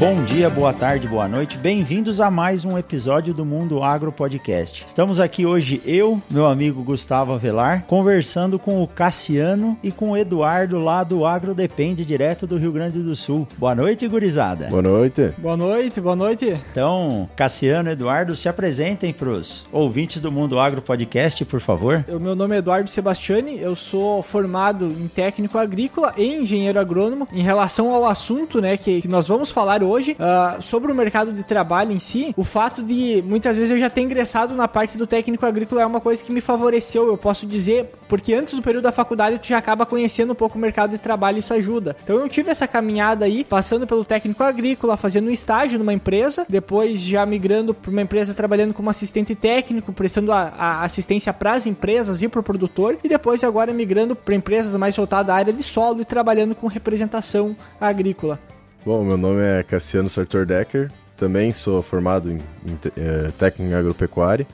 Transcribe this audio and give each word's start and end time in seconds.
Bom 0.00 0.24
dia, 0.24 0.50
boa 0.50 0.72
tarde, 0.72 1.06
boa 1.06 1.28
noite. 1.28 1.56
Bem-vindos 1.56 2.20
a 2.20 2.28
mais 2.28 2.64
um 2.64 2.76
episódio 2.76 3.32
do 3.32 3.44
Mundo 3.44 3.80
Agro 3.80 4.10
Podcast. 4.10 4.82
Estamos 4.84 5.20
aqui 5.20 5.46
hoje 5.46 5.80
eu, 5.86 6.20
meu 6.28 6.46
amigo 6.46 6.82
Gustavo 6.82 7.32
Avelar, 7.32 7.84
conversando 7.86 8.58
com 8.58 8.82
o 8.82 8.88
Cassiano 8.88 9.78
e 9.84 9.92
com 9.92 10.10
o 10.10 10.16
Eduardo 10.16 10.80
lá 10.80 11.04
do 11.04 11.24
Agro 11.24 11.54
Depende, 11.54 12.04
direto 12.04 12.44
do 12.44 12.58
Rio 12.58 12.72
Grande 12.72 12.98
do 12.98 13.14
Sul. 13.14 13.46
Boa 13.56 13.72
noite, 13.72 14.06
gurizada. 14.08 14.66
Boa 14.66 14.82
noite. 14.82 15.32
Boa 15.38 15.56
noite, 15.56 16.00
boa 16.00 16.16
noite. 16.16 16.60
Então, 16.72 17.28
Cassiano 17.36 17.88
e 17.88 17.92
Eduardo, 17.92 18.34
se 18.34 18.48
apresentem 18.48 19.12
para 19.12 19.28
os 19.28 19.64
ouvintes 19.70 20.20
do 20.20 20.30
Mundo 20.30 20.58
Agro 20.58 20.82
Podcast, 20.82 21.44
por 21.44 21.60
favor. 21.60 22.04
O 22.08 22.18
meu 22.18 22.34
nome 22.34 22.56
é 22.56 22.58
Eduardo 22.58 22.90
Sebastiani, 22.90 23.60
eu 23.60 23.76
sou 23.76 24.22
formado 24.24 24.86
em 24.86 25.06
técnico 25.06 25.56
agrícola 25.56 26.12
e 26.16 26.34
engenheiro 26.34 26.80
agrônomo. 26.80 27.28
Em 27.32 27.42
relação 27.42 27.94
ao 27.94 28.04
assunto, 28.04 28.60
né, 28.60 28.76
que, 28.76 29.00
que 29.00 29.08
nós 29.08 29.28
vamos 29.28 29.52
falar 29.52 29.83
hoje, 29.84 30.16
uh, 30.18 30.60
sobre 30.60 30.90
o 30.90 30.94
mercado 30.94 31.32
de 31.32 31.42
trabalho 31.42 31.92
em 31.92 31.98
si, 31.98 32.34
o 32.36 32.44
fato 32.44 32.82
de 32.82 33.22
muitas 33.26 33.56
vezes 33.56 33.70
eu 33.70 33.78
já 33.78 33.90
ter 33.90 34.00
ingressado 34.00 34.54
na 34.54 34.66
parte 34.66 34.98
do 34.98 35.06
técnico 35.06 35.46
agrícola 35.46 35.82
é 35.82 35.86
uma 35.86 36.00
coisa 36.00 36.22
que 36.22 36.32
me 36.32 36.40
favoreceu, 36.40 37.06
eu 37.06 37.16
posso 37.16 37.46
dizer, 37.46 37.92
porque 38.08 38.34
antes 38.34 38.54
do 38.54 38.62
período 38.62 38.84
da 38.84 38.92
faculdade 38.92 39.38
tu 39.38 39.46
já 39.48 39.58
acaba 39.58 39.86
conhecendo 39.86 40.32
um 40.32 40.36
pouco 40.36 40.56
o 40.56 40.60
mercado 40.60 40.90
de 40.90 40.98
trabalho 40.98 41.36
e 41.36 41.40
isso 41.40 41.54
ajuda. 41.54 41.96
Então 42.02 42.16
eu 42.16 42.28
tive 42.28 42.50
essa 42.50 42.66
caminhada 42.66 43.24
aí, 43.24 43.44
passando 43.44 43.86
pelo 43.86 44.04
técnico 44.04 44.42
agrícola, 44.42 44.96
fazendo 44.96 45.28
um 45.28 45.30
estágio 45.30 45.78
numa 45.78 45.92
empresa, 45.92 46.46
depois 46.48 47.00
já 47.00 47.24
migrando 47.26 47.74
para 47.74 47.90
uma 47.90 48.02
empresa 48.02 48.34
trabalhando 48.34 48.74
como 48.74 48.90
assistente 48.90 49.34
técnico, 49.34 49.92
prestando 49.92 50.32
a, 50.32 50.52
a 50.56 50.84
assistência 50.84 51.32
para 51.32 51.54
as 51.54 51.66
empresas 51.66 52.22
e 52.22 52.28
para 52.28 52.40
o 52.40 52.42
produtor, 52.42 52.98
e 53.02 53.08
depois 53.08 53.44
agora 53.44 53.72
migrando 53.72 54.16
para 54.16 54.34
empresas 54.34 54.74
mais 54.76 54.96
voltadas 54.96 55.34
à 55.34 55.36
área 55.36 55.52
de 55.52 55.62
solo 55.62 56.00
e 56.00 56.04
trabalhando 56.04 56.54
com 56.54 56.66
representação 56.66 57.56
agrícola. 57.80 58.38
Bom, 58.84 59.02
meu 59.02 59.16
nome 59.16 59.40
é 59.40 59.62
Cassiano 59.62 60.10
Sartor 60.10 60.44
Decker, 60.44 60.90
também 61.16 61.54
sou 61.54 61.82
formado 61.82 62.30
em, 62.30 62.34
em 62.34 62.78
é, 62.98 63.30
técnico 63.38 63.74
agropecuária 63.74 64.46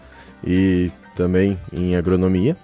e 0.46 0.88
também 1.16 1.58
em 1.72 1.96
agronomia. 1.96 2.56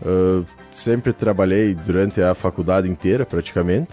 Uh, 0.00 0.46
sempre 0.72 1.12
trabalhei 1.12 1.74
durante 1.74 2.22
a 2.22 2.34
faculdade 2.34 2.90
inteira, 2.90 3.26
praticamente, 3.26 3.92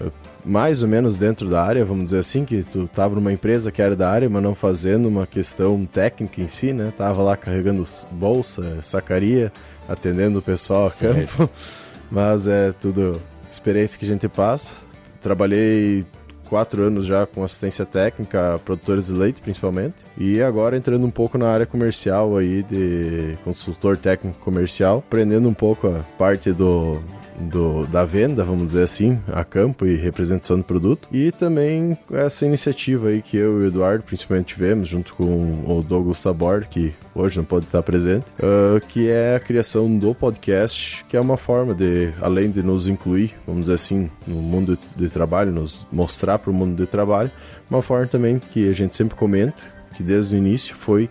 uh, 0.00 0.10
mais 0.42 0.82
ou 0.82 0.88
menos 0.88 1.18
dentro 1.18 1.50
da 1.50 1.62
área, 1.62 1.84
vamos 1.84 2.04
dizer 2.06 2.20
assim, 2.20 2.46
que 2.46 2.62
tu 2.62 2.84
estava 2.84 3.14
numa 3.14 3.32
empresa 3.32 3.70
que 3.70 3.82
era 3.82 3.94
da 3.94 4.10
área, 4.10 4.28
mas 4.30 4.42
não 4.42 4.54
fazendo 4.54 5.06
uma 5.06 5.26
questão 5.26 5.84
técnica 5.84 6.40
em 6.40 6.48
si, 6.48 6.72
né? 6.72 6.94
Tava 6.96 7.22
lá 7.22 7.36
carregando 7.36 7.84
bolsa, 8.10 8.78
sacaria, 8.80 9.52
atendendo 9.86 10.38
o 10.38 10.42
pessoal 10.42 10.86
a 10.86 10.90
campo, 10.90 11.48
mas 12.10 12.48
é 12.48 12.72
tudo 12.72 13.20
experiência 13.50 13.98
que 13.98 14.06
a 14.06 14.08
gente 14.08 14.28
passa. 14.28 14.76
Trabalhei 15.20 16.06
quatro 16.48 16.82
anos 16.82 17.06
já 17.06 17.26
com 17.26 17.44
assistência 17.44 17.84
técnica, 17.84 18.60
produtores 18.64 19.06
de 19.06 19.12
leite 19.12 19.40
principalmente. 19.40 19.94
E 20.16 20.42
agora 20.42 20.76
entrando 20.76 21.06
um 21.06 21.10
pouco 21.10 21.38
na 21.38 21.48
área 21.48 21.66
comercial 21.66 22.36
aí, 22.36 22.62
de 22.62 23.38
consultor 23.44 23.96
técnico 23.96 24.38
comercial, 24.40 24.98
aprendendo 25.06 25.48
um 25.48 25.54
pouco 25.54 25.86
a 25.86 26.00
parte 26.18 26.52
do 26.52 27.00
do, 27.40 27.86
da 27.86 28.04
venda, 28.04 28.44
vamos 28.44 28.66
dizer 28.66 28.82
assim, 28.82 29.20
a 29.32 29.44
campo 29.44 29.86
e 29.86 29.96
representação 29.96 30.58
do 30.58 30.64
produto. 30.64 31.08
E 31.12 31.30
também 31.32 31.96
essa 32.12 32.46
iniciativa 32.46 33.08
aí 33.08 33.22
que 33.22 33.36
eu 33.36 33.60
e 33.60 33.64
o 33.64 33.66
Eduardo 33.66 34.04
principalmente 34.04 34.54
tivemos, 34.54 34.88
junto 34.88 35.14
com 35.14 35.64
o 35.66 35.82
Douglas 35.82 36.22
Tabor, 36.22 36.66
que 36.68 36.94
hoje 37.14 37.36
não 37.36 37.44
pode 37.44 37.66
estar 37.66 37.82
presente, 37.82 38.26
uh, 38.38 38.84
que 38.88 39.08
é 39.08 39.36
a 39.36 39.40
criação 39.40 39.98
do 39.98 40.14
podcast, 40.14 41.04
que 41.08 41.16
é 41.16 41.20
uma 41.20 41.36
forma 41.36 41.74
de, 41.74 42.12
além 42.20 42.50
de 42.50 42.62
nos 42.62 42.88
incluir, 42.88 43.34
vamos 43.46 43.62
dizer 43.62 43.74
assim, 43.74 44.10
no 44.26 44.36
mundo 44.36 44.78
de 44.96 45.08
trabalho, 45.08 45.52
nos 45.52 45.86
mostrar 45.90 46.38
para 46.38 46.50
o 46.50 46.54
mundo 46.54 46.76
de 46.76 46.86
trabalho, 46.86 47.30
uma 47.70 47.82
forma 47.82 48.06
também 48.06 48.38
que 48.38 48.68
a 48.68 48.72
gente 48.72 48.96
sempre 48.96 49.16
comenta, 49.16 49.62
que 49.94 50.02
desde 50.02 50.34
o 50.34 50.38
início 50.38 50.74
foi 50.74 51.08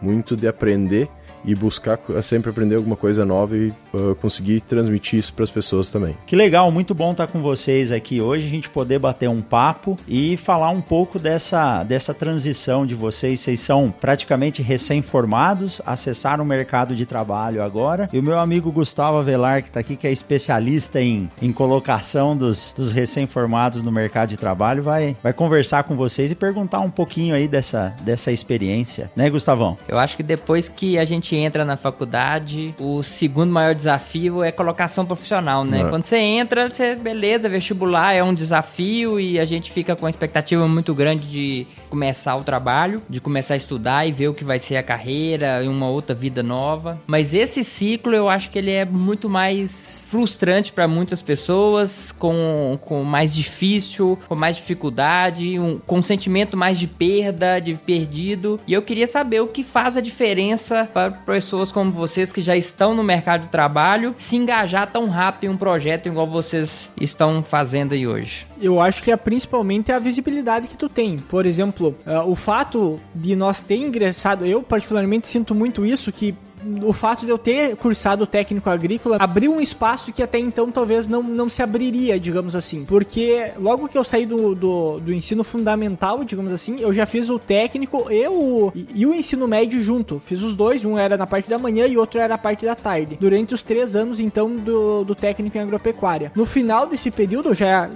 muito 0.00 0.36
de 0.36 0.46
aprender 0.46 1.08
e 1.44 1.54
buscar 1.54 1.98
sempre 2.22 2.50
aprender 2.50 2.76
alguma 2.76 2.96
coisa 2.96 3.24
nova 3.24 3.56
e 3.56 3.72
uh, 3.92 4.14
conseguir 4.20 4.60
transmitir 4.60 5.18
isso 5.18 5.32
para 5.32 5.42
as 5.42 5.50
pessoas 5.50 5.88
também. 5.88 6.16
Que 6.26 6.36
legal, 6.36 6.70
muito 6.70 6.94
bom 6.94 7.12
estar 7.12 7.26
com 7.26 7.40
vocês 7.40 7.92
aqui 7.92 8.20
hoje, 8.20 8.46
a 8.46 8.50
gente 8.50 8.70
poder 8.70 8.98
bater 8.98 9.28
um 9.28 9.40
papo 9.42 9.98
e 10.08 10.36
falar 10.36 10.70
um 10.70 10.80
pouco 10.80 11.18
dessa, 11.18 11.82
dessa 11.84 12.14
transição 12.14 12.86
de 12.86 12.94
vocês. 12.94 13.40
Vocês 13.40 13.60
são 13.60 13.92
praticamente 14.00 14.62
recém-formados, 14.62 15.80
acessaram 15.84 16.44
o 16.44 16.46
mercado 16.46 16.94
de 16.94 17.06
trabalho 17.06 17.62
agora. 17.62 18.08
E 18.12 18.18
o 18.18 18.22
meu 18.22 18.38
amigo 18.38 18.72
Gustavo 18.72 19.18
Avelar, 19.18 19.62
que 19.62 19.68
está 19.68 19.80
aqui, 19.80 19.96
que 19.96 20.06
é 20.06 20.12
especialista 20.12 21.00
em, 21.00 21.28
em 21.40 21.52
colocação 21.52 22.36
dos, 22.36 22.72
dos 22.76 22.90
recém-formados 22.90 23.82
no 23.82 23.92
mercado 23.92 24.30
de 24.30 24.36
trabalho, 24.36 24.82
vai, 24.82 25.16
vai 25.22 25.32
conversar 25.32 25.84
com 25.84 25.96
vocês 25.96 26.30
e 26.30 26.34
perguntar 26.34 26.80
um 26.80 26.90
pouquinho 26.90 27.34
aí 27.34 27.46
dessa, 27.48 27.94
dessa 28.02 28.32
experiência, 28.32 29.10
né, 29.14 29.28
Gustavão? 29.28 29.76
Eu 29.88 29.98
acho 29.98 30.16
que 30.16 30.22
depois 30.22 30.68
que 30.68 30.98
a 30.98 31.04
gente 31.04 31.33
entra 31.36 31.64
na 31.64 31.76
faculdade, 31.76 32.74
o 32.78 33.02
segundo 33.02 33.52
maior 33.52 33.74
desafio 33.74 34.42
é 34.42 34.52
colocação 34.52 35.04
profissional, 35.04 35.64
né? 35.64 35.82
É. 35.82 35.88
Quando 35.88 36.02
você 36.02 36.18
entra, 36.18 36.70
você, 36.70 36.94
beleza, 36.94 37.48
vestibular 37.48 38.12
é 38.12 38.22
um 38.22 38.34
desafio 38.34 39.18
e 39.18 39.38
a 39.38 39.44
gente 39.44 39.70
fica 39.72 39.96
com 39.96 40.06
a 40.06 40.10
expectativa 40.10 40.66
muito 40.66 40.94
grande 40.94 41.28
de 41.28 41.66
começar 41.90 42.36
o 42.36 42.42
trabalho, 42.42 43.02
de 43.08 43.20
começar 43.20 43.54
a 43.54 43.56
estudar 43.56 44.06
e 44.06 44.12
ver 44.12 44.28
o 44.28 44.34
que 44.34 44.44
vai 44.44 44.58
ser 44.58 44.76
a 44.76 44.82
carreira 44.82 45.62
e 45.62 45.68
uma 45.68 45.88
outra 45.88 46.14
vida 46.14 46.42
nova. 46.42 47.00
Mas 47.06 47.34
esse 47.34 47.62
ciclo 47.64 48.14
eu 48.14 48.28
acho 48.28 48.50
que 48.50 48.58
ele 48.58 48.70
é 48.70 48.84
muito 48.84 49.28
mais 49.28 50.03
frustrante 50.06 50.72
para 50.72 50.86
muitas 50.86 51.22
pessoas, 51.22 52.12
com, 52.12 52.78
com 52.80 53.02
mais 53.02 53.34
difícil, 53.34 54.18
com 54.28 54.34
mais 54.34 54.56
dificuldade, 54.56 55.58
um, 55.58 55.78
com 55.78 55.98
um 55.98 56.02
sentimento 56.02 56.56
mais 56.56 56.78
de 56.78 56.86
perda, 56.86 57.58
de 57.58 57.74
perdido. 57.74 58.60
E 58.66 58.72
eu 58.72 58.82
queria 58.82 59.06
saber 59.06 59.40
o 59.40 59.48
que 59.48 59.64
faz 59.64 59.96
a 59.96 60.00
diferença 60.00 60.88
para 60.92 61.10
pessoas 61.10 61.72
como 61.72 61.90
vocês 61.90 62.32
que 62.32 62.42
já 62.42 62.56
estão 62.56 62.94
no 62.94 63.02
mercado 63.02 63.42
de 63.42 63.48
trabalho 63.48 64.14
se 64.18 64.36
engajar 64.36 64.90
tão 64.90 65.08
rápido 65.08 65.50
em 65.50 65.54
um 65.54 65.56
projeto 65.56 66.06
igual 66.06 66.26
vocês 66.26 66.90
estão 67.00 67.42
fazendo 67.42 67.94
aí 67.94 68.06
hoje. 68.06 68.46
Eu 68.60 68.80
acho 68.80 69.02
que 69.02 69.10
é 69.10 69.16
principalmente 69.16 69.90
a 69.92 69.98
visibilidade 69.98 70.68
que 70.68 70.78
tu 70.78 70.88
tem. 70.88 71.18
Por 71.18 71.46
exemplo, 71.46 71.94
uh, 72.06 72.28
o 72.28 72.34
fato 72.34 73.00
de 73.14 73.34
nós 73.34 73.60
ter 73.60 73.76
ingressado, 73.76 74.46
eu 74.46 74.62
particularmente 74.62 75.26
sinto 75.26 75.54
muito 75.54 75.84
isso, 75.84 76.12
que 76.12 76.34
o 76.82 76.92
fato 76.92 77.24
de 77.24 77.30
eu 77.30 77.38
ter 77.38 77.76
cursado 77.76 78.26
técnico 78.26 78.68
agrícola 78.70 79.16
abriu 79.20 79.52
um 79.52 79.60
espaço 79.60 80.12
que 80.12 80.22
até 80.22 80.38
então 80.38 80.70
talvez 80.70 81.08
não, 81.08 81.22
não 81.22 81.48
se 81.48 81.62
abriria, 81.62 82.18
digamos 82.18 82.56
assim. 82.56 82.84
Porque 82.84 83.52
logo 83.58 83.88
que 83.88 83.98
eu 83.98 84.04
saí 84.04 84.26
do, 84.26 84.54
do, 84.54 85.00
do 85.00 85.12
ensino 85.12 85.44
fundamental, 85.44 86.24
digamos 86.24 86.52
assim, 86.52 86.80
eu 86.80 86.92
já 86.92 87.06
fiz 87.06 87.28
o 87.30 87.38
técnico 87.38 88.10
e 88.10 88.26
o, 88.28 88.72
e 88.94 89.06
o 89.06 89.14
ensino 89.14 89.46
médio 89.46 89.82
junto. 89.82 90.20
Fiz 90.20 90.42
os 90.42 90.54
dois, 90.54 90.84
um 90.84 90.98
era 90.98 91.16
na 91.16 91.26
parte 91.26 91.48
da 91.48 91.58
manhã 91.58 91.86
e 91.86 91.96
outro 91.98 92.18
era 92.18 92.28
na 92.28 92.38
parte 92.38 92.64
da 92.64 92.74
tarde. 92.74 93.16
Durante 93.20 93.54
os 93.54 93.62
três 93.62 93.94
anos, 93.94 94.18
então, 94.20 94.54
do, 94.56 95.04
do 95.04 95.14
técnico 95.14 95.58
em 95.58 95.60
agropecuária. 95.60 96.32
No 96.34 96.46
final 96.46 96.86
desse 96.86 97.10
período, 97.10 97.50
eu 97.50 97.54
já, 97.54 97.90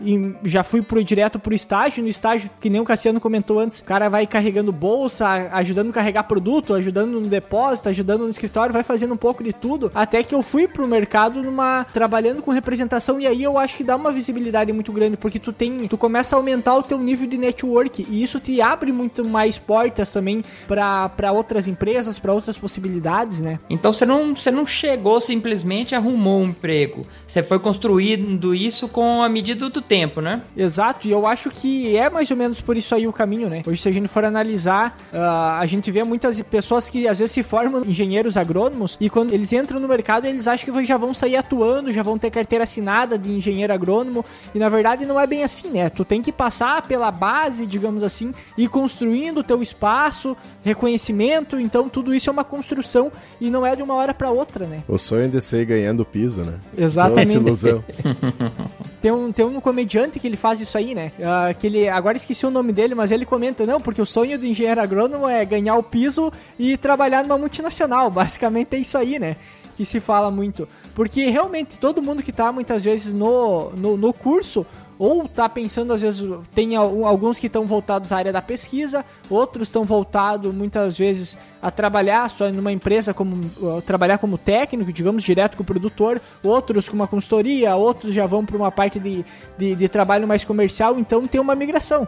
já 0.44 0.62
fui 0.62 0.82
pro, 0.82 1.02
direto 1.02 1.38
pro 1.38 1.54
estágio. 1.54 2.02
No 2.02 2.08
estágio, 2.08 2.50
que 2.60 2.70
nem 2.70 2.80
o 2.80 2.84
Cassiano 2.84 3.20
comentou 3.20 3.58
antes, 3.58 3.80
o 3.80 3.84
cara 3.84 4.08
vai 4.08 4.26
carregando 4.26 4.72
bolsa, 4.72 5.26
ajudando 5.52 5.90
a 5.90 5.92
carregar 5.92 6.24
produto, 6.24 6.74
ajudando 6.74 7.20
no 7.20 7.26
depósito, 7.26 7.88
ajudando 7.88 8.24
no 8.24 8.30
escritório 8.30 8.57
escritório, 8.58 8.72
vai 8.72 8.82
fazendo 8.82 9.14
um 9.14 9.16
pouco 9.16 9.44
de 9.44 9.52
tudo, 9.52 9.90
até 9.94 10.22
que 10.22 10.34
eu 10.34 10.42
fui 10.42 10.66
pro 10.66 10.86
mercado 10.86 11.42
numa 11.42 11.86
trabalhando 11.92 12.42
com 12.42 12.50
representação 12.50 13.20
e 13.20 13.26
aí 13.26 13.42
eu 13.42 13.56
acho 13.56 13.76
que 13.76 13.84
dá 13.84 13.94
uma 13.94 14.10
visibilidade 14.10 14.72
muito 14.72 14.92
grande, 14.92 15.16
porque 15.16 15.38
tu 15.38 15.52
tem, 15.52 15.86
tu 15.86 15.96
começa 15.96 16.34
a 16.34 16.38
aumentar 16.38 16.74
o 16.74 16.82
teu 16.82 16.98
nível 16.98 17.26
de 17.26 17.38
network 17.38 18.06
e 18.08 18.22
isso 18.22 18.40
te 18.40 18.60
abre 18.60 18.92
muito 18.92 19.26
mais 19.26 19.58
portas 19.58 20.12
também 20.12 20.42
para 20.66 21.32
outras 21.32 21.68
empresas, 21.68 22.18
para 22.18 22.32
outras 22.32 22.58
possibilidades, 22.58 23.40
né? 23.40 23.60
Então 23.70 23.92
você 23.92 24.04
não, 24.04 24.34
você 24.34 24.50
não 24.50 24.66
chegou 24.66 25.20
simplesmente 25.20 25.94
arrumou 25.94 26.40
um 26.40 26.46
emprego. 26.46 27.06
Você 27.26 27.42
foi 27.42 27.58
construindo 27.58 28.54
isso 28.54 28.88
com 28.88 29.22
a 29.22 29.28
medida 29.28 29.68
do 29.68 29.80
tempo, 29.80 30.20
né? 30.20 30.42
Exato, 30.56 31.06
e 31.06 31.10
eu 31.10 31.26
acho 31.26 31.50
que 31.50 31.96
é 31.96 32.10
mais 32.10 32.30
ou 32.30 32.36
menos 32.36 32.60
por 32.60 32.76
isso 32.76 32.94
aí 32.94 33.06
o 33.06 33.12
caminho, 33.12 33.48
né? 33.48 33.62
Hoje 33.66 33.82
se 33.82 33.88
a 33.88 33.92
gente 33.92 34.08
for 34.08 34.24
analisar, 34.24 34.96
uh, 35.12 35.58
a 35.58 35.66
gente 35.66 35.90
vê 35.90 36.02
muitas 36.02 36.40
pessoas 36.42 36.88
que 36.88 37.06
às 37.06 37.18
vezes 37.18 37.32
se 37.32 37.42
formam 37.42 37.84
engenheiros 37.84 38.36
agrônomos 38.48 38.96
e 39.00 39.10
quando 39.10 39.32
eles 39.32 39.52
entram 39.52 39.78
no 39.78 39.86
mercado 39.86 40.26
eles 40.26 40.48
acham 40.48 40.72
que 40.72 40.84
já 40.84 40.96
vão 40.96 41.12
sair 41.12 41.36
atuando, 41.36 41.92
já 41.92 42.02
vão 42.02 42.18
ter 42.18 42.30
carteira 42.30 42.64
assinada 42.64 43.18
de 43.18 43.30
engenheiro 43.30 43.72
agrônomo 43.72 44.24
e 44.54 44.58
na 44.58 44.68
verdade 44.68 45.04
não 45.04 45.20
é 45.20 45.26
bem 45.26 45.44
assim, 45.44 45.68
né? 45.68 45.90
Tu 45.90 46.04
tem 46.04 46.22
que 46.22 46.32
passar 46.32 46.82
pela 46.82 47.10
base, 47.10 47.66
digamos 47.66 48.02
assim, 48.02 48.32
e 48.56 48.66
construindo 48.66 49.38
o 49.38 49.44
teu 49.44 49.62
espaço, 49.62 50.36
reconhecimento, 50.62 51.60
então 51.60 51.88
tudo 51.88 52.14
isso 52.14 52.30
é 52.30 52.32
uma 52.32 52.44
construção 52.44 53.12
e 53.40 53.50
não 53.50 53.66
é 53.66 53.76
de 53.76 53.82
uma 53.82 53.94
hora 53.94 54.14
para 54.14 54.30
outra, 54.30 54.66
né? 54.66 54.82
O 54.88 54.96
sonho 54.96 55.28
de 55.28 55.40
ser 55.40 55.66
ganhando 55.66 56.04
piso, 56.04 56.42
né? 56.42 56.54
Exatamente. 56.76 57.38
Nossa 57.38 57.68
ilusão. 57.68 57.84
Tem 59.00 59.12
um, 59.12 59.30
tem 59.30 59.46
um 59.46 59.60
comediante 59.60 60.18
que 60.18 60.26
ele 60.26 60.36
faz 60.36 60.60
isso 60.60 60.76
aí, 60.76 60.92
né? 60.92 61.12
Uh, 61.20 61.56
que 61.56 61.68
ele, 61.68 61.88
agora 61.88 62.16
esqueci 62.16 62.44
o 62.44 62.50
nome 62.50 62.72
dele, 62.72 62.96
mas 62.96 63.12
ele 63.12 63.24
comenta, 63.24 63.64
não, 63.64 63.80
porque 63.80 64.02
o 64.02 64.06
sonho 64.06 64.36
do 64.36 64.44
engenheiro 64.44 64.80
agrônomo 64.80 65.28
é 65.28 65.44
ganhar 65.44 65.76
o 65.76 65.84
piso 65.84 66.32
e 66.58 66.76
trabalhar 66.76 67.22
numa 67.22 67.38
multinacional. 67.38 68.10
Basicamente 68.10 68.37
é 68.46 68.76
isso 68.76 68.96
aí, 68.98 69.18
né? 69.18 69.36
Que 69.76 69.84
se 69.84 70.00
fala 70.00 70.30
muito. 70.30 70.68
Porque 70.94 71.28
realmente 71.28 71.78
todo 71.78 72.02
mundo 72.02 72.22
que 72.22 72.32
tá 72.32 72.50
muitas 72.52 72.84
vezes 72.84 73.14
no, 73.14 73.70
no, 73.70 73.96
no 73.96 74.12
curso 74.12 74.66
ou 74.98 75.28
tá 75.28 75.48
pensando, 75.48 75.92
às 75.92 76.02
vezes, 76.02 76.28
tem 76.54 76.74
alguns 76.74 77.38
que 77.38 77.46
estão 77.46 77.64
voltados 77.64 78.10
à 78.10 78.16
área 78.16 78.32
da 78.32 78.42
pesquisa, 78.42 79.04
outros 79.30 79.68
estão 79.68 79.84
voltados 79.84 80.52
muitas 80.52 80.98
vezes 80.98 81.36
a 81.60 81.70
trabalhar 81.70 82.28
só 82.30 82.50
numa 82.50 82.72
empresa 82.72 83.12
como 83.12 83.40
trabalhar 83.86 84.18
como 84.18 84.38
técnico, 84.38 84.92
digamos, 84.92 85.22
direto 85.22 85.56
com 85.56 85.62
o 85.62 85.66
produtor, 85.66 86.20
outros 86.42 86.88
com 86.88 86.94
uma 86.94 87.06
consultoria, 87.06 87.74
outros 87.74 88.14
já 88.14 88.26
vão 88.26 88.44
para 88.44 88.56
uma 88.56 88.70
parte 88.70 88.98
de, 88.98 89.24
de, 89.56 89.74
de, 89.74 89.88
trabalho 89.88 90.26
mais 90.26 90.44
comercial, 90.44 90.98
então 90.98 91.26
tem 91.26 91.40
uma 91.40 91.54
migração. 91.54 92.06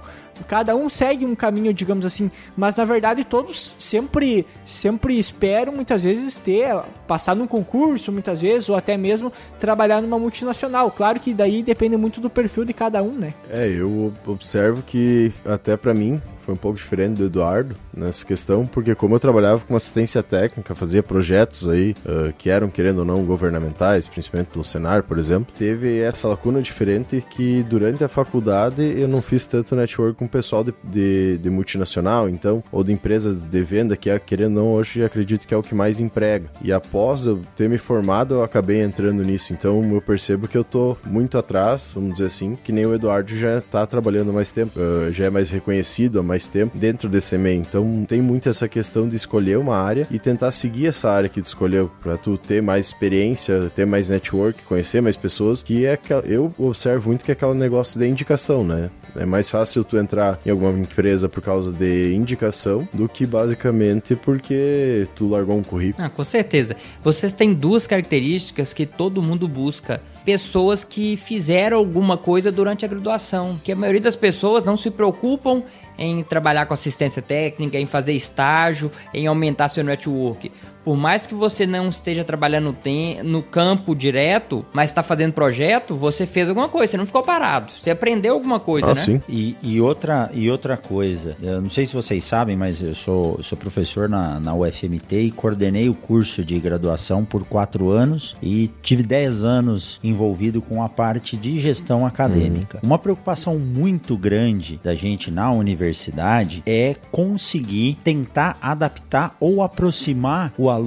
Cada 0.49 0.75
um 0.75 0.89
segue 0.89 1.27
um 1.27 1.35
caminho, 1.35 1.75
digamos 1.75 2.07
assim, 2.07 2.31
mas 2.57 2.77
na 2.77 2.85
verdade 2.85 3.25
todos 3.25 3.75
sempre 3.79 4.47
sempre 4.65 5.19
esperam 5.19 5.73
muitas 5.73 6.05
vezes 6.05 6.37
ter 6.37 6.75
passar 7.07 7.37
num 7.37 7.47
concurso, 7.47 8.11
muitas 8.11 8.41
vezes 8.41 8.69
ou 8.69 8.77
até 8.77 8.97
mesmo 8.97 9.33
trabalhar 9.59 10.01
numa 10.01 10.19
multinacional. 10.19 10.91
Claro 10.91 11.21
que 11.21 11.35
daí 11.35 11.63
depende 11.63 11.97
muito 11.97 12.21
do 12.21 12.31
perfil 12.31 12.65
de 12.65 12.73
cada 12.73 13.03
um, 13.03 13.13
né? 13.13 13.35
É, 13.51 13.69
eu 13.69 14.13
observo 14.27 14.83
que 14.83 15.33
até 15.45 15.77
para 15.77 15.93
mim 15.93 16.21
foi 16.51 16.55
um 16.55 16.57
pouco 16.57 16.79
diferente 16.79 17.19
do 17.19 17.27
Eduardo 17.27 17.77
nessa 17.95 18.25
questão, 18.25 18.67
porque 18.67 18.95
como 18.95 19.15
eu 19.15 19.21
trabalhava 19.21 19.61
com 19.61 19.77
assistência 19.77 20.23
técnica, 20.23 20.75
fazia 20.75 21.03
projetos 21.03 21.69
aí 21.69 21.95
uh, 22.05 22.33
que 22.37 22.51
eram, 22.51 22.69
querendo 22.69 22.99
ou 23.01 23.05
não, 23.05 23.25
governamentais, 23.25 24.09
principalmente 24.09 24.49
pelo 24.49 24.65
Senar, 24.65 25.03
por 25.05 25.19
exemplo, 25.19 25.55
teve 25.57 26.01
essa 26.01 26.27
lacuna 26.27 26.61
diferente 26.61 27.25
que 27.31 27.63
durante 27.63 28.03
a 28.03 28.09
faculdade 28.09 28.83
eu 28.83 29.07
não 29.07 29.23
fiz 29.23 29.47
tanto 29.47 29.77
network 29.77 30.19
com 30.19 30.27
pessoal 30.27 30.65
de, 30.65 30.75
de, 30.83 31.39
de 31.39 31.51
multinacional, 31.51 32.29
então, 32.29 32.65
ou 32.73 32.83
de 32.83 32.93
empresas 32.93 33.47
de 33.47 33.63
venda, 33.63 33.97
que 33.97 34.11
é, 34.11 34.19
querendo 34.19 34.57
ou 34.59 34.65
não, 34.65 34.73
hoje 34.73 35.05
acredito 35.05 35.47
que 35.47 35.55
é 35.55 35.57
o 35.57 35.63
que 35.63 35.75
mais 35.75 36.01
emprega. 36.01 36.51
E 36.63 36.73
após 36.73 37.27
eu 37.27 37.41
ter 37.57 37.69
me 37.69 37.79
formado, 37.79 38.35
eu 38.35 38.43
acabei 38.43 38.83
entrando 38.83 39.23
nisso, 39.23 39.53
então 39.53 39.85
eu 39.93 40.01
percebo 40.01 40.49
que 40.49 40.59
eu 40.59 40.65
tô 40.65 40.97
muito 41.05 41.39
atrás, 41.39 41.93
vamos 41.95 42.13
dizer 42.13 42.27
assim, 42.27 42.59
que 42.65 42.73
nem 42.73 42.87
o 42.87 42.95
Eduardo 42.95 43.37
já 43.37 43.61
tá 43.61 43.87
trabalhando 43.87 44.33
mais 44.33 44.51
tempo, 44.51 44.79
uh, 44.81 45.13
já 45.13 45.27
é 45.27 45.31
mais 45.31 45.51
reconhecido, 45.51 46.23
mais 46.25 46.40
tempo 46.49 46.79
dentro 46.79 47.09
desse 47.09 47.37
MEI. 47.37 47.57
Então 47.57 48.05
tem 48.07 48.21
muito 48.21 48.49
essa 48.49 48.69
questão 48.69 49.09
de 49.09 49.17
escolher 49.17 49.59
uma 49.59 49.77
área 49.77 50.07
e 50.11 50.19
tentar 50.19 50.51
seguir 50.53 50.87
essa 50.87 51.11
área 51.11 51.29
que 51.29 51.43
tu 51.43 51.47
escolheu 51.47 51.91
para 52.03 52.17
tu 52.17 52.37
ter 52.37 52.63
mais 52.63 52.87
experiência, 52.87 53.71
ter 53.71 53.87
mais 53.87 54.09
network, 54.09 54.63
conhecer 54.65 55.01
mais 55.01 55.17
pessoas, 55.17 55.63
que 55.63 55.85
é 55.85 55.97
que 55.97 56.13
eu 56.13 56.55
observo 56.59 57.09
muito 57.09 57.25
que 57.25 57.31
é 57.31 57.35
aquele 57.35 57.55
negócio 57.55 57.99
da 57.99 58.07
indicação, 58.07 58.65
né? 58.65 58.91
É 59.17 59.27
mais 59.27 59.51
fácil 59.51 59.85
tu 59.85 59.97
entrar 59.97 60.39
em 60.45 60.51
alguma 60.51 60.79
empresa 60.79 61.29
por 61.29 61.43
causa 61.43 61.73
de 61.73 62.15
indicação 62.15 62.89
do 62.93 63.09
que 63.09 63.27
basicamente 63.27 64.15
porque 64.15 65.09
tu 65.15 65.29
largou 65.29 65.57
um 65.57 65.63
currículo. 65.63 66.05
Ah, 66.05 66.09
com 66.09 66.25
certeza. 66.25 66.77
Vocês 67.03 67.33
têm 67.33 67.53
duas 67.53 67.87
características 67.87 68.73
que 68.73 68.87
todo 68.87 69.23
mundo 69.23 69.49
busca 69.49 70.01
pessoas 70.25 70.85
que 70.85 71.17
fizeram 71.17 71.79
alguma 71.79 72.17
coisa 72.17 72.53
durante 72.53 72.85
a 72.85 72.89
graduação, 72.89 73.59
que 73.65 73.73
a 73.73 73.77
maioria 73.77 74.01
das 74.01 74.17
pessoas 74.17 74.65
não 74.65 74.77
se 74.77 74.91
preocupam 74.91 75.63
em 76.01 76.23
trabalhar 76.23 76.65
com 76.65 76.73
assistência 76.73 77.21
técnica, 77.21 77.79
em 77.79 77.87
fazer 77.87 78.15
estágio, 78.15 78.91
em 79.13 79.27
aumentar 79.27 79.69
seu 79.69 79.85
network 79.85 80.51
por 80.91 80.97
mais 80.97 81.25
que 81.25 81.37
você 81.37 81.69
não 81.69 81.89
esteja 81.89 82.25
trabalhando 82.25 82.77
no 83.23 83.45
campo 83.45 83.95
direto, 83.95 84.67
mas 84.73 84.91
está 84.91 85.05
fazendo 85.05 85.33
projeto, 85.33 85.95
você 85.95 86.27
fez 86.27 86.49
alguma 86.49 86.69
coisa, 86.69 86.91
você 86.91 86.97
não 86.97 87.07
ficou 87.07 87.23
parado. 87.23 87.71
Você 87.81 87.91
aprendeu 87.91 88.35
alguma 88.35 88.59
coisa, 88.59 88.87
ah, 88.87 88.95
né? 88.95 89.01
Sim. 89.01 89.23
E, 89.29 89.57
e, 89.63 89.81
outra, 89.81 90.29
e 90.35 90.51
outra 90.51 90.77
coisa, 90.77 91.37
eu 91.41 91.63
não 91.63 91.71
sei 91.71 91.87
se 91.87 91.95
vocês 91.95 92.25
sabem, 92.25 92.57
mas 92.57 92.83
eu 92.83 92.97
sou, 92.97 93.41
sou 93.41 93.57
professor 93.57 94.09
na, 94.09 94.41
na 94.41 94.53
UFMT 94.53 95.15
e 95.15 95.31
coordenei 95.31 95.89
o 95.89 95.95
curso 95.95 96.45
de 96.45 96.59
graduação 96.59 97.25
por 97.25 97.45
quatro 97.45 97.91
anos 97.91 98.35
e 98.43 98.69
tive 98.83 99.05
dez 99.05 99.45
anos 99.45 100.01
envolvido 100.03 100.61
com 100.61 100.83
a 100.83 100.89
parte 100.89 101.37
de 101.37 101.61
gestão 101.61 102.05
acadêmica. 102.05 102.81
Uhum. 102.83 102.89
Uma 102.89 102.99
preocupação 102.99 103.57
muito 103.61 104.17
grande 104.17 104.81
da 104.83 104.97
gente 104.97 105.31
na 105.31 105.53
universidade 105.53 106.65
é 106.67 106.97
conseguir 107.13 107.97
tentar 108.03 108.59
adaptar 108.61 109.37
ou 109.39 109.63
aproximar 109.63 110.53
o 110.59 110.69
aluno 110.69 110.80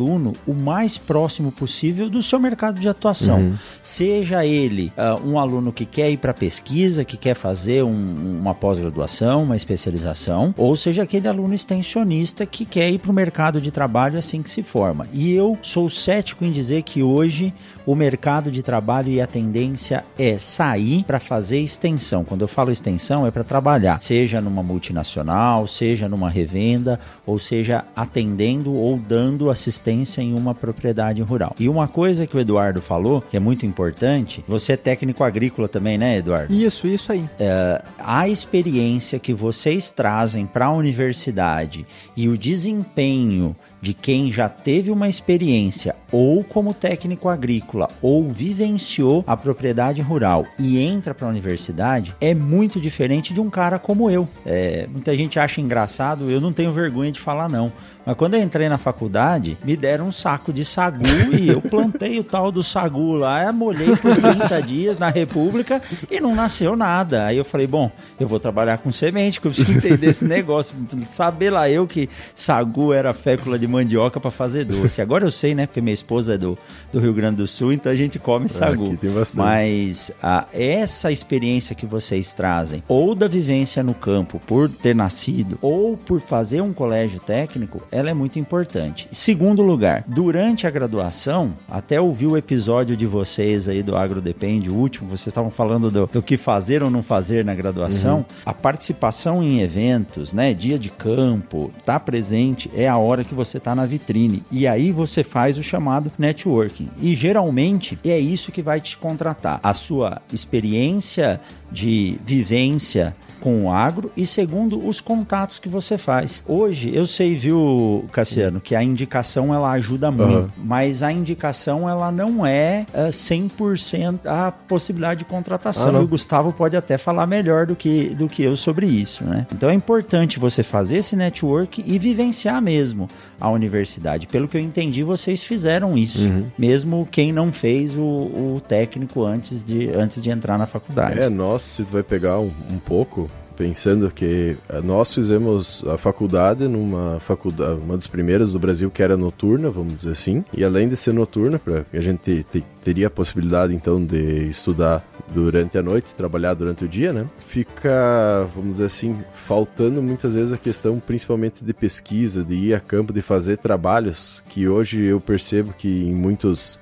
o 0.47 0.53
mais 0.53 0.97
próximo 0.97 1.51
possível 1.51 2.09
do 2.09 2.21
seu 2.21 2.39
mercado 2.39 2.79
de 2.79 2.89
atuação. 2.89 3.39
Uhum. 3.39 3.53
Seja 3.81 4.45
ele 4.45 4.91
uh, 4.97 5.27
um 5.27 5.39
aluno 5.39 5.71
que 5.71 5.85
quer 5.85 6.09
ir 6.09 6.17
para 6.17 6.33
pesquisa, 6.33 7.05
que 7.05 7.17
quer 7.17 7.35
fazer 7.35 7.83
um, 7.83 8.39
uma 8.39 8.53
pós-graduação, 8.53 9.43
uma 9.43 9.55
especialização, 9.55 10.53
ou 10.57 10.75
seja 10.75 11.03
aquele 11.03 11.27
aluno 11.27 11.53
extensionista 11.53 12.45
que 12.45 12.65
quer 12.65 12.89
ir 12.89 12.99
para 12.99 13.11
o 13.11 13.13
mercado 13.13 13.61
de 13.61 13.71
trabalho 13.71 14.17
assim 14.17 14.41
que 14.41 14.49
se 14.49 14.63
forma. 14.63 15.07
E 15.13 15.31
eu 15.33 15.57
sou 15.61 15.89
cético 15.89 16.45
em 16.45 16.51
dizer 16.51 16.83
que 16.83 17.03
hoje 17.03 17.53
o 17.85 17.95
mercado 17.95 18.49
de 18.49 18.63
trabalho 18.63 19.09
e 19.09 19.19
a 19.19 19.27
tendência 19.27 20.05
é 20.17 20.37
sair 20.37 21.03
para 21.03 21.19
fazer 21.19 21.59
extensão. 21.59 22.23
Quando 22.23 22.41
eu 22.41 22.47
falo 22.47 22.71
extensão, 22.71 23.27
é 23.27 23.31
para 23.31 23.43
trabalhar, 23.43 24.01
seja 24.01 24.39
numa 24.39 24.63
multinacional, 24.63 25.67
seja 25.67 26.07
numa 26.07 26.29
revenda, 26.29 26.99
ou 27.25 27.37
seja 27.37 27.83
atendendo 27.95 28.73
ou 28.73 28.97
dando 28.97 29.49
assistência 29.49 29.72
em 30.21 30.33
uma 30.33 30.53
propriedade 30.53 31.21
rural. 31.21 31.55
E 31.59 31.69
uma 31.69 31.87
coisa 31.87 32.27
que 32.27 32.35
o 32.35 32.39
Eduardo 32.39 32.81
falou, 32.81 33.21
que 33.21 33.37
é 33.37 33.39
muito 33.39 33.65
importante, 33.65 34.43
você 34.47 34.73
é 34.73 34.77
técnico 34.77 35.23
agrícola 35.23 35.67
também, 35.67 35.97
né, 35.97 36.17
Eduardo? 36.17 36.53
Isso, 36.53 36.87
isso 36.87 37.11
aí. 37.11 37.27
É, 37.39 37.81
a 37.97 38.27
experiência 38.27 39.19
que 39.19 39.33
vocês 39.33 39.91
trazem 39.91 40.45
para 40.45 40.65
a 40.65 40.71
universidade 40.71 41.85
e 42.15 42.27
o 42.27 42.37
desempenho 42.37 43.55
de 43.83 43.93
quem 43.93 44.31
já 44.31 44.47
teve 44.47 44.89
uma 44.89 45.09
experiência 45.09 45.93
ou 46.09 46.41
como 46.41 46.73
técnico 46.73 47.27
agrícola 47.27 47.89
ou 48.01 48.31
vivenciou 48.31 49.25
a 49.27 49.35
propriedade 49.35 50.01
rural 50.01 50.45
e 50.57 50.79
entra 50.79 51.13
para 51.13 51.27
a 51.27 51.29
universidade 51.29 52.15
é 52.21 52.33
muito 52.33 52.79
diferente 52.79 53.33
de 53.33 53.41
um 53.41 53.49
cara 53.49 53.77
como 53.77 54.09
eu. 54.09 54.25
É, 54.45 54.87
muita 54.89 55.13
gente 55.17 55.37
acha 55.37 55.59
engraçado, 55.59 56.31
eu 56.31 56.39
não 56.39 56.53
tenho 56.53 56.71
vergonha 56.71 57.11
de 57.11 57.19
falar 57.19 57.49
não. 57.49 57.73
Mas 58.05 58.15
quando 58.15 58.33
eu 58.35 58.41
entrei 58.41 58.67
na 58.67 58.77
faculdade, 58.77 59.57
me 59.63 59.75
deram 59.75 60.07
um 60.07 60.11
saco 60.11 60.51
de 60.51 60.65
sagu 60.65 61.03
e 61.31 61.49
eu 61.49 61.61
plantei 61.63 62.19
o 62.19 62.23
tal 62.23 62.51
do 62.51 62.61
sagu 62.61 63.13
lá, 63.13 63.51
molhei 63.51 63.95
por 63.95 64.15
30 64.15 64.61
dias 64.63 64.97
na 64.97 65.09
República 65.09 65.81
e 66.09 66.19
não 66.19 66.35
nasceu 66.35 66.75
nada. 66.75 67.25
Aí 67.25 67.37
eu 67.37 67.45
falei, 67.45 67.67
bom, 67.67 67.91
eu 68.19 68.27
vou 68.27 68.39
trabalhar 68.39 68.77
com 68.77 68.91
semente, 68.91 69.39
que 69.39 69.47
eu 69.47 69.51
preciso 69.51 69.77
entender 69.77 70.07
esse 70.07 70.25
negócio. 70.25 70.75
Saber 71.05 71.49
lá 71.49 71.69
eu 71.69 71.87
que 71.87 72.09
sagu 72.35 72.93
era 72.93 73.13
fécula 73.13 73.57
de 73.57 73.67
mandioca 73.67 74.19
para 74.19 74.31
fazer 74.31 74.65
doce. 74.65 75.01
Agora 75.01 75.25
eu 75.25 75.31
sei, 75.31 75.55
né? 75.55 75.65
Porque 75.65 75.81
minha 75.81 75.93
esposa 75.93 76.35
é 76.35 76.37
do, 76.37 76.57
do 76.91 76.99
Rio 76.99 77.13
Grande 77.13 77.37
do 77.37 77.47
Sul, 77.47 77.71
então 77.71 77.91
a 77.91 77.95
gente 77.95 78.19
come 78.19 78.49
sagu. 78.49 78.97
Mas 79.35 80.11
a, 80.21 80.45
essa 80.53 81.11
experiência 81.11 81.75
que 81.75 81.85
vocês 81.85 82.33
trazem, 82.33 82.83
ou 82.87 83.15
da 83.15 83.27
vivência 83.27 83.83
no 83.83 83.93
campo 83.93 84.41
por 84.45 84.69
ter 84.69 84.95
nascido, 84.95 85.57
ou 85.61 85.95
por 85.95 86.21
fazer 86.21 86.61
um 86.61 86.73
colégio 86.73 87.19
técnico, 87.19 87.81
ela 87.93 88.09
é 88.09 88.13
muito 88.13 88.39
importante. 88.39 89.07
Segundo 89.11 89.61
lugar, 89.61 90.03
durante 90.07 90.65
a 90.65 90.71
graduação, 90.71 91.53
até 91.69 92.01
ouvi 92.01 92.25
o 92.25 92.35
episódio 92.35 92.97
de 92.97 93.05
vocês 93.05 93.69
aí 93.69 93.83
do 93.83 93.95
Agro 93.95 94.19
Depende, 94.19 94.69
o 94.69 94.73
último, 94.73 95.09
vocês 95.09 95.27
estavam 95.27 95.51
falando 95.51 95.91
do, 95.91 96.07
do 96.07 96.21
que 96.21 96.35
fazer 96.35 96.81
ou 96.81 96.89
não 96.89 97.03
fazer 97.03 97.45
na 97.45 97.53
graduação, 97.53 98.17
uhum. 98.17 98.25
a 98.45 98.53
participação 98.53 99.43
em 99.43 99.61
eventos, 99.61 100.33
né, 100.33 100.53
dia 100.53 100.79
de 100.79 100.89
campo, 100.89 101.71
tá 101.85 101.99
presente, 101.99 102.69
é 102.75 102.87
a 102.87 102.97
hora 102.97 103.23
que 103.23 103.35
você 103.35 103.59
tá 103.59 103.75
na 103.75 103.85
vitrine. 103.85 104.41
E 104.51 104.65
aí 104.67 104.91
você 104.91 105.23
faz 105.23 105.57
o 105.57 105.63
chamado 105.63 106.11
networking. 106.17 106.89
E 106.99 107.13
geralmente 107.13 107.99
é 108.03 108.19
isso 108.19 108.51
que 108.51 108.61
vai 108.61 108.81
te 108.81 108.97
contratar. 108.97 109.59
A 109.61 109.73
sua 109.73 110.21
experiência 110.31 111.39
de 111.71 112.19
vivência 112.23 113.15
com 113.43 113.65
o 113.65 113.69
agro 113.69 114.09
e 114.15 114.25
segundo 114.25 114.87
os 114.87 115.01
contatos 115.01 115.59
que 115.59 115.67
você 115.67 115.97
faz. 115.97 116.41
Hoje 116.47 116.95
eu 116.95 117.05
sei, 117.05 117.35
viu, 117.35 118.05
Cassiano, 118.09 118.61
que 118.61 118.73
a 118.73 118.81
indicação 118.81 119.53
ela 119.53 119.69
ajuda 119.71 120.09
muito, 120.09 120.33
uhum. 120.33 120.49
mas 120.63 121.03
a 121.03 121.11
indicação 121.11 121.89
ela 121.89 122.09
não 122.09 122.45
é 122.45 122.85
uh, 122.93 123.07
eh, 123.07 123.09
100% 123.09 124.21
a 124.25 124.49
possibilidade 124.49 125.19
de 125.19 125.25
contratação. 125.25 125.93
Ah, 125.93 125.99
e 125.99 126.03
o 126.05 126.07
Gustavo 126.07 126.53
pode 126.53 126.77
até 126.77 126.97
falar 126.97 127.27
melhor 127.27 127.65
do 127.65 127.75
que, 127.75 128.15
do 128.15 128.29
que 128.29 128.43
eu 128.43 128.55
sobre 128.55 128.85
isso, 128.85 129.25
né? 129.25 129.45
Então 129.53 129.69
é 129.69 129.73
importante 129.73 130.39
você 130.39 130.63
fazer 130.63 130.99
esse 130.99 131.13
network 131.13 131.83
e 131.85 131.99
vivenciar 131.99 132.61
mesmo 132.61 133.09
a 133.41 133.49
universidade. 133.49 134.25
Pelo 134.25 134.47
que 134.47 134.55
eu 134.55 134.61
entendi, 134.61 135.03
vocês 135.03 135.43
fizeram 135.43 135.97
isso, 135.97 136.21
uhum. 136.21 136.45
mesmo 136.57 137.05
quem 137.11 137.33
não 137.33 137.51
fez 137.51 137.97
o, 137.97 138.01
o, 138.01 138.61
técnico 138.65 139.25
antes 139.25 139.61
de, 139.61 139.89
antes 139.89 140.21
de 140.21 140.29
entrar 140.29 140.57
na 140.57 140.65
faculdade. 140.65 141.19
É, 141.19 141.27
nossa, 141.27 141.65
se 141.65 141.83
tu 141.83 141.91
vai 141.91 142.03
pegar 142.03 142.39
um, 142.39 142.51
um 142.71 142.79
pouco, 142.79 143.29
pensando 143.55 144.11
que 144.11 144.57
eh, 144.69 144.81
nós 144.81 145.13
fizemos 145.13 145.83
a 145.87 145.97
faculdade 145.97 146.67
numa 146.67 147.19
faculdade, 147.19 147.79
uma 147.79 147.95
das 147.95 148.07
primeiras 148.07 148.53
do 148.53 148.59
Brasil 148.59 148.89
que 148.89 149.01
era 149.01 149.15
noturna, 149.15 149.69
vamos 149.69 149.93
dizer 149.93 150.11
assim, 150.11 150.43
e 150.53 150.63
além 150.63 150.89
de 150.89 150.95
ser 150.95 151.13
noturna, 151.13 151.59
para 151.59 151.85
a 151.93 152.01
gente 152.01 152.43
te, 152.43 152.63
teria 152.83 153.07
a 153.07 153.09
possibilidade 153.09 153.73
então 153.73 154.03
de 154.03 154.47
estudar 154.47 155.05
durante 155.33 155.77
a 155.77 155.81
noite, 155.81 156.13
trabalhar 156.15 156.53
durante 156.53 156.83
o 156.83 156.87
dia, 156.87 157.13
né? 157.13 157.27
Fica, 157.39 158.47
vamos 158.55 158.73
dizer 158.73 158.85
assim, 158.85 159.17
faltando 159.33 160.01
muitas 160.01 160.35
vezes 160.35 160.53
a 160.53 160.57
questão 160.57 160.99
principalmente 160.99 161.63
de 161.63 161.73
pesquisa, 161.73 162.43
de 162.43 162.55
ir 162.55 162.73
a 162.73 162.79
campo, 162.79 163.13
de 163.13 163.21
fazer 163.21 163.57
trabalhos 163.57 164.43
que 164.49 164.67
hoje 164.67 165.01
eu 165.03 165.19
percebo 165.19 165.73
que 165.73 165.87
em 165.87 166.13
muitos 166.13 166.79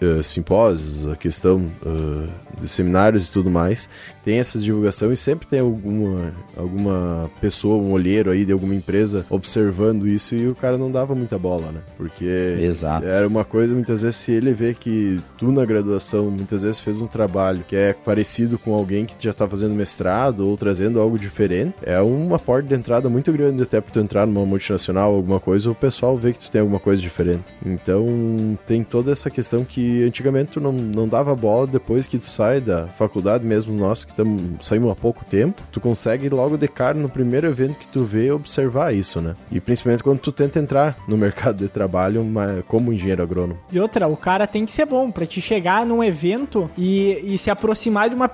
uh, 0.00 0.22
simpósios, 0.22 1.06
a 1.08 1.16
questão 1.16 1.70
uh, 1.84 2.28
de 2.60 2.68
seminários 2.68 3.28
e 3.28 3.32
tudo 3.32 3.50
mais, 3.50 3.88
tem 4.24 4.38
essa 4.38 4.58
divulgação 4.58 5.12
e 5.12 5.16
sempre 5.16 5.46
tem 5.46 5.60
alguma, 5.60 6.32
alguma 6.56 7.30
pessoa, 7.40 7.76
um 7.76 7.92
olheiro 7.92 8.30
aí 8.30 8.44
de 8.44 8.52
alguma 8.52 8.74
empresa 8.74 9.26
observando 9.28 10.08
isso 10.08 10.34
e 10.34 10.48
o 10.48 10.54
cara 10.54 10.78
não 10.78 10.90
dava 10.90 11.14
muita 11.14 11.38
bola, 11.38 11.70
né? 11.70 11.80
Porque 11.96 12.24
Exato. 12.60 13.06
era 13.06 13.26
uma 13.26 13.44
coisa, 13.44 13.74
muitas 13.74 14.02
vezes, 14.02 14.16
se 14.16 14.32
ele 14.32 14.54
vê 14.54 14.74
que 14.74 15.20
tu 15.36 15.52
na 15.52 15.64
graduação 15.64 16.30
muitas 16.30 16.62
vezes 16.62 16.80
fez 16.80 17.00
um 17.00 17.06
trabalho 17.06 17.64
que 17.66 17.76
é 17.76 17.92
parecido 17.92 18.58
com 18.58 18.74
alguém 18.74 19.04
que 19.04 19.14
já 19.18 19.32
tá 19.32 19.46
fazendo 19.48 19.74
mestrado 19.74 20.48
ou 20.48 20.56
trazendo 20.56 21.00
algo 21.00 21.18
diferente, 21.18 21.74
é 21.82 22.00
uma 22.00 22.38
porta 22.38 22.68
de 22.68 22.74
entrada 22.74 23.08
muito 23.08 23.32
grande 23.32 23.62
até 23.62 23.80
pra 23.80 23.92
tu 23.92 24.00
entrar 24.00 24.26
numa 24.26 24.46
multinacional, 24.46 25.14
alguma 25.14 25.40
coisa, 25.40 25.70
o 25.70 25.74
pessoal 25.74 26.16
vê 26.16 26.32
que 26.32 26.38
tu 26.38 26.50
tem 26.50 26.60
alguma 26.60 26.80
coisa 26.80 27.02
diferente. 27.02 27.44
Então 27.64 28.58
tem 28.66 28.82
toda 28.82 29.12
essa 29.12 29.28
questão 29.28 29.64
que 29.64 30.02
antigamente 30.04 30.52
tu 30.52 30.60
não, 30.60 30.72
não 30.72 31.06
dava 31.06 31.34
bola 31.34 31.66
depois 31.66 32.06
que 32.06 32.18
tu 32.18 32.26
sai 32.26 32.60
da 32.60 32.86
faculdade, 32.86 33.44
mesmo 33.44 33.74
nós 33.76 34.04
que 34.04 34.13
tamo, 34.16 34.58
saímos 34.60 34.90
há 34.90 34.94
pouco 34.94 35.24
tempo, 35.24 35.62
tu 35.70 35.80
consegue 35.80 36.28
logo 36.28 36.56
de 36.56 36.68
cara 36.68 36.98
no 36.98 37.08
primeiro 37.08 37.46
evento 37.46 37.78
que 37.78 37.86
tu 37.88 38.04
vê 38.04 38.30
observar 38.30 38.94
isso, 38.94 39.20
né? 39.20 39.34
E 39.50 39.60
principalmente 39.60 40.02
quando 40.02 40.18
tu 40.18 40.32
tenta 40.32 40.58
entrar 40.58 40.96
no 41.06 41.16
mercado 41.18 41.58
de 41.58 41.68
trabalho 41.68 42.24
como 42.66 42.92
engenheiro 42.92 43.22
agrônomo. 43.22 43.58
E 43.70 43.78
outra, 43.78 44.06
o 44.06 44.16
cara 44.16 44.46
tem 44.46 44.64
que 44.64 44.72
ser 44.72 44.86
bom 44.86 45.10
para 45.10 45.26
te 45.26 45.40
chegar 45.40 45.84
num 45.86 46.02
evento 46.02 46.70
e, 46.76 47.34
e 47.34 47.38
se 47.38 47.50
aproximar 47.50 48.08
de 48.08 48.14
uma. 48.14 48.30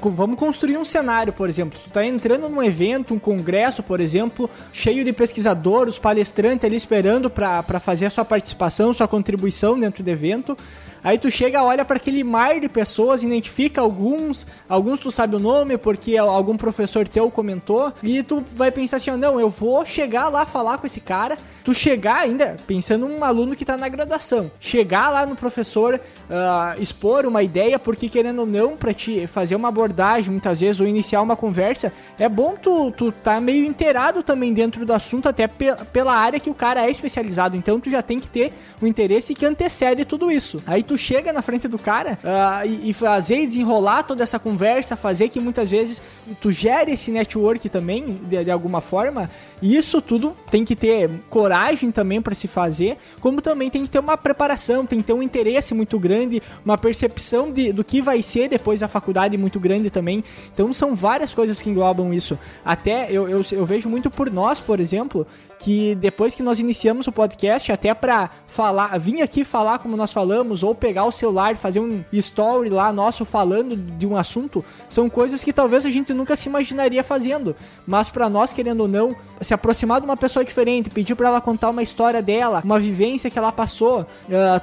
Vamos 0.00 0.38
construir 0.38 0.76
um 0.76 0.84
cenário, 0.84 1.32
por 1.32 1.48
exemplo. 1.48 1.78
Tu 1.82 1.90
tá 1.90 2.04
entrando 2.04 2.48
num 2.48 2.62
evento, 2.62 3.14
um 3.14 3.18
congresso, 3.18 3.82
por 3.82 4.00
exemplo, 4.00 4.48
cheio 4.72 5.04
de 5.04 5.12
pesquisadores, 5.12 5.98
palestrantes 5.98 6.64
ali 6.64 6.76
esperando 6.76 7.30
para 7.30 7.62
fazer 7.80 8.06
a 8.06 8.10
sua 8.10 8.24
participação, 8.24 8.92
sua 8.92 9.08
contribuição 9.08 9.78
dentro 9.78 10.02
do 10.02 10.08
evento. 10.08 10.56
Aí 11.04 11.18
tu 11.18 11.30
chega, 11.30 11.62
olha 11.62 11.84
para 11.84 11.98
aquele 11.98 12.24
mar 12.24 12.58
de 12.58 12.66
pessoas, 12.66 13.22
identifica 13.22 13.82
alguns, 13.82 14.46
alguns 14.66 14.98
tu 15.04 15.10
sabe 15.10 15.36
o 15.36 15.38
nome 15.38 15.76
porque 15.76 16.16
algum 16.16 16.56
professor 16.56 17.06
teu 17.06 17.30
comentou, 17.30 17.92
e 18.02 18.22
tu 18.22 18.42
vai 18.56 18.70
pensar 18.70 18.96
assim, 18.96 19.10
não, 19.12 19.38
eu 19.38 19.50
vou 19.50 19.84
chegar 19.84 20.28
lá 20.28 20.46
falar 20.46 20.78
com 20.78 20.86
esse 20.86 21.00
cara. 21.00 21.36
Tu 21.62 21.72
chegar 21.72 22.16
ainda, 22.16 22.56
pensando 22.66 23.08
num 23.08 23.24
aluno 23.24 23.56
que 23.56 23.64
tá 23.64 23.74
na 23.74 23.88
graduação, 23.88 24.50
chegar 24.60 25.08
lá 25.08 25.24
no 25.24 25.34
professor, 25.34 25.94
uh, 25.94 26.80
expor 26.80 27.24
uma 27.24 27.42
ideia, 27.42 27.78
porque 27.78 28.06
querendo 28.06 28.40
ou 28.40 28.46
não, 28.46 28.76
pra 28.76 28.92
te 28.92 29.26
fazer 29.26 29.56
uma 29.56 29.68
abordagem, 29.68 30.30
muitas 30.30 30.60
vezes, 30.60 30.78
ou 30.78 30.86
iniciar 30.86 31.22
uma 31.22 31.36
conversa, 31.36 31.90
é 32.18 32.28
bom 32.28 32.54
tu, 32.60 32.90
tu 32.90 33.10
tá 33.12 33.40
meio 33.40 33.64
inteirado 33.64 34.22
também 34.22 34.52
dentro 34.52 34.84
do 34.84 34.92
assunto, 34.92 35.26
até 35.26 35.46
pe 35.46 35.74
pela 35.90 36.14
área 36.14 36.38
que 36.38 36.50
o 36.50 36.54
cara 36.54 36.84
é 36.84 36.90
especializado. 36.90 37.56
Então 37.56 37.80
tu 37.80 37.90
já 37.90 38.02
tem 38.02 38.18
que 38.18 38.28
ter 38.28 38.52
o 38.80 38.86
interesse 38.86 39.34
que 39.34 39.46
antecede 39.46 40.04
tudo 40.04 40.30
isso. 40.30 40.62
Aí 40.66 40.82
tu 40.82 40.98
chega 40.98 41.32
na 41.32 41.40
frente 41.40 41.66
do 41.66 41.78
cara 41.78 42.18
uh, 42.22 42.66
e, 42.66 42.90
e, 42.90 42.92
fazer 42.92 43.46
desenrolar 43.46 44.02
toda 44.02 44.22
essa 44.22 44.38
conversa, 44.38 44.93
fazer 44.96 45.28
que 45.28 45.40
muitas 45.40 45.70
vezes 45.70 46.00
tu 46.40 46.50
gere 46.50 46.92
esse 46.92 47.10
network 47.10 47.68
também, 47.68 48.18
de, 48.28 48.44
de 48.44 48.50
alguma 48.50 48.80
forma, 48.80 49.30
isso 49.62 50.00
tudo 50.00 50.36
tem 50.50 50.64
que 50.64 50.76
ter 50.76 51.10
coragem 51.30 51.90
também 51.90 52.20
para 52.20 52.34
se 52.34 52.46
fazer, 52.46 52.96
como 53.20 53.40
também 53.40 53.70
tem 53.70 53.82
que 53.84 53.90
ter 53.90 53.98
uma 53.98 54.16
preparação, 54.16 54.86
tem 54.86 54.98
que 54.98 55.06
ter 55.06 55.12
um 55.12 55.22
interesse 55.22 55.74
muito 55.74 55.98
grande, 55.98 56.42
uma 56.64 56.76
percepção 56.76 57.50
de, 57.50 57.72
do 57.72 57.82
que 57.82 58.00
vai 58.00 58.22
ser 58.22 58.48
depois 58.48 58.80
da 58.80 58.88
faculdade 58.88 59.36
muito 59.36 59.58
grande 59.58 59.90
também. 59.90 60.22
Então 60.52 60.72
são 60.72 60.94
várias 60.94 61.34
coisas 61.34 61.60
que 61.60 61.70
englobam 61.70 62.12
isso. 62.12 62.38
Até 62.64 63.10
eu, 63.10 63.28
eu, 63.28 63.42
eu 63.52 63.64
vejo 63.64 63.88
muito 63.88 64.10
por 64.10 64.30
nós, 64.30 64.60
por 64.60 64.80
exemplo, 64.80 65.26
que 65.58 65.94
depois 65.94 66.34
que 66.34 66.42
nós 66.42 66.58
iniciamos 66.58 67.06
o 67.06 67.12
podcast, 67.12 67.72
até 67.72 67.94
para 67.94 68.30
falar, 68.46 68.98
vir 68.98 69.22
aqui 69.22 69.44
falar 69.44 69.78
como 69.78 69.96
nós 69.96 70.12
falamos, 70.12 70.62
ou 70.62 70.74
pegar 70.74 71.04
o 71.04 71.10
celular 71.10 71.52
e 71.52 71.56
fazer 71.56 71.80
um 71.80 72.04
story 72.12 72.68
lá 72.68 72.92
nosso 72.92 73.24
falando 73.24 73.74
de 73.74 74.06
um 74.06 74.16
assunto, 74.16 74.64
são 74.94 75.10
coisas 75.10 75.42
que 75.42 75.52
talvez 75.52 75.84
a 75.84 75.90
gente 75.90 76.14
nunca 76.14 76.36
se 76.36 76.48
imaginaria 76.48 77.02
fazendo. 77.02 77.56
Mas 77.84 78.08
para 78.08 78.28
nós, 78.28 78.52
querendo 78.52 78.82
ou 78.82 78.88
não, 78.88 79.16
se 79.40 79.52
aproximar 79.52 80.00
de 80.00 80.06
uma 80.06 80.16
pessoa 80.16 80.44
diferente, 80.44 80.88
pedir 80.88 81.16
para 81.16 81.26
ela 81.26 81.40
contar 81.40 81.70
uma 81.70 81.82
história 81.82 82.22
dela, 82.22 82.62
uma 82.64 82.78
vivência 82.78 83.28
que 83.28 83.36
ela 83.36 83.50
passou, 83.50 84.02
uh, 84.02 84.06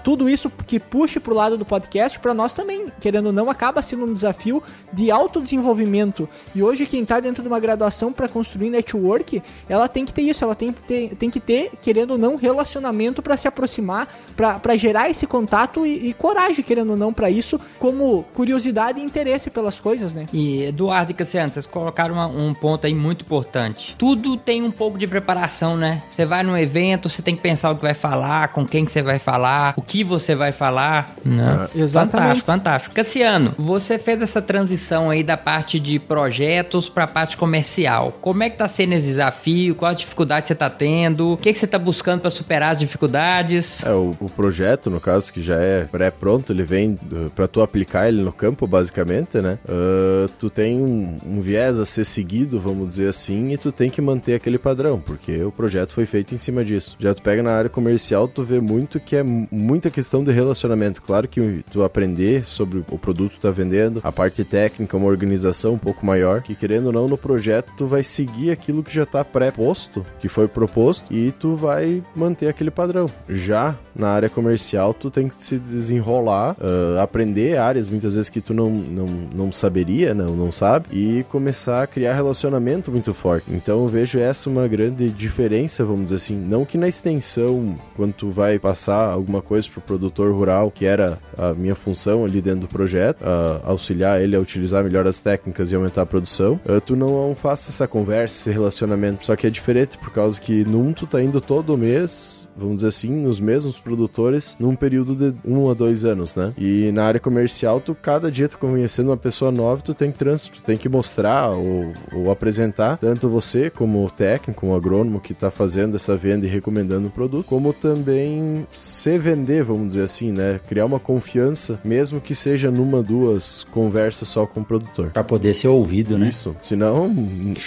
tudo 0.05 0.29
isso 0.29 0.49
que 0.65 0.79
puxe 0.79 1.19
pro 1.19 1.35
lado 1.35 1.57
do 1.57 1.65
podcast, 1.65 2.17
para 2.17 2.33
nós 2.33 2.53
também, 2.53 2.87
querendo 3.01 3.25
ou 3.25 3.33
não, 3.33 3.49
acaba 3.49 3.81
sendo 3.81 4.05
um 4.05 4.13
desafio 4.13 4.63
de 4.93 5.11
autodesenvolvimento. 5.11 6.29
E 6.55 6.63
hoje, 6.63 6.85
quem 6.85 7.03
tá 7.03 7.19
dentro 7.19 7.41
de 7.41 7.49
uma 7.49 7.59
graduação 7.59 8.13
para 8.13 8.29
construir 8.29 8.69
network, 8.69 9.43
ela 9.67 9.89
tem 9.89 10.05
que 10.05 10.13
ter 10.13 10.21
isso, 10.21 10.45
ela 10.45 10.55
tem 10.55 10.71
que 10.71 10.81
ter, 10.81 11.15
tem 11.15 11.29
que 11.29 11.41
ter 11.41 11.71
querendo 11.81 12.11
ou 12.11 12.17
não, 12.17 12.37
relacionamento 12.37 13.21
para 13.21 13.35
se 13.35 13.49
aproximar, 13.49 14.07
para 14.35 14.77
gerar 14.77 15.09
esse 15.09 15.27
contato 15.27 15.85
e, 15.85 16.09
e, 16.09 16.13
coragem, 16.13 16.63
querendo 16.63 16.91
ou 16.91 16.97
não, 16.97 17.11
para 17.11 17.29
isso, 17.29 17.59
como 17.77 18.23
curiosidade 18.33 19.01
e 19.01 19.03
interesse 19.03 19.49
pelas 19.49 19.77
coisas, 19.77 20.15
né? 20.15 20.20
E 20.31 20.63
Eduardo 20.63 21.11
e 21.11 21.13
Cassiano, 21.13 21.51
vocês 21.51 21.65
colocaram 21.65 22.15
uma, 22.15 22.27
um 22.27 22.53
ponto 22.53 22.85
aí 22.87 22.93
muito 22.93 23.23
importante. 23.23 23.95
Tudo 23.97 24.37
tem 24.37 24.61
um 24.63 24.71
pouco 24.71 24.97
de 24.97 25.07
preparação, 25.07 25.75
né? 25.75 26.01
Você 26.09 26.25
vai 26.25 26.43
num 26.43 26.57
evento, 26.57 27.09
você 27.09 27.21
tem 27.21 27.35
que 27.35 27.41
pensar 27.41 27.71
o 27.71 27.75
que 27.75 27.81
vai 27.81 27.93
falar, 27.93 28.49
com 28.49 28.65
quem 28.65 28.85
que 28.85 28.91
você 28.91 29.01
vai 29.01 29.19
falar, 29.19 29.73
o 29.77 29.81
que 29.81 30.03
você 30.03 30.35
vai 30.35 30.51
falar, 30.51 31.15
né? 31.23 31.69
É, 31.75 31.79
exatamente. 31.79 32.41
Fantástico, 32.41 32.45
fantástico. 32.45 32.95
Cassiano, 32.95 33.53
você 33.57 33.97
fez 33.97 34.21
essa 34.21 34.41
transição 34.41 35.09
aí 35.09 35.23
da 35.23 35.37
parte 35.37 35.79
de 35.79 35.99
projetos 35.99 36.89
para 36.89 37.05
a 37.05 37.07
parte 37.07 37.37
comercial. 37.37 38.13
Como 38.21 38.43
é 38.43 38.49
que 38.49 38.57
tá 38.57 38.67
sendo 38.67 38.93
esse 38.93 39.07
desafio? 39.07 39.75
Quais 39.75 39.97
dificuldades 39.97 40.47
você 40.47 40.55
tá 40.55 40.69
tendo? 40.69 41.33
O 41.33 41.37
que, 41.37 41.51
que 41.51 41.59
você 41.59 41.65
está 41.65 41.79
buscando 41.79 42.21
para 42.21 42.29
superar 42.29 42.71
as 42.71 42.79
dificuldades? 42.79 43.83
É, 43.85 43.91
o, 43.91 44.15
o, 44.19 44.29
projeto, 44.29 44.89
no 44.89 44.99
caso, 44.99 45.31
que 45.31 45.41
já 45.41 45.55
é 45.55 45.85
pré-pronto, 45.85 46.51
ele 46.51 46.63
vem 46.63 46.97
para 47.35 47.47
tu 47.47 47.61
aplicar 47.61 48.07
ele 48.07 48.21
no 48.21 48.31
campo, 48.31 48.67
basicamente, 48.67 49.39
né? 49.41 49.57
Uh, 49.67 50.00
tu 50.39 50.49
tem 50.49 50.81
um, 50.81 51.19
um, 51.25 51.41
viés 51.41 51.79
a 51.79 51.85
ser 51.85 52.05
seguido, 52.05 52.59
vamos 52.59 52.89
dizer 52.89 53.07
assim, 53.07 53.51
e 53.51 53.57
tu 53.57 53.71
tem 53.71 53.89
que 53.89 54.01
manter 54.01 54.35
aquele 54.35 54.57
padrão, 54.57 54.99
porque 54.99 55.43
o 55.43 55.51
projeto 55.51 55.93
foi 55.93 56.05
feito 56.05 56.33
em 56.33 56.37
cima 56.37 56.63
disso. 56.63 56.95
Já 56.99 57.13
tu 57.13 57.21
pega 57.21 57.41
na 57.43 57.51
área 57.51 57.69
comercial, 57.69 58.27
tu 58.27 58.43
vê 58.43 58.59
muito 58.59 58.99
que 58.99 59.15
é 59.15 59.23
muita 59.23 59.89
questão 59.89 60.23
de 60.23 60.31
relacionamento. 60.31 61.01
Claro 61.01 61.27
que 61.27 61.63
tu 61.71 61.83
aprender 61.83 62.45
sobre 62.45 62.83
o 62.89 62.97
produto 62.97 63.33
que 63.33 63.39
tá 63.39 63.51
vendendo, 63.51 64.01
a 64.03 64.11
parte 64.11 64.43
técnica, 64.43 64.97
uma 64.97 65.07
organização 65.07 65.73
um 65.73 65.77
pouco 65.77 66.05
maior, 66.05 66.41
que 66.41 66.55
querendo 66.55 66.87
ou 66.87 66.93
não, 66.93 67.07
no 67.07 67.17
projeto 67.17 67.71
tu 67.77 67.85
vai 67.85 68.03
seguir 68.03 68.51
aquilo 68.51 68.83
que 68.83 68.93
já 68.93 69.05
tá 69.05 69.23
pré-posto, 69.23 70.05
que 70.19 70.27
foi 70.27 70.47
proposto 70.47 70.71
proposto 70.71 71.13
e 71.13 71.31
tu 71.31 71.55
vai 71.55 72.03
manter 72.15 72.47
aquele 72.47 72.71
padrão. 72.71 73.07
Já 73.29 73.77
na 73.95 74.09
área 74.09 74.29
comercial, 74.29 74.93
tu 74.93 75.11
tem 75.11 75.27
que 75.27 75.35
se 75.35 75.57
desenrolar, 75.57 76.55
uh, 76.59 76.99
aprender 76.99 77.57
áreas 77.57 77.87
muitas 77.87 78.15
vezes 78.15 78.29
que 78.29 78.39
tu 78.39 78.53
não, 78.53 78.69
não, 78.69 79.05
não 79.05 79.51
saberia, 79.51 79.90
não, 80.15 80.35
não 80.35 80.51
sabe, 80.51 80.87
e 80.91 81.23
começar 81.29 81.83
a 81.83 81.87
criar 81.87 82.13
relacionamento 82.13 82.91
muito 82.91 83.13
forte. 83.13 83.45
Então 83.49 83.81
eu 83.83 83.87
vejo 83.87 84.19
essa 84.19 84.49
uma 84.49 84.67
grande 84.67 85.09
diferença, 85.09 85.83
vamos 85.83 86.05
dizer 86.05 86.15
assim. 86.15 86.35
Não 86.35 86.65
que 86.65 86.77
na 86.77 86.87
extensão, 86.87 87.77
quando 87.95 88.13
tu 88.13 88.29
vai 88.29 88.57
passar 88.59 89.11
alguma 89.11 89.41
coisa 89.41 89.69
pro 89.69 89.81
produtor 89.81 90.33
rural, 90.33 90.71
que 90.71 90.85
era 90.85 91.19
a 91.37 91.53
minha 91.53 91.75
função 91.75 92.25
ali 92.25 92.41
dentro 92.41 92.61
do 92.61 92.67
projeto, 92.67 93.21
uh, 93.21 93.61
auxiliar 93.63 94.21
ele 94.21 94.35
a 94.35 94.39
utilizar 94.39 94.83
melhor 94.83 95.07
as 95.07 95.19
técnicas 95.19 95.71
e 95.71 95.75
aumentar 95.75 96.03
a 96.03 96.05
produção, 96.05 96.59
uh, 96.65 96.81
tu 96.81 96.95
não 96.95 97.35
faça 97.35 97.69
essa 97.69 97.87
conversa, 97.87 98.35
esse 98.35 98.51
relacionamento. 98.51 99.25
Só 99.25 99.35
que 99.35 99.47
é 99.47 99.49
diferente 99.49 99.97
por 99.97 100.11
causa 100.11 100.39
que 100.39 100.63
num 100.65 100.93
tu 100.93 101.07
tá 101.07 101.21
indo 101.21 101.39
todo 101.39 101.77
mês, 101.77 102.47
vamos 102.55 102.75
dizer 102.75 102.87
assim, 102.87 103.09
nos 103.09 103.39
mesmos 103.39 103.79
produtores, 103.79 104.55
num 104.59 104.75
período 104.75 105.15
de 105.15 105.33
um 105.45 105.69
a 105.69 105.73
dois 105.73 106.05
anos, 106.05 106.35
né? 106.35 106.53
E 106.57 106.91
na 106.91 107.05
área 107.05 107.19
comercial, 107.19 107.79
tu 107.79 107.95
cada 107.95 108.31
dia 108.31 108.47
tu 108.47 108.57
conhecendo 108.57 109.09
uma 109.09 109.17
pessoa 109.17 109.51
nova, 109.51 109.80
tu 109.81 109.93
tem 109.93 110.11
que 110.11 110.17
trans, 110.17 110.47
tu 110.47 110.61
tem 110.61 110.77
que 110.77 110.89
mostrar 110.89 111.49
ou, 111.49 111.93
ou 112.13 112.31
apresentar 112.31 112.97
tanto 112.97 113.29
você 113.29 113.69
como 113.69 114.09
técnico, 114.09 114.61
como 114.61 114.75
agrônomo 114.75 115.19
que 115.19 115.33
tá 115.33 115.49
fazendo 115.49 115.95
essa 115.95 116.15
venda 116.15 116.45
e 116.45 116.49
recomendando 116.49 117.07
o 117.07 117.11
produto, 117.11 117.45
como 117.47 117.73
também 117.73 118.65
se 118.71 119.17
vender, 119.17 119.63
vamos 119.63 119.89
dizer 119.89 120.03
assim, 120.03 120.31
né? 120.31 120.59
Criar 120.67 120.85
uma 120.85 120.99
confiança, 120.99 121.79
mesmo 121.83 122.21
que 122.21 122.35
seja 122.35 122.69
numa, 122.69 123.01
duas 123.01 123.65
conversas 123.71 124.27
só 124.27 124.45
com 124.45 124.61
o 124.61 124.65
produtor. 124.65 125.11
Para 125.11 125.23
poder 125.23 125.53
ser 125.53 125.67
ouvido, 125.67 126.17
né? 126.17 126.29
Isso. 126.29 126.55
Senão, 126.61 127.11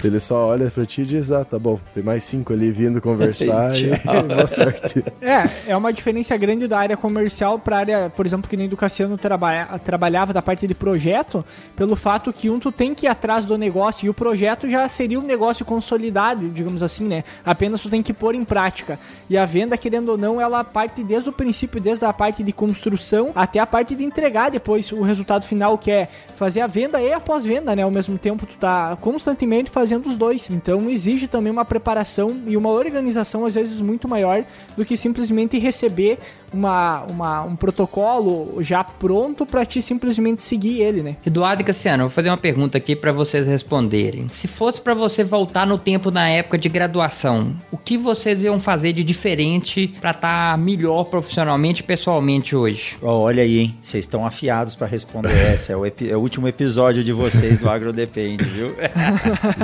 ele 0.03 0.21
só 0.21 0.49
olha 0.49 0.71
para 0.71 0.87
ti 0.87 1.03
e 1.03 1.07
diz: 1.07 1.33
"Ah, 1.33 1.45
tá 1.45 1.59
bom, 1.59 1.79
tem 1.93 2.03
mais 2.03 2.25
cinco 2.25 2.53
ali 2.53 2.71
vindo 2.71 3.01
conversar 3.01 3.75
e 3.77 3.91
boa 4.27 4.47
sorte. 4.47 5.05
É, 5.21 5.73
é 5.73 5.77
uma 5.77 5.93
diferença 5.93 6.37
grande 6.37 6.67
da 6.67 6.79
área 6.79 6.97
comercial 6.97 7.59
para 7.59 7.77
a 7.77 7.79
área, 7.79 8.11
por 8.11 8.27
exemplo, 8.27 8.49
que 8.49 8.57
nem 8.57 8.69
do 8.69 8.77
Cassiano 8.77 9.17
trabalha, 9.17 9.67
trabalhava 9.79 10.33
da 10.33 10.43
parte 10.43 10.67
de 10.67 10.75
projeto, 10.75 11.45
pelo 11.77 11.97
fato 12.05 12.35
que 12.35 12.51
um 12.51 12.59
tu 12.59 12.71
tem 12.71 12.95
que 12.95 13.07
ir 13.07 13.09
atrás 13.09 13.47
do 13.47 13.57
negócio 13.57 14.05
e 14.05 14.11
o 14.11 14.15
projeto 14.15 14.69
já 14.69 14.87
seria 14.87 15.19
um 15.19 15.23
negócio 15.23 15.65
consolidado, 15.65 16.51
digamos 16.51 16.83
assim, 16.83 17.05
né? 17.05 17.25
Apenas 17.43 17.81
tu 17.81 17.89
tem 17.89 18.03
que 18.03 18.13
pôr 18.13 18.35
em 18.35 18.45
prática. 18.45 18.99
E 19.31 19.39
a 19.39 19.47
venda, 19.47 19.79
querendo 19.79 20.11
ou 20.11 20.19
não, 20.19 20.39
ela 20.39 20.63
parte 20.63 21.03
desde 21.03 21.31
o 21.31 21.33
princípio, 21.33 21.81
desde 21.81 22.05
a 22.05 22.13
parte 22.13 22.43
de 22.43 22.53
construção 22.53 23.33
até 23.35 23.59
a 23.59 23.67
parte 23.67 23.95
de 23.95 24.05
entregar 24.05 24.51
depois 24.51 24.93
o 24.93 25.01
resultado 25.01 25.47
final, 25.47 25.79
que 25.79 25.91
é 25.91 26.07
fazer 26.37 26.61
a 26.61 26.67
venda 26.67 27.01
e 27.01 27.11
a 27.11 27.19
pós-venda, 27.19 27.75
né? 27.75 27.83
Ao 27.83 27.91
mesmo 27.91 28.19
tempo, 28.19 28.45
tu 28.45 28.59
tá 28.59 28.99
constantemente 29.01 29.71
fazendo 29.71 30.07
os 30.07 30.19
dois. 30.19 30.51
Então 30.51 30.91
exige 30.91 31.27
também 31.27 31.51
uma 31.51 31.65
preparação 31.65 32.37
e 32.47 32.55
uma 32.55 32.69
organização, 32.69 33.47
às 33.47 33.55
vezes, 33.55 33.81
muito 33.81 34.07
maior 34.07 34.45
do 34.77 34.85
que 34.85 34.95
simplesmente 34.95 35.59
receber 35.59 36.19
uma, 36.55 37.03
uma, 37.11 37.43
um 37.43 37.57
protocolo 37.57 38.63
já 38.63 38.85
pronto 38.85 39.45
para 39.45 39.67
te 39.67 39.83
simplesmente 39.83 40.43
seguir 40.43 40.81
ele, 40.81 41.03
né? 41.03 41.17
Eduardo 41.27 41.63
e 41.63 41.65
Cassiano, 41.65 42.05
vou 42.05 42.11
fazer 42.11 42.31
uma 42.31 42.37
pergunta 42.37 42.79
aqui 42.79 42.95
para 42.95 43.11
vocês 43.11 43.47
responderem. 43.47 44.29
Se 44.29 44.47
fosse 44.47 44.81
para 44.81 44.95
você 44.95 45.25
voltar 45.25 45.67
no 45.67 45.77
tempo 45.77 46.11
na 46.11 46.29
época 46.29 46.57
de 46.57 46.69
graduação, 46.69 47.57
o 47.73 47.77
que 47.77 47.99
vocês 47.99 48.45
iam 48.45 48.61
fazer 48.61 48.93
de 48.93 49.03
diferente 49.03 49.89
para 50.01 50.13
estar 50.13 50.53
tá 50.53 50.57
melhor 50.57 51.05
profissionalmente 51.05 51.81
e 51.81 51.85
pessoalmente 51.85 52.55
hoje? 52.55 52.97
Oh, 53.03 53.09
olha 53.09 53.43
aí, 53.43 53.59
hein? 53.59 53.79
Vocês 53.83 54.05
estão 54.05 54.25
afiados 54.25 54.77
para 54.77 54.87
responder 54.87 55.35
essa. 55.37 55.73
É 55.73 55.77
o, 55.77 55.85
é 55.85 56.17
o, 56.17 56.21
último 56.21 56.47
episódio 56.47 57.03
de 57.03 57.13
vocês 57.13 57.59
do 57.59 57.69
Agro 57.69 57.93
Depende, 57.93 58.45
viu? 58.45 58.75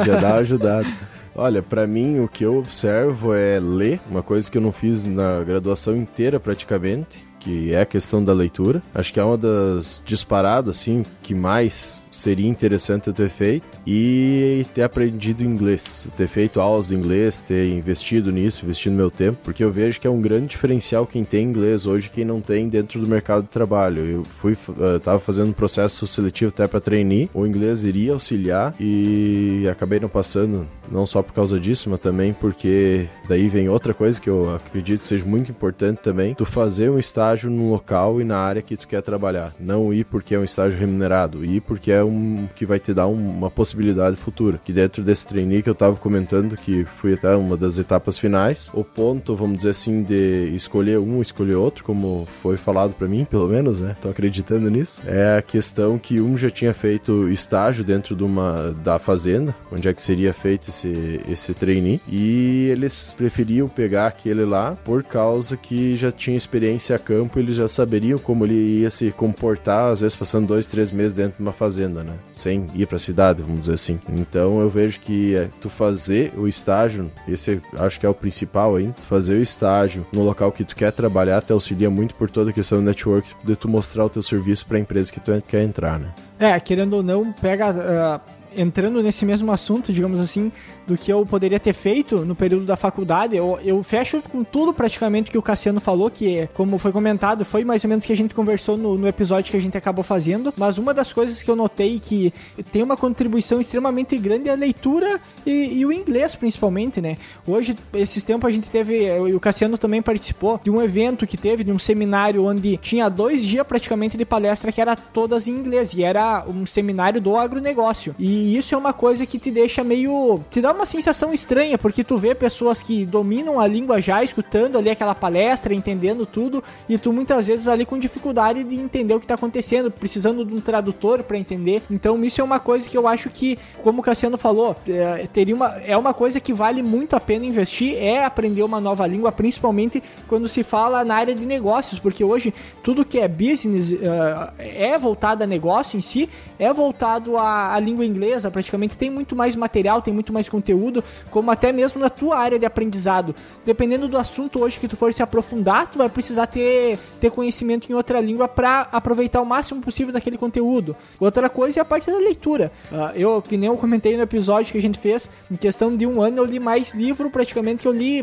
Já 0.04 0.18
dá 0.18 0.28
uma 0.28 0.36
ajudada. 0.36 0.86
Olha, 1.42 1.62
para 1.62 1.86
mim 1.86 2.18
o 2.18 2.28
que 2.28 2.44
eu 2.44 2.58
observo 2.58 3.32
é 3.32 3.58
ler, 3.58 3.98
uma 4.10 4.22
coisa 4.22 4.50
que 4.50 4.58
eu 4.58 4.60
não 4.60 4.70
fiz 4.70 5.06
na 5.06 5.42
graduação 5.42 5.96
inteira 5.96 6.38
praticamente, 6.38 7.26
que 7.38 7.72
é 7.72 7.80
a 7.80 7.86
questão 7.86 8.22
da 8.22 8.34
leitura. 8.34 8.82
Acho 8.94 9.10
que 9.10 9.18
é 9.18 9.24
uma 9.24 9.38
das 9.38 10.02
disparadas 10.04 10.76
assim 10.76 11.02
que 11.22 11.34
mais 11.34 12.02
seria 12.12 12.46
interessante 12.46 13.08
eu 13.08 13.14
ter 13.14 13.30
feito 13.30 13.69
e 13.86 14.66
ter 14.74 14.82
aprendido 14.82 15.42
inglês, 15.42 16.08
ter 16.16 16.26
feito 16.26 16.60
aulas 16.60 16.88
de 16.88 16.94
inglês, 16.94 17.42
ter 17.42 17.68
investido 17.68 18.30
nisso, 18.30 18.64
investido 18.64 18.94
meu 18.94 19.10
tempo, 19.10 19.38
porque 19.42 19.64
eu 19.64 19.72
vejo 19.72 20.00
que 20.00 20.06
é 20.06 20.10
um 20.10 20.20
grande 20.20 20.48
diferencial 20.48 21.06
quem 21.06 21.24
tem 21.24 21.44
inglês 21.44 21.86
hoje 21.86 22.10
quem 22.10 22.24
não 22.24 22.40
tem 22.40 22.68
dentro 22.68 23.00
do 23.00 23.08
mercado 23.08 23.42
de 23.42 23.48
trabalho. 23.48 24.04
Eu 24.04 24.24
fui 24.24 24.52
uh, 24.52 25.00
tava 25.00 25.18
fazendo 25.18 25.50
um 25.50 25.52
processo 25.52 26.06
seletivo 26.06 26.50
até 26.50 26.66
para 26.66 26.80
trainee, 26.80 27.30
o 27.32 27.46
inglês 27.46 27.84
iria 27.84 28.12
auxiliar 28.12 28.74
e 28.78 29.66
acabei 29.70 29.98
não 29.98 30.08
passando, 30.08 30.66
não 30.90 31.06
só 31.06 31.22
por 31.22 31.32
causa 31.32 31.58
disso, 31.58 31.88
mas 31.90 32.00
também 32.00 32.32
porque 32.32 33.08
daí 33.28 33.48
vem 33.48 33.68
outra 33.68 33.94
coisa 33.94 34.20
que 34.20 34.28
eu 34.28 34.54
acredito 34.54 35.00
seja 35.00 35.24
muito 35.24 35.50
importante 35.50 35.98
também, 35.98 36.34
tu 36.34 36.44
fazer 36.44 36.90
um 36.90 36.98
estágio 36.98 37.50
no 37.50 37.70
local 37.70 38.20
e 38.20 38.24
na 38.24 38.38
área 38.38 38.62
que 38.62 38.76
tu 38.76 38.86
quer 38.86 39.02
trabalhar, 39.02 39.54
não 39.58 39.92
ir 39.92 40.04
porque 40.04 40.34
é 40.34 40.38
um 40.38 40.44
estágio 40.44 40.78
remunerado, 40.78 41.44
ir 41.44 41.60
porque 41.60 41.90
é 41.90 42.02
um 42.04 42.48
que 42.54 42.66
vai 42.66 42.78
te 42.78 42.92
dar 42.92 43.06
um, 43.06 43.30
uma 43.30 43.50
possibilidade 43.50 43.69
futura. 44.16 44.60
Que 44.64 44.72
dentro 44.72 45.02
desse 45.02 45.26
trainee 45.26 45.62
que 45.62 45.68
eu 45.68 45.72
estava 45.74 45.96
comentando, 45.96 46.56
que 46.56 46.84
foi 46.94 47.14
até 47.14 47.34
uma 47.34 47.56
das 47.56 47.78
etapas 47.78 48.18
finais, 48.18 48.70
o 48.74 48.84
ponto, 48.84 49.34
vamos 49.36 49.58
dizer 49.58 49.70
assim, 49.70 50.02
de 50.02 50.50
escolher 50.54 50.98
um, 50.98 51.20
escolher 51.20 51.54
outro, 51.54 51.84
como 51.84 52.26
foi 52.42 52.56
falado 52.56 52.94
para 52.94 53.08
mim, 53.08 53.24
pelo 53.24 53.48
menos, 53.48 53.80
né? 53.80 53.96
Tô 54.00 54.08
acreditando 54.08 54.70
nisso. 54.70 55.00
É 55.06 55.38
a 55.38 55.42
questão 55.42 55.98
que 55.98 56.20
um 56.20 56.36
já 56.36 56.50
tinha 56.50 56.74
feito 56.74 57.28
estágio 57.28 57.84
dentro 57.84 58.14
de 58.14 58.22
uma 58.22 58.74
da 58.82 58.98
fazenda, 58.98 59.54
onde 59.70 59.88
é 59.88 59.94
que 59.94 60.02
seria 60.02 60.32
feito 60.32 60.68
esse 60.68 61.20
esse 61.28 61.54
trainee, 61.54 62.00
e 62.08 62.68
eles 62.70 63.14
preferiam 63.16 63.68
pegar 63.68 64.06
aquele 64.06 64.44
lá 64.44 64.76
por 64.84 65.02
causa 65.02 65.56
que 65.56 65.96
já 65.96 66.10
tinha 66.10 66.36
experiência 66.36 66.96
a 66.96 66.98
campo, 66.98 67.38
eles 67.38 67.56
já 67.56 67.68
saberiam 67.68 68.18
como 68.18 68.44
ele 68.44 68.80
ia 68.80 68.90
se 68.90 69.10
comportar, 69.10 69.92
às 69.92 70.00
vezes 70.00 70.16
passando 70.16 70.46
dois, 70.46 70.66
três 70.66 70.90
meses 70.90 71.16
dentro 71.16 71.36
de 71.36 71.42
uma 71.42 71.52
fazenda, 71.52 72.02
né? 72.02 72.14
Sem 72.32 72.66
ir 72.74 72.86
para 72.86 72.96
a 72.96 72.98
cidade, 72.98 73.42
vamos 73.42 73.59
assim. 73.68 74.00
Então 74.08 74.60
eu 74.60 74.70
vejo 74.70 75.00
que 75.00 75.34
é, 75.34 75.48
tu 75.60 75.68
fazer 75.68 76.32
o 76.36 76.48
estágio, 76.48 77.10
esse 77.28 77.60
acho 77.76 78.00
que 78.00 78.06
é 78.06 78.08
o 78.08 78.14
principal 78.14 78.76
aí, 78.76 78.92
fazer 79.08 79.34
o 79.34 79.42
estágio 79.42 80.06
no 80.12 80.22
local 80.22 80.52
que 80.52 80.64
tu 80.64 80.74
quer 80.74 80.92
trabalhar 80.92 81.42
te 81.42 81.52
auxilia 81.52 81.90
muito 81.90 82.14
por 82.14 82.30
toda 82.30 82.50
a 82.50 82.52
questão 82.52 82.78
do 82.78 82.84
network, 82.84 83.28
de 83.44 83.56
tu 83.56 83.68
mostrar 83.68 84.04
o 84.04 84.10
teu 84.10 84.22
serviço 84.22 84.66
para 84.66 84.76
a 84.76 84.80
empresa 84.80 85.12
que 85.12 85.20
tu 85.20 85.42
quer 85.46 85.62
entrar, 85.62 85.98
né? 85.98 86.12
É, 86.38 86.58
querendo 86.58 86.94
ou 86.94 87.02
não, 87.02 87.32
pega 87.32 87.70
uh 87.70 88.39
entrando 88.56 89.02
nesse 89.02 89.24
mesmo 89.24 89.52
assunto, 89.52 89.92
digamos 89.92 90.20
assim, 90.20 90.50
do 90.86 90.96
que 90.96 91.12
eu 91.12 91.24
poderia 91.24 91.60
ter 91.60 91.72
feito 91.72 92.24
no 92.24 92.34
período 92.34 92.64
da 92.64 92.76
faculdade, 92.76 93.36
eu, 93.36 93.58
eu 93.62 93.82
fecho 93.82 94.22
com 94.22 94.42
tudo 94.42 94.72
praticamente 94.72 95.30
que 95.30 95.38
o 95.38 95.42
Cassiano 95.42 95.80
falou, 95.80 96.10
que 96.10 96.48
como 96.54 96.78
foi 96.78 96.92
comentado, 96.92 97.44
foi 97.44 97.64
mais 97.64 97.84
ou 97.84 97.88
menos 97.88 98.04
que 98.04 98.12
a 98.12 98.16
gente 98.16 98.34
conversou 98.34 98.76
no, 98.76 98.96
no 98.98 99.06
episódio 99.06 99.50
que 99.50 99.56
a 99.56 99.60
gente 99.60 99.76
acabou 99.76 100.02
fazendo, 100.02 100.52
mas 100.56 100.78
uma 100.78 100.92
das 100.92 101.12
coisas 101.12 101.42
que 101.42 101.50
eu 101.50 101.56
notei 101.56 102.00
que 102.00 102.32
tem 102.72 102.82
uma 102.82 102.96
contribuição 102.96 103.60
extremamente 103.60 104.16
grande 104.18 104.48
é 104.48 104.52
a 104.52 104.56
leitura 104.56 105.20
e, 105.46 105.78
e 105.78 105.86
o 105.86 105.92
inglês, 105.92 106.34
principalmente, 106.34 107.00
né? 107.00 107.16
Hoje, 107.46 107.76
esses 107.94 108.24
tempos 108.24 108.48
a 108.48 108.50
gente 108.50 108.68
teve, 108.68 109.06
e 109.06 109.34
o 109.34 109.40
Cassiano 109.40 109.78
também 109.78 110.02
participou 110.02 110.60
de 110.62 110.70
um 110.70 110.82
evento 110.82 111.26
que 111.26 111.36
teve, 111.36 111.64
de 111.64 111.72
um 111.72 111.78
seminário 111.78 112.44
onde 112.44 112.76
tinha 112.76 113.08
dois 113.08 113.44
dias 113.44 113.66
praticamente 113.66 114.16
de 114.16 114.24
palestra 114.24 114.72
que 114.72 114.80
era 114.80 114.96
todas 114.96 115.46
em 115.46 115.52
inglês, 115.52 115.92
e 115.94 116.02
era 116.02 116.44
um 116.46 116.66
seminário 116.66 117.20
do 117.20 117.36
agronegócio. 117.36 118.14
E 118.18 118.39
e 118.40 118.56
isso 118.56 118.74
é 118.74 118.78
uma 118.78 118.92
coisa 118.92 119.26
que 119.26 119.38
te 119.38 119.50
deixa 119.50 119.84
meio. 119.84 120.42
te 120.50 120.60
dá 120.60 120.72
uma 120.72 120.86
sensação 120.86 121.32
estranha, 121.34 121.76
porque 121.76 122.02
tu 122.02 122.16
vê 122.16 122.34
pessoas 122.34 122.82
que 122.82 123.04
dominam 123.04 123.60
a 123.60 123.66
língua 123.66 124.00
já, 124.00 124.24
escutando 124.24 124.78
ali 124.78 124.88
aquela 124.88 125.14
palestra, 125.14 125.74
entendendo 125.74 126.24
tudo, 126.24 126.64
e 126.88 126.96
tu 126.96 127.12
muitas 127.12 127.46
vezes 127.46 127.68
ali 127.68 127.84
com 127.84 127.98
dificuldade 127.98 128.64
de 128.64 128.74
entender 128.76 129.14
o 129.14 129.20
que 129.20 129.26
tá 129.26 129.34
acontecendo, 129.34 129.90
precisando 129.90 130.44
de 130.44 130.54
um 130.54 130.60
tradutor 130.60 131.22
para 131.22 131.36
entender. 131.36 131.82
Então 131.90 132.22
isso 132.24 132.40
é 132.40 132.44
uma 132.44 132.58
coisa 132.58 132.88
que 132.88 132.96
eu 132.96 133.06
acho 133.06 133.28
que, 133.28 133.58
como 133.82 134.00
o 134.00 134.02
Cassiano 134.02 134.38
falou, 134.38 134.74
é, 134.88 135.26
teria 135.26 135.54
uma, 135.54 135.68
é 135.84 135.96
uma 135.96 136.14
coisa 136.14 136.40
que 136.40 136.52
vale 136.52 136.82
muito 136.82 137.14
a 137.14 137.20
pena 137.20 137.44
investir, 137.44 137.96
é 137.96 138.24
aprender 138.24 138.62
uma 138.62 138.80
nova 138.80 139.06
língua, 139.06 139.30
principalmente 139.30 140.02
quando 140.26 140.48
se 140.48 140.62
fala 140.62 141.04
na 141.04 141.14
área 141.14 141.34
de 141.34 141.44
negócios, 141.44 141.98
porque 141.98 142.24
hoje 142.24 142.54
tudo 142.82 143.04
que 143.04 143.18
é 143.18 143.28
business 143.28 143.90
uh, 143.90 144.52
é 144.58 144.96
voltado 144.98 145.44
a 145.44 145.46
negócio 145.46 145.96
em 145.96 146.00
si, 146.00 146.28
é 146.58 146.72
voltado 146.72 147.36
à, 147.36 147.78
língua 147.78 148.04
inglesa 148.04 148.29
empresa, 148.30 148.50
praticamente 148.50 148.96
tem 148.96 149.10
muito 149.10 149.34
mais 149.34 149.56
material, 149.56 150.00
tem 150.00 150.14
muito 150.14 150.32
mais 150.32 150.48
conteúdo, 150.48 151.02
como 151.30 151.50
até 151.50 151.72
mesmo 151.72 152.00
na 152.00 152.08
tua 152.08 152.38
área 152.38 152.58
de 152.58 152.64
aprendizado. 152.64 153.34
Dependendo 153.66 154.06
do 154.06 154.16
assunto 154.16 154.62
hoje 154.62 154.78
que 154.78 154.86
tu 154.86 154.96
for 154.96 155.12
se 155.12 155.22
aprofundar, 155.22 155.88
tu 155.88 155.98
vai 155.98 156.08
precisar 156.08 156.46
ter, 156.46 156.98
ter 157.20 157.30
conhecimento 157.30 157.90
em 157.90 157.94
outra 157.94 158.20
língua 158.20 158.46
para 158.46 158.88
aproveitar 158.92 159.40
o 159.40 159.46
máximo 159.46 159.80
possível 159.80 160.12
daquele 160.12 160.38
conteúdo. 160.38 160.94
Outra 161.18 161.48
coisa 161.48 161.80
é 161.80 161.82
a 161.82 161.84
parte 161.84 162.10
da 162.10 162.18
leitura. 162.18 162.70
Uh, 162.90 163.16
eu, 163.16 163.42
que 163.42 163.56
nem 163.56 163.68
eu 163.68 163.76
comentei 163.76 164.16
no 164.16 164.22
episódio 164.22 164.72
que 164.72 164.78
a 164.78 164.82
gente 164.82 164.98
fez, 164.98 165.30
em 165.50 165.56
questão 165.56 165.96
de 165.96 166.06
um 166.06 166.22
ano 166.22 166.38
eu 166.38 166.44
li 166.44 166.60
mais 166.60 166.92
livro 166.92 167.30
praticamente 167.30 167.82
que 167.82 167.88
eu 167.88 167.92
li, 167.92 168.22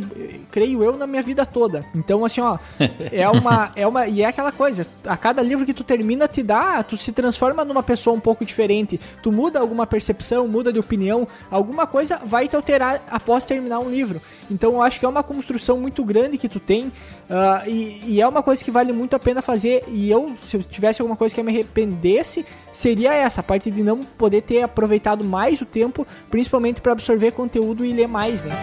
creio 0.52 0.84
eu, 0.84 0.98
na 0.98 1.06
minha 1.06 1.22
vida 1.22 1.46
toda. 1.46 1.86
Então, 1.94 2.24
assim, 2.24 2.42
ó, 2.42 2.58
é 3.12 3.30
uma, 3.30 3.72
é 3.76 3.86
uma, 3.86 4.08
e 4.08 4.22
é 4.22 4.26
aquela 4.26 4.52
coisa, 4.52 4.88
a 5.06 5.18
cada 5.18 5.42
livro 5.42 5.66
que 5.66 5.74
tu 5.74 5.84
termina 5.84 6.28
te 6.28 6.42
dá, 6.42 6.82
tu 6.84 6.96
se 6.96 7.12
transforma 7.12 7.66
numa 7.66 7.84
pessoa 7.84 8.16
um 8.16 8.20
pouco 8.20 8.46
diferente, 8.46 9.00
tu 9.22 9.32
muda 9.32 9.60
alguma 9.60 9.86
percepção, 9.98 10.48
muda 10.48 10.72
de 10.72 10.80
opinião, 10.80 11.28
alguma 11.50 11.88
coisa 11.88 12.20
vai 12.24 12.48
te 12.48 12.56
alterar 12.56 13.04
após 13.10 13.46
terminar 13.46 13.80
um 13.80 13.90
livro. 13.90 14.22
Então 14.50 14.74
eu 14.74 14.82
acho 14.82 15.00
que 15.00 15.06
é 15.06 15.10
uma 15.10 15.24
construção 15.24 15.80
muito 15.80 16.04
grande 16.06 16.38
que 16.38 16.48
tu 16.48 16.60
tem 16.60 16.86
uh, 16.86 17.68
e, 17.68 18.04
e, 18.06 18.22
é 18.22 18.28
uma 18.28 18.44
coisa 18.44 18.64
que 18.64 18.70
vale 18.70 18.94
muito 18.94 19.16
a 19.16 19.20
pena 19.20 19.42
fazer. 19.42 19.84
E 19.88 20.10
eu, 20.10 20.34
se 20.46 20.58
eu 20.58 20.64
tivesse 20.64 21.02
alguma 21.02 21.18
coisa 21.18 21.34
que 21.34 21.42
eu 21.42 21.46
me 21.46 21.52
arrependesse, 21.52 22.46
seria 22.72 23.14
essa, 23.14 23.42
a 23.42 23.44
parte 23.44 23.72
de 23.72 23.82
não 23.82 24.00
poder 24.00 24.44
ter 24.44 24.62
aproveitado 24.62 25.24
mais 25.24 25.60
o 25.62 25.66
tempo, 25.66 26.06
principalmente 26.30 26.80
para 26.80 26.92
absorver 26.92 27.32
conteúdo 27.32 27.84
e 27.84 27.92
ler 27.92 28.08
mais, 28.08 28.44
né? 28.44 28.54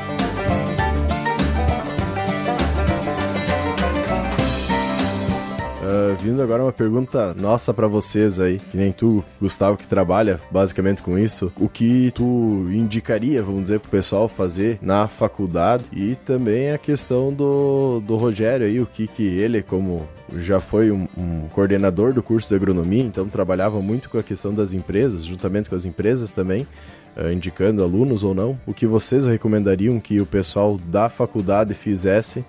Uh, 5.84 6.16
vindo 6.16 6.40
agora 6.40 6.62
uma 6.62 6.72
pergunta 6.72 7.34
nossa 7.34 7.74
para 7.74 7.86
vocês 7.86 8.40
aí, 8.40 8.58
que 8.70 8.76
nem 8.76 8.90
tu, 8.90 9.22
Gustavo, 9.38 9.76
que 9.76 9.86
trabalha 9.86 10.40
basicamente 10.50 11.02
com 11.02 11.18
isso. 11.18 11.52
O 11.60 11.68
que 11.68 12.10
tu 12.14 12.66
indicaria, 12.72 13.42
vamos 13.42 13.64
dizer, 13.64 13.80
pro 13.80 13.90
pessoal 13.90 14.26
fazer 14.26 14.78
na 14.80 15.06
faculdade 15.06 15.84
e 15.92 16.14
também 16.14 16.70
a 16.70 16.78
questão 16.78 17.30
do, 17.30 18.00
do 18.00 18.16
Rogério 18.16 18.66
aí, 18.66 18.80
o 18.80 18.86
que 18.86 19.06
que 19.06 19.24
ele, 19.24 19.62
como 19.62 20.08
já 20.38 20.58
foi 20.58 20.90
um, 20.90 21.06
um, 21.18 21.48
coordenador 21.48 22.14
do 22.14 22.22
curso 22.22 22.48
de 22.48 22.54
agronomia, 22.54 23.02
então 23.02 23.28
trabalhava 23.28 23.82
muito 23.82 24.08
com 24.08 24.16
a 24.16 24.22
questão 24.22 24.54
das 24.54 24.72
empresas, 24.72 25.22
juntamente 25.22 25.68
com 25.68 25.76
as 25.76 25.84
empresas 25.84 26.30
também, 26.30 26.66
uh, 27.14 27.30
indicando 27.30 27.82
alunos 27.82 28.24
ou 28.24 28.34
não. 28.34 28.58
O 28.66 28.72
que 28.72 28.86
vocês 28.86 29.26
recomendariam 29.26 30.00
que 30.00 30.18
o 30.18 30.24
pessoal 30.24 30.80
da 30.86 31.10
faculdade 31.10 31.74
fizesse 31.74 32.42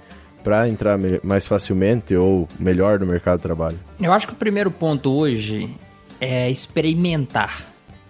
para 0.45 0.69
entrar 0.69 0.95
mais 1.23 1.47
facilmente 1.47 2.15
ou 2.15 2.47
melhor 2.59 2.99
no 2.99 3.07
mercado 3.07 3.37
de 3.37 3.41
trabalho? 3.43 3.79
Eu 3.99 4.13
acho 4.13 4.27
que 4.27 4.33
o 4.33 4.35
primeiro 4.35 4.69
ponto 4.69 5.11
hoje 5.11 5.75
é 6.21 6.51
experimentar. 6.51 7.65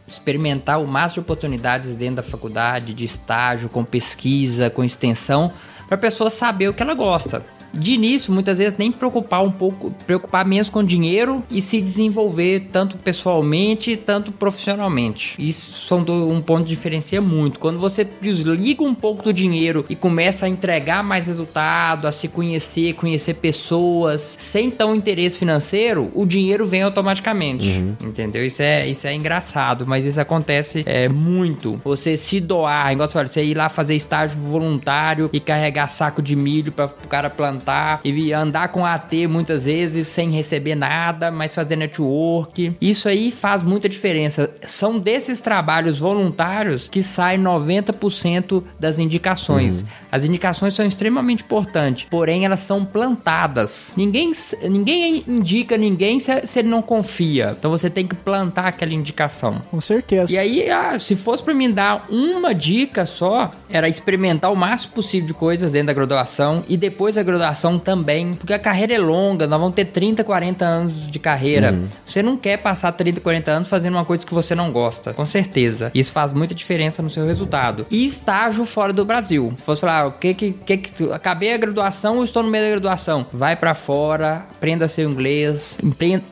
Experimentar 0.05 0.81
o 0.81 0.85
máximo 0.85 1.13
de 1.13 1.19
oportunidades 1.21 1.95
dentro 1.95 2.17
da 2.17 2.23
faculdade, 2.23 2.93
de 2.93 3.05
estágio, 3.05 3.69
com 3.69 3.85
pesquisa, 3.85 4.69
com 4.69 4.83
extensão, 4.83 5.53
para 5.87 5.95
a 5.95 5.97
pessoa 5.97 6.29
saber 6.29 6.67
o 6.67 6.73
que 6.73 6.83
ela 6.83 6.93
gosta. 6.93 7.41
De 7.75 7.93
início, 7.93 8.33
muitas 8.33 8.57
vezes 8.57 8.77
nem 8.77 8.91
preocupar 8.91 9.43
um 9.43 9.51
pouco, 9.51 9.91
preocupar 10.05 10.45
menos 10.45 10.69
com 10.69 10.83
dinheiro 10.83 11.43
e 11.49 11.61
se 11.61 11.81
desenvolver 11.81 12.69
tanto 12.71 12.97
pessoalmente, 12.97 13.95
tanto 13.95 14.31
profissionalmente. 14.31 15.35
Isso 15.37 15.85
são 15.85 15.99
um 15.99 16.41
ponto 16.41 16.63
que 16.63 16.69
diferencia 16.69 17.21
muito. 17.21 17.59
Quando 17.59 17.79
você 17.79 18.07
desliga 18.21 18.83
um 18.83 18.95
pouco 18.95 19.23
do 19.23 19.33
dinheiro 19.33 19.85
e 19.89 19.95
começa 19.95 20.45
a 20.45 20.49
entregar 20.49 21.03
mais 21.03 21.27
resultado, 21.27 22.07
a 22.07 22.11
se 22.11 22.27
conhecer, 22.27 22.93
conhecer 22.93 23.35
pessoas, 23.35 24.35
sem 24.39 24.71
tão 24.71 24.95
interesse 24.95 25.37
financeiro, 25.37 26.11
o 26.13 26.25
dinheiro 26.25 26.65
vem 26.65 26.81
automaticamente. 26.81 27.67
Uhum. 27.67 27.95
Entendeu? 28.01 28.45
Isso 28.45 28.61
é, 28.61 28.87
isso 28.87 29.05
é 29.07 29.13
engraçado, 29.13 29.85
mas 29.85 30.05
isso 30.05 30.19
acontece 30.19 30.83
é, 30.85 31.09
muito. 31.09 31.79
Você 31.83 32.17
se 32.17 32.39
doar, 32.39 32.91
igual 32.93 33.09
você 33.09 33.35
você 33.35 33.43
ir 33.43 33.55
lá 33.55 33.67
fazer 33.67 33.95
estágio 33.95 34.39
voluntário 34.39 35.29
e 35.33 35.39
carregar 35.39 35.87
saco 35.89 36.21
de 36.21 36.35
milho 36.35 36.71
para 36.71 36.85
o 36.85 37.07
cara 37.07 37.29
plantar 37.29 37.64
e 38.03 38.33
andar 38.33 38.69
com 38.69 38.85
AT 38.85 39.27
muitas 39.27 39.65
vezes 39.65 40.07
sem 40.07 40.29
receber 40.31 40.75
nada, 40.75 41.31
mas 41.31 41.53
fazer 41.53 41.75
network. 41.75 42.75
Isso 42.79 43.09
aí 43.09 43.31
faz 43.31 43.63
muita 43.63 43.89
diferença. 43.89 44.53
São 44.65 44.99
desses 44.99 45.41
trabalhos 45.41 45.99
voluntários 45.99 46.87
que 46.87 47.01
sai 47.01 47.37
90% 47.37 48.63
das 48.79 48.99
indicações. 48.99 49.81
Uhum. 49.81 49.87
As 50.11 50.23
indicações 50.23 50.73
são 50.73 50.85
extremamente 50.85 51.43
importantes, 51.43 52.05
porém 52.09 52.45
elas 52.45 52.59
são 52.59 52.85
plantadas. 52.85 53.93
Ninguém, 53.97 54.31
ninguém 54.69 55.23
indica 55.27 55.77
ninguém 55.77 56.19
se, 56.19 56.45
se 56.45 56.59
ele 56.59 56.69
não 56.69 56.81
confia. 56.81 57.55
Então 57.57 57.71
você 57.71 57.89
tem 57.89 58.07
que 58.07 58.15
plantar 58.15 58.67
aquela 58.67 58.93
indicação. 58.93 59.61
Com 59.71 59.81
certeza. 59.81 60.31
E 60.31 60.37
aí, 60.37 60.69
ah, 60.69 60.99
se 60.99 61.15
fosse 61.15 61.43
para 61.43 61.53
mim 61.53 61.71
dar 61.71 62.05
uma 62.09 62.53
dica 62.53 63.05
só, 63.05 63.51
era 63.69 63.89
experimentar 63.89 64.51
o 64.51 64.55
máximo 64.55 64.93
possível 64.93 65.27
de 65.27 65.33
coisas 65.33 65.71
dentro 65.71 65.87
da 65.87 65.93
graduação 65.93 66.63
e 66.69 66.77
depois 66.77 67.15
da 67.15 67.23
graduação 67.23 67.54
também, 67.79 68.33
porque 68.33 68.53
a 68.53 68.59
carreira 68.59 68.93
é 68.93 68.99
longa, 68.99 69.47
nós 69.47 69.59
vamos 69.59 69.75
ter 69.75 69.85
30, 69.85 70.23
40 70.23 70.65
anos 70.65 71.09
de 71.09 71.19
carreira. 71.19 71.71
Uhum. 71.71 71.87
Você 72.05 72.21
não 72.21 72.37
quer 72.37 72.57
passar 72.57 72.91
30, 72.91 73.21
40 73.21 73.51
anos 73.51 73.67
fazendo 73.67 73.93
uma 73.93 74.05
coisa 74.05 74.25
que 74.25 74.33
você 74.33 74.53
não 74.53 74.71
gosta, 74.71 75.13
com 75.13 75.25
certeza. 75.25 75.91
Isso 75.93 76.11
faz 76.11 76.33
muita 76.33 76.53
diferença 76.53 77.01
no 77.01 77.09
seu 77.09 77.25
resultado. 77.25 77.85
E 77.89 78.05
estágio 78.05 78.65
fora 78.65 78.93
do 78.93 79.05
Brasil. 79.05 79.53
Se 79.57 79.63
fosse 79.63 79.81
falar, 79.81 80.01
ah, 80.01 80.07
o 80.07 80.11
que 80.11 80.33
que, 80.33 80.51
que, 80.51 80.77
que 80.77 81.11
acabei 81.11 81.53
a 81.53 81.57
graduação 81.57 82.17
ou 82.17 82.23
estou 82.23 82.43
no 82.43 82.49
meio 82.49 82.65
da 82.65 82.71
graduação? 82.71 83.25
Vai 83.31 83.55
para 83.55 83.73
fora, 83.73 84.45
aprenda 84.51 84.87
seu 84.87 85.09
inglês, 85.09 85.77